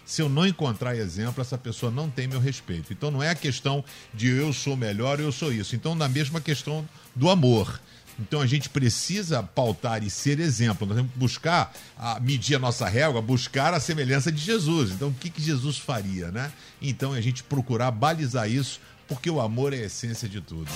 Se 0.04 0.22
eu 0.22 0.28
não 0.28 0.46
encontrar 0.46 0.96
exemplo, 0.96 1.42
essa 1.42 1.58
pessoa 1.58 1.92
não 1.92 2.10
tem 2.10 2.28
meu 2.28 2.40
respeito. 2.40 2.92
Então 2.92 3.12
não 3.12 3.22
é 3.22 3.30
a 3.30 3.36
questão 3.36 3.86
de 4.14 4.28
eu 4.28 4.52
sou 4.52 4.76
melhor 4.76 5.20
eu 5.20 5.32
sou 5.32 5.54
isso. 5.54 5.76
Então, 5.76 5.96
na 5.96 6.10
mesma 6.10 6.42
questão 6.42 6.90
do 7.16 7.30
amor. 7.30 7.80
Então 8.20 8.42
a 8.42 8.46
gente 8.46 8.68
precisa 8.68 9.42
pautar 9.42 10.04
e 10.04 10.10
ser 10.10 10.40
exemplo. 10.40 10.86
Nós 10.86 10.98
temos 10.98 11.12
que 11.12 11.18
buscar 11.18 11.74
a, 11.98 12.20
medir 12.20 12.56
a 12.56 12.60
nossa 12.60 12.90
régua, 12.90 13.22
buscar 13.22 13.74
a 13.74 13.80
semelhança 13.80 14.32
de 14.32 14.42
Jesus. 14.42 14.92
Então 14.92 15.10
o 15.10 15.14
que, 15.14 15.30
que 15.30 15.42
Jesus 15.42 15.78
faria, 15.78 16.30
né? 16.30 16.52
Então 16.82 17.14
a 17.14 17.22
gente 17.22 17.42
procurar 17.44 17.90
balizar 17.90 18.52
isso, 18.52 18.82
porque 19.08 19.30
o 19.30 19.40
amor 19.40 19.72
é 19.72 19.78
a 19.78 19.86
essência 19.86 20.28
de 20.28 20.42
tudo. 20.42 20.70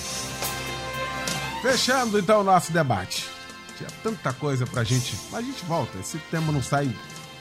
Fechando 1.62 2.18
então 2.18 2.42
o 2.42 2.44
nosso 2.44 2.72
debate. 2.72 3.35
Tinha 3.78 3.90
tanta 4.04 4.34
coisa 4.34 4.66
pra 4.66 4.84
gente. 4.84 5.16
Mas 5.32 5.44
a 5.44 5.48
gente 5.48 5.66
volta. 5.66 5.98
Esse 6.00 6.18
tema 6.32 6.52
não 6.52 6.62
sai 6.64 6.94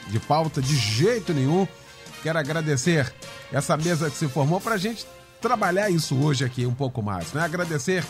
de 0.08 0.20
pauta 0.20 0.60
de 0.60 0.76
jeito 0.76 1.32
nenhum. 1.32 1.66
Quero 2.22 2.38
agradecer 2.38 3.12
essa 3.52 3.76
mesa 3.76 4.10
que 4.10 4.16
se 4.16 4.28
formou 4.28 4.60
pra 4.60 4.76
gente 4.76 5.06
trabalhar 5.40 5.90
isso 5.90 6.16
hoje 6.16 6.44
aqui 6.44 6.64
um 6.66 6.74
pouco 6.74 7.02
mais. 7.02 7.32
Né? 7.32 7.42
Agradecer 7.42 8.04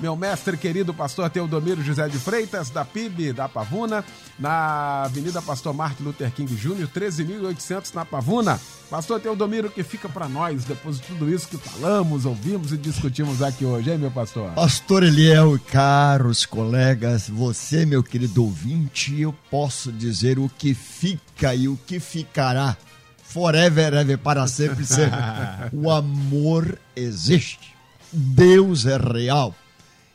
meu 0.00 0.14
mestre 0.14 0.56
querido 0.56 0.94
pastor 0.94 1.28
Teodomiro 1.28 1.82
José 1.82 2.08
de 2.08 2.18
Freitas, 2.18 2.70
da 2.70 2.84
PIB 2.84 3.32
da 3.32 3.48
Pavuna, 3.48 4.04
na 4.38 5.02
Avenida 5.04 5.42
Pastor 5.42 5.74
Martin 5.74 6.04
Luther 6.04 6.30
King 6.30 6.54
Jr., 6.54 6.88
13.800 6.88 7.94
na 7.94 8.04
Pavuna. 8.04 8.60
Pastor 8.88 9.20
Teodomiro, 9.20 9.70
que 9.70 9.82
fica 9.82 10.08
para 10.08 10.28
nós 10.28 10.64
depois 10.64 11.00
de 11.00 11.02
tudo 11.02 11.28
isso 11.28 11.48
que 11.48 11.58
falamos, 11.58 12.24
ouvimos 12.24 12.72
e 12.72 12.76
discutimos 12.76 13.42
aqui 13.42 13.64
hoje, 13.64 13.90
hein, 13.90 13.98
meu 13.98 14.10
pastor? 14.10 14.52
Pastor 14.52 15.02
Eliel 15.02 15.56
e 15.56 15.58
caros 15.58 16.46
colegas, 16.46 17.28
você, 17.28 17.84
meu 17.84 18.02
querido 18.02 18.44
ouvinte, 18.44 19.20
eu 19.20 19.34
posso 19.50 19.90
dizer 19.92 20.38
o 20.38 20.48
que 20.48 20.74
fica 20.74 21.54
e 21.54 21.68
o 21.68 21.78
que 21.86 21.98
ficará 21.98 22.76
forever, 23.22 23.92
ever, 23.92 24.16
para 24.16 24.46
sempre, 24.46 24.86
sempre. 24.86 25.18
o 25.72 25.90
amor 25.90 26.78
existe. 26.96 27.76
Deus 28.10 28.86
é 28.86 28.96
real 28.96 29.54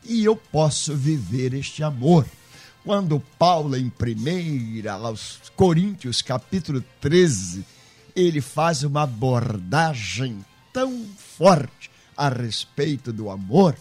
e 0.06 0.24
eu 0.24 0.36
posso 0.36 0.96
viver 0.96 1.54
este 1.54 1.84
amor. 1.84 2.26
Quando 2.84 3.22
Paulo, 3.40 3.78
em 3.78 3.86
1 3.86 4.90
aos 4.90 5.42
Coríntios, 5.56 6.22
capítulo 6.22 6.84
13, 7.00 7.66
ele 8.16 8.42
faz 8.42 8.84
uma 8.84 9.04
abordagem 9.04 10.44
tão 10.72 11.06
forte 11.18 11.90
a 12.16 12.30
respeito 12.30 13.12
do 13.14 13.30
amor, 13.30 13.76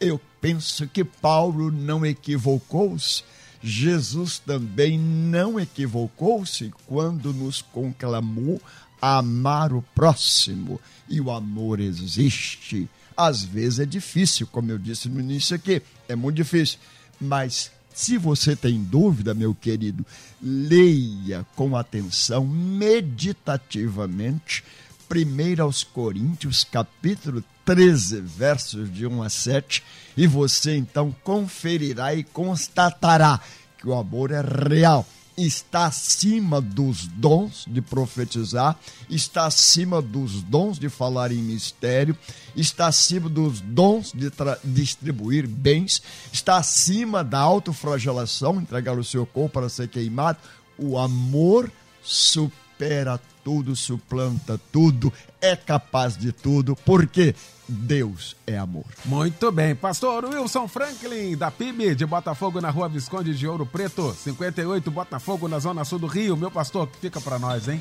eu 0.00 0.20
penso 0.40 0.86
que 0.86 1.04
Paulo 1.04 1.70
não 1.70 2.04
equivocou-se, 2.04 3.24
Jesus 3.62 4.38
também 4.38 4.98
não 4.98 5.58
equivocou-se 5.58 6.72
quando 6.86 7.32
nos 7.32 7.62
conclamou 7.62 8.60
a 9.00 9.18
amar 9.18 9.72
o 9.72 9.82
próximo. 9.94 10.80
E 11.08 11.20
o 11.20 11.30
amor 11.30 11.80
existe. 11.80 12.88
Às 13.16 13.42
vezes 13.42 13.80
é 13.80 13.86
difícil, 13.86 14.46
como 14.46 14.70
eu 14.70 14.78
disse 14.78 15.08
no 15.08 15.18
início 15.20 15.56
aqui, 15.56 15.82
é 16.08 16.14
muito 16.14 16.36
difícil. 16.36 16.78
Mas 17.20 17.72
se 17.94 18.18
você 18.18 18.54
tem 18.54 18.82
dúvida, 18.82 19.32
meu 19.32 19.54
querido, 19.54 20.04
leia 20.42 21.46
com 21.56 21.74
atenção, 21.74 22.46
meditativamente, 22.46 24.62
1 25.10 25.62
aos 25.62 25.82
Coríntios, 25.82 26.62
capítulo 26.62 27.42
13, 27.64 28.20
versos 28.20 28.92
de 28.92 29.06
1 29.06 29.22
a 29.22 29.30
7, 29.30 29.82
e 30.16 30.26
você 30.26 30.76
então 30.76 31.10
conferirá 31.24 32.14
e 32.14 32.22
constatará 32.22 33.40
que 33.78 33.88
o 33.88 33.94
amor 33.94 34.30
é 34.30 34.42
real 34.42 35.06
está 35.36 35.86
acima 35.86 36.60
dos 36.60 37.06
dons 37.06 37.64
de 37.68 37.82
profetizar, 37.82 38.78
está 39.10 39.46
acima 39.46 40.00
dos 40.00 40.42
dons 40.42 40.78
de 40.78 40.88
falar 40.88 41.30
em 41.30 41.36
mistério, 41.36 42.16
está 42.56 42.86
acima 42.86 43.28
dos 43.28 43.60
dons 43.60 44.12
de 44.12 44.30
distribuir 44.64 45.46
bens, 45.46 46.02
está 46.32 46.56
acima 46.56 47.22
da 47.22 47.38
autoflagelação, 47.38 48.60
entregar 48.60 48.98
o 48.98 49.04
seu 49.04 49.26
corpo 49.26 49.54
para 49.54 49.68
ser 49.68 49.88
queimado. 49.88 50.38
O 50.78 50.98
amor 50.98 51.70
supera 52.02 53.20
tudo, 53.46 53.76
suplanta 53.76 54.58
tudo, 54.72 55.12
é 55.40 55.54
capaz 55.54 56.16
de 56.16 56.32
tudo, 56.32 56.74
porque 56.74 57.32
Deus 57.68 58.34
é 58.44 58.58
amor. 58.58 58.84
Muito 59.04 59.52
bem. 59.52 59.72
Pastor 59.72 60.24
Wilson 60.24 60.66
Franklin, 60.66 61.36
da 61.36 61.48
PIB 61.48 61.94
de 61.94 62.04
Botafogo, 62.04 62.60
na 62.60 62.70
rua 62.70 62.88
Visconde 62.88 63.36
de 63.36 63.46
Ouro 63.46 63.64
Preto, 63.64 64.12
58, 64.12 64.90
Botafogo, 64.90 65.46
na 65.46 65.60
zona 65.60 65.84
sul 65.84 66.00
do 66.00 66.08
Rio. 66.08 66.36
Meu 66.36 66.50
pastor, 66.50 66.88
que 66.88 66.98
fica 66.98 67.20
para 67.20 67.38
nós, 67.38 67.68
hein? 67.68 67.80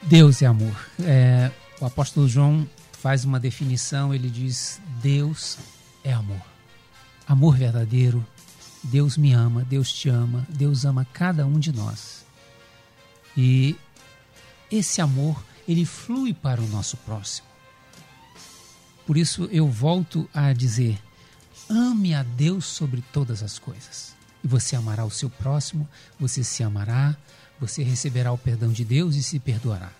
Deus 0.00 0.42
é 0.42 0.46
amor. 0.46 0.76
É, 1.00 1.50
o 1.80 1.86
apóstolo 1.86 2.28
João 2.28 2.64
faz 2.92 3.24
uma 3.24 3.40
definição, 3.40 4.14
ele 4.14 4.30
diz: 4.30 4.80
Deus 5.02 5.58
é 6.04 6.12
amor. 6.12 6.40
Amor 7.26 7.56
verdadeiro. 7.56 8.24
Deus 8.84 9.16
me 9.16 9.32
ama, 9.32 9.64
Deus 9.64 9.92
te 9.92 10.08
ama, 10.08 10.46
Deus 10.48 10.84
ama 10.84 11.04
cada 11.12 11.44
um 11.44 11.58
de 11.58 11.72
nós. 11.72 12.24
E 13.36 13.76
esse 14.70 15.00
amor, 15.00 15.42
ele 15.66 15.84
flui 15.84 16.32
para 16.32 16.60
o 16.60 16.66
nosso 16.68 16.96
próximo. 16.98 17.46
Por 19.06 19.16
isso 19.16 19.48
eu 19.50 19.66
volto 19.66 20.28
a 20.32 20.52
dizer: 20.52 20.98
ame 21.68 22.14
a 22.14 22.22
Deus 22.22 22.64
sobre 22.64 23.02
todas 23.12 23.42
as 23.42 23.58
coisas. 23.58 24.14
E 24.42 24.48
você 24.48 24.74
amará 24.74 25.04
o 25.04 25.10
seu 25.10 25.28
próximo, 25.28 25.88
você 26.18 26.42
se 26.42 26.62
amará, 26.62 27.16
você 27.58 27.82
receberá 27.82 28.32
o 28.32 28.38
perdão 28.38 28.70
de 28.70 28.84
Deus 28.84 29.16
e 29.16 29.22
se 29.22 29.38
perdoará. 29.38 29.90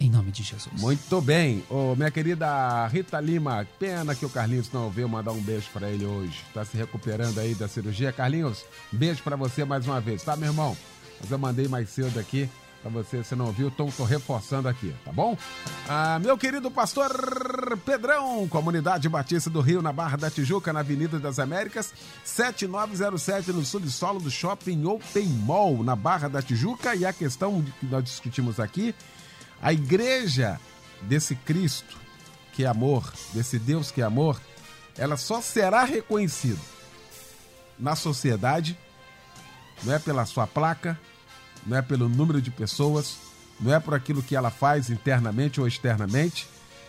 Em 0.00 0.08
nome 0.08 0.30
de 0.30 0.44
Jesus. 0.44 0.80
Muito 0.80 1.20
bem. 1.20 1.64
Ô, 1.68 1.96
minha 1.96 2.10
querida 2.10 2.86
Rita 2.86 3.18
Lima, 3.18 3.66
pena 3.80 4.14
que 4.14 4.24
o 4.24 4.30
Carlinhos 4.30 4.70
não 4.70 4.88
veio 4.88 5.08
mandar 5.08 5.32
um 5.32 5.40
beijo 5.40 5.68
para 5.72 5.90
ele 5.90 6.04
hoje. 6.04 6.40
Está 6.46 6.64
se 6.64 6.76
recuperando 6.76 7.38
aí 7.38 7.52
da 7.56 7.66
cirurgia. 7.66 8.12
Carlinhos, 8.12 8.64
beijo 8.92 9.22
para 9.24 9.34
você 9.34 9.64
mais 9.64 9.86
uma 9.86 10.00
vez, 10.00 10.22
tá, 10.22 10.36
meu 10.36 10.50
irmão? 10.50 10.76
Mas 11.20 11.28
eu 11.30 11.38
mandei 11.38 11.66
mais 11.66 11.88
cedo 11.88 12.16
aqui 12.20 12.48
para 12.82 12.90
você, 12.90 13.24
se 13.24 13.34
não 13.34 13.50
viu, 13.50 13.68
estou 13.68 13.88
reforçando 14.04 14.68
aqui, 14.68 14.94
tá 15.04 15.12
bom? 15.12 15.36
Ah, 15.88 16.18
meu 16.20 16.38
querido 16.38 16.70
pastor 16.70 17.10
Pedrão, 17.84 18.46
Comunidade 18.48 19.08
Batista 19.08 19.50
do 19.50 19.60
Rio, 19.60 19.82
na 19.82 19.92
Barra 19.92 20.16
da 20.16 20.30
Tijuca, 20.30 20.72
na 20.72 20.80
Avenida 20.80 21.18
das 21.18 21.38
Américas, 21.38 21.92
7907, 22.24 23.52
no 23.52 23.64
subsolo 23.64 24.20
do 24.20 24.30
Shopping 24.30 24.84
Open 24.84 25.26
Mall, 25.26 25.82
na 25.82 25.96
Barra 25.96 26.28
da 26.28 26.40
Tijuca. 26.40 26.94
E 26.94 27.04
a 27.04 27.12
questão 27.12 27.64
que 27.80 27.86
nós 27.86 28.04
discutimos 28.04 28.60
aqui, 28.60 28.94
a 29.60 29.72
igreja 29.72 30.60
desse 31.02 31.34
Cristo, 31.34 31.96
que 32.52 32.64
é 32.64 32.68
amor, 32.68 33.12
desse 33.32 33.58
Deus 33.58 33.90
que 33.90 34.00
é 34.00 34.04
amor, 34.04 34.40
ela 34.96 35.16
só 35.16 35.40
será 35.40 35.82
reconhecida 35.84 36.60
na 37.78 37.96
sociedade, 37.96 38.78
não 39.82 39.94
é 39.94 39.98
pela 39.98 40.24
sua 40.26 40.46
placa, 40.46 40.98
não 41.68 41.76
é 41.76 41.82
pelo 41.82 42.08
número 42.08 42.40
de 42.40 42.50
pessoas, 42.50 43.16
não 43.60 43.74
é 43.74 43.78
por 43.78 43.94
aquilo 43.94 44.22
que 44.22 44.34
ela 44.34 44.50
faz 44.50 44.90
internamente 44.90 45.60
ou 45.60 45.66
externamente. 45.66 46.46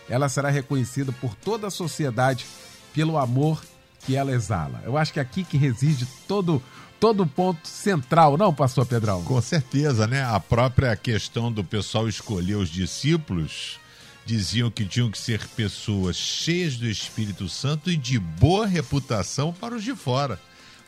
Ela 0.08 0.28
será 0.28 0.50
reconhecida 0.50 1.12
por 1.12 1.34
toda 1.34 1.66
a 1.66 1.70
sociedade 1.70 2.46
pelo 2.92 3.18
amor 3.18 3.62
que 4.00 4.16
ela 4.16 4.32
exala. 4.32 4.80
Eu 4.84 4.96
acho 4.96 5.12
que 5.12 5.18
é 5.18 5.22
aqui 5.22 5.44
que 5.44 5.56
reside 5.56 6.06
todo 6.26 6.62
todo 6.98 7.26
ponto 7.26 7.66
central, 7.66 8.36
não, 8.36 8.52
pastor 8.52 8.84
Pedrão? 8.84 9.24
Com 9.24 9.40
certeza, 9.40 10.06
né? 10.06 10.22
A 10.22 10.38
própria 10.38 10.94
questão 10.94 11.50
do 11.50 11.64
pessoal 11.64 12.06
escolher 12.06 12.56
os 12.56 12.68
discípulos 12.68 13.80
diziam 14.26 14.70
que 14.70 14.84
tinham 14.84 15.10
que 15.10 15.18
ser 15.18 15.40
pessoas 15.56 16.14
cheias 16.14 16.76
do 16.76 16.86
Espírito 16.86 17.48
Santo 17.48 17.90
e 17.90 17.96
de 17.96 18.18
boa 18.18 18.66
reputação 18.66 19.50
para 19.50 19.74
os 19.74 19.82
de 19.82 19.94
fora. 19.96 20.38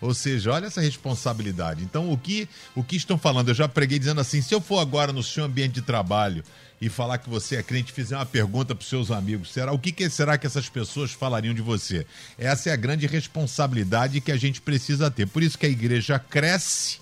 Ou 0.02 0.12
seja, 0.12 0.52
olha 0.52 0.66
essa 0.66 0.80
responsabilidade. 0.80 1.84
Então, 1.84 2.12
o 2.12 2.18
que, 2.18 2.48
o 2.74 2.82
que 2.82 2.96
estão 2.96 3.16
falando? 3.16 3.48
Eu 3.50 3.54
já 3.54 3.68
preguei 3.68 4.00
dizendo 4.00 4.20
assim: 4.20 4.42
se 4.42 4.52
eu 4.52 4.60
for 4.60 4.80
agora 4.80 5.12
no 5.12 5.22
seu 5.22 5.44
ambiente 5.44 5.74
de 5.74 5.82
trabalho 5.82 6.42
e 6.80 6.88
falar 6.88 7.18
que 7.18 7.30
você 7.30 7.54
é 7.54 7.62
crente, 7.62 7.92
fizer 7.92 8.16
uma 8.16 8.26
pergunta 8.26 8.74
para 8.74 8.82
os 8.82 8.88
seus 8.88 9.12
amigos, 9.12 9.52
será 9.52 9.72
o 9.72 9.78
que, 9.78 9.92
que 9.92 10.10
será 10.10 10.36
que 10.36 10.44
essas 10.44 10.68
pessoas 10.68 11.12
falariam 11.12 11.54
de 11.54 11.62
você? 11.62 12.04
Essa 12.36 12.70
é 12.70 12.72
a 12.72 12.76
grande 12.76 13.06
responsabilidade 13.06 14.20
que 14.20 14.32
a 14.32 14.36
gente 14.36 14.60
precisa 14.60 15.08
ter. 15.08 15.28
Por 15.28 15.40
isso 15.40 15.56
que 15.56 15.66
a 15.66 15.70
igreja 15.70 16.18
cresce 16.18 16.98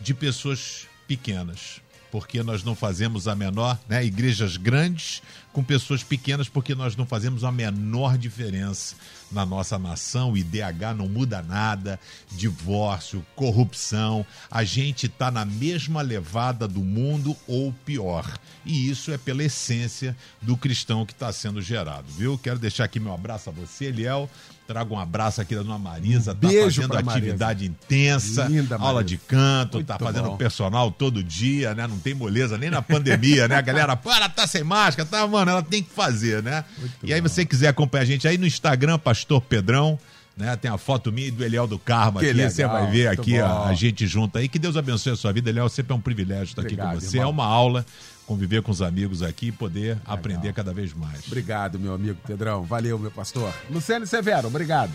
de 0.00 0.14
pessoas 0.14 0.86
pequenas 1.08 1.83
porque 2.14 2.44
nós 2.44 2.62
não 2.62 2.76
fazemos 2.76 3.26
a 3.26 3.34
menor, 3.34 3.76
né? 3.88 4.04
Igrejas 4.04 4.56
grandes 4.56 5.20
com 5.52 5.64
pessoas 5.64 6.04
pequenas, 6.04 6.48
porque 6.48 6.72
nós 6.72 6.94
não 6.94 7.04
fazemos 7.04 7.42
a 7.42 7.50
menor 7.50 8.16
diferença 8.16 8.94
na 9.32 9.44
nossa 9.44 9.76
nação. 9.80 10.30
O 10.30 10.36
IDH 10.36 10.94
não 10.96 11.08
muda 11.08 11.42
nada, 11.42 11.98
divórcio, 12.30 13.26
corrupção. 13.34 14.24
A 14.48 14.62
gente 14.62 15.06
está 15.06 15.28
na 15.28 15.44
mesma 15.44 16.02
levada 16.02 16.68
do 16.68 16.84
mundo 16.84 17.36
ou 17.48 17.72
pior. 17.84 18.38
E 18.64 18.88
isso 18.88 19.10
é 19.10 19.18
pela 19.18 19.42
essência 19.42 20.16
do 20.40 20.56
cristão 20.56 21.04
que 21.04 21.12
está 21.12 21.32
sendo 21.32 21.60
gerado, 21.60 22.06
viu? 22.12 22.38
Quero 22.38 22.60
deixar 22.60 22.84
aqui 22.84 23.00
meu 23.00 23.12
abraço 23.12 23.50
a 23.50 23.52
você, 23.52 23.86
Eliel. 23.86 24.30
Trago 24.66 24.94
um 24.94 24.98
abraço 24.98 25.42
aqui 25.42 25.54
da 25.54 25.62
Dona 25.62 25.78
Marisa, 25.78 26.32
um 26.32 26.34
tá 26.36 26.48
fazendo 26.48 26.96
atividade 26.96 27.64
Marisa. 27.64 27.64
intensa, 27.64 28.44
Linda, 28.46 28.76
aula 28.76 28.94
Marisa. 28.94 29.04
de 29.04 29.18
canto, 29.18 29.74
Muito 29.74 29.86
tá 29.86 29.98
fazendo 29.98 30.30
bom. 30.30 30.36
personal 30.38 30.90
todo 30.90 31.22
dia, 31.22 31.74
né? 31.74 31.86
Não 31.86 31.98
tem 31.98 32.14
moleza 32.14 32.56
nem 32.56 32.70
na 32.70 32.80
pandemia, 32.80 33.46
né? 33.46 33.56
A 33.56 33.60
galera, 33.60 33.94
para, 33.94 34.26
tá 34.26 34.46
sem 34.46 34.64
máscara, 34.64 35.06
tá, 35.06 35.26
mano, 35.26 35.50
ela 35.50 35.62
tem 35.62 35.82
que 35.82 35.90
fazer, 35.90 36.42
né? 36.42 36.64
Muito 36.78 36.94
e 37.02 37.12
aí 37.12 37.20
bom. 37.20 37.28
você 37.28 37.44
quiser 37.44 37.68
acompanhar 37.68 38.04
a 38.04 38.06
gente 38.06 38.26
aí 38.26 38.38
no 38.38 38.46
Instagram, 38.46 38.98
Pastor 38.98 39.42
Pedrão, 39.42 39.98
né? 40.34 40.56
Tem 40.56 40.70
a 40.70 40.78
foto 40.78 41.12
minha 41.12 41.28
e 41.28 41.30
do 41.30 41.44
Eliel 41.44 41.66
do 41.66 41.78
Carmo 41.78 42.18
que 42.18 42.24
aqui, 42.24 42.34
legal, 42.34 42.50
você 42.50 42.66
vai 42.66 42.90
ver 42.90 43.08
aqui 43.08 43.38
a, 43.38 43.64
a, 43.64 43.74
gente 43.74 44.06
junto 44.06 44.38
aí. 44.38 44.48
Que 44.48 44.58
Deus 44.58 44.78
abençoe 44.78 45.12
a 45.12 45.16
sua 45.16 45.32
vida, 45.32 45.50
Eliel, 45.50 45.68
sempre 45.68 45.92
é 45.92 45.96
um 45.96 46.00
privilégio 46.00 46.44
estar 46.44 46.62
Obrigado, 46.62 46.86
aqui 46.86 46.94
com 46.94 47.00
você, 47.02 47.18
irmão. 47.18 47.28
é 47.28 47.32
uma 47.32 47.44
aula 47.44 47.84
conviver 48.26 48.62
com 48.62 48.70
os 48.70 48.82
amigos 48.82 49.22
aqui 49.22 49.48
e 49.48 49.52
poder 49.52 49.96
Legal. 49.96 50.14
aprender 50.14 50.52
cada 50.52 50.72
vez 50.72 50.92
mais. 50.92 51.26
Obrigado, 51.26 51.78
meu 51.78 51.94
amigo 51.94 52.18
Pedrão. 52.26 52.62
Valeu, 52.62 52.98
meu 52.98 53.10
pastor. 53.10 53.52
Luciano 53.70 54.06
Severo, 54.06 54.48
obrigado. 54.48 54.92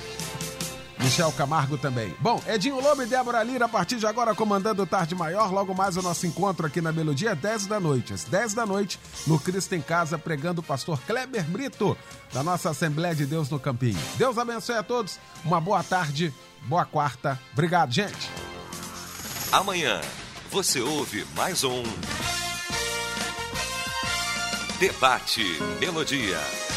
Michel 1.00 1.32
Camargo 1.32 1.78
também. 1.78 2.14
Bom, 2.20 2.42
Edinho 2.46 2.80
Lobo 2.82 3.02
e 3.02 3.06
Débora 3.06 3.42
Lira, 3.42 3.66
a 3.66 3.70
partir 3.70 3.96
de 3.98 4.06
agora, 4.06 4.36
comandando 4.36 4.84
o 4.84 4.86
Tarde 4.86 5.16
Maior. 5.16 5.52
Logo 5.52 5.74
mais 5.74 5.96
o 5.96 6.02
nosso 6.02 6.28
encontro 6.28 6.66
aqui 6.68 6.82
na 6.82 6.92
Melodia, 6.92 7.34
10 7.34 7.68
da 7.68 7.80
noite. 7.80 8.14
Às 8.14 8.26
10 8.26 8.54
da 8.54 8.66
noite, 8.66 9.00
no 9.26 9.40
Cristo 9.40 9.74
em 9.76 9.82
Casa, 9.82 10.18
pregando 10.18 10.60
o 10.60 10.64
pastor 10.64 11.00
Kleber 11.08 11.46
Brito, 11.46 11.98
da 12.34 12.44
nossa 12.44 12.72
Assembleia 12.72 13.16
de 13.16 13.26
Deus 13.26 13.50
no 13.50 13.60
Campinho. 13.60 13.98
Deus 14.18 14.38
abençoe 14.38 14.76
a 14.76 14.84
todos. 14.84 15.18
Uma 15.46 15.62
boa 15.62 15.82
tarde, 15.84 16.34
boa 16.64 16.84
quarta. 16.84 17.40
Obrigado, 17.54 17.94
gente. 17.94 18.30
Amanhã, 19.54 20.02
você 20.52 20.82
ouve 20.82 21.26
mais 21.34 21.64
um. 21.64 21.84
Debate 24.80 25.60
Melodia. 25.82 26.69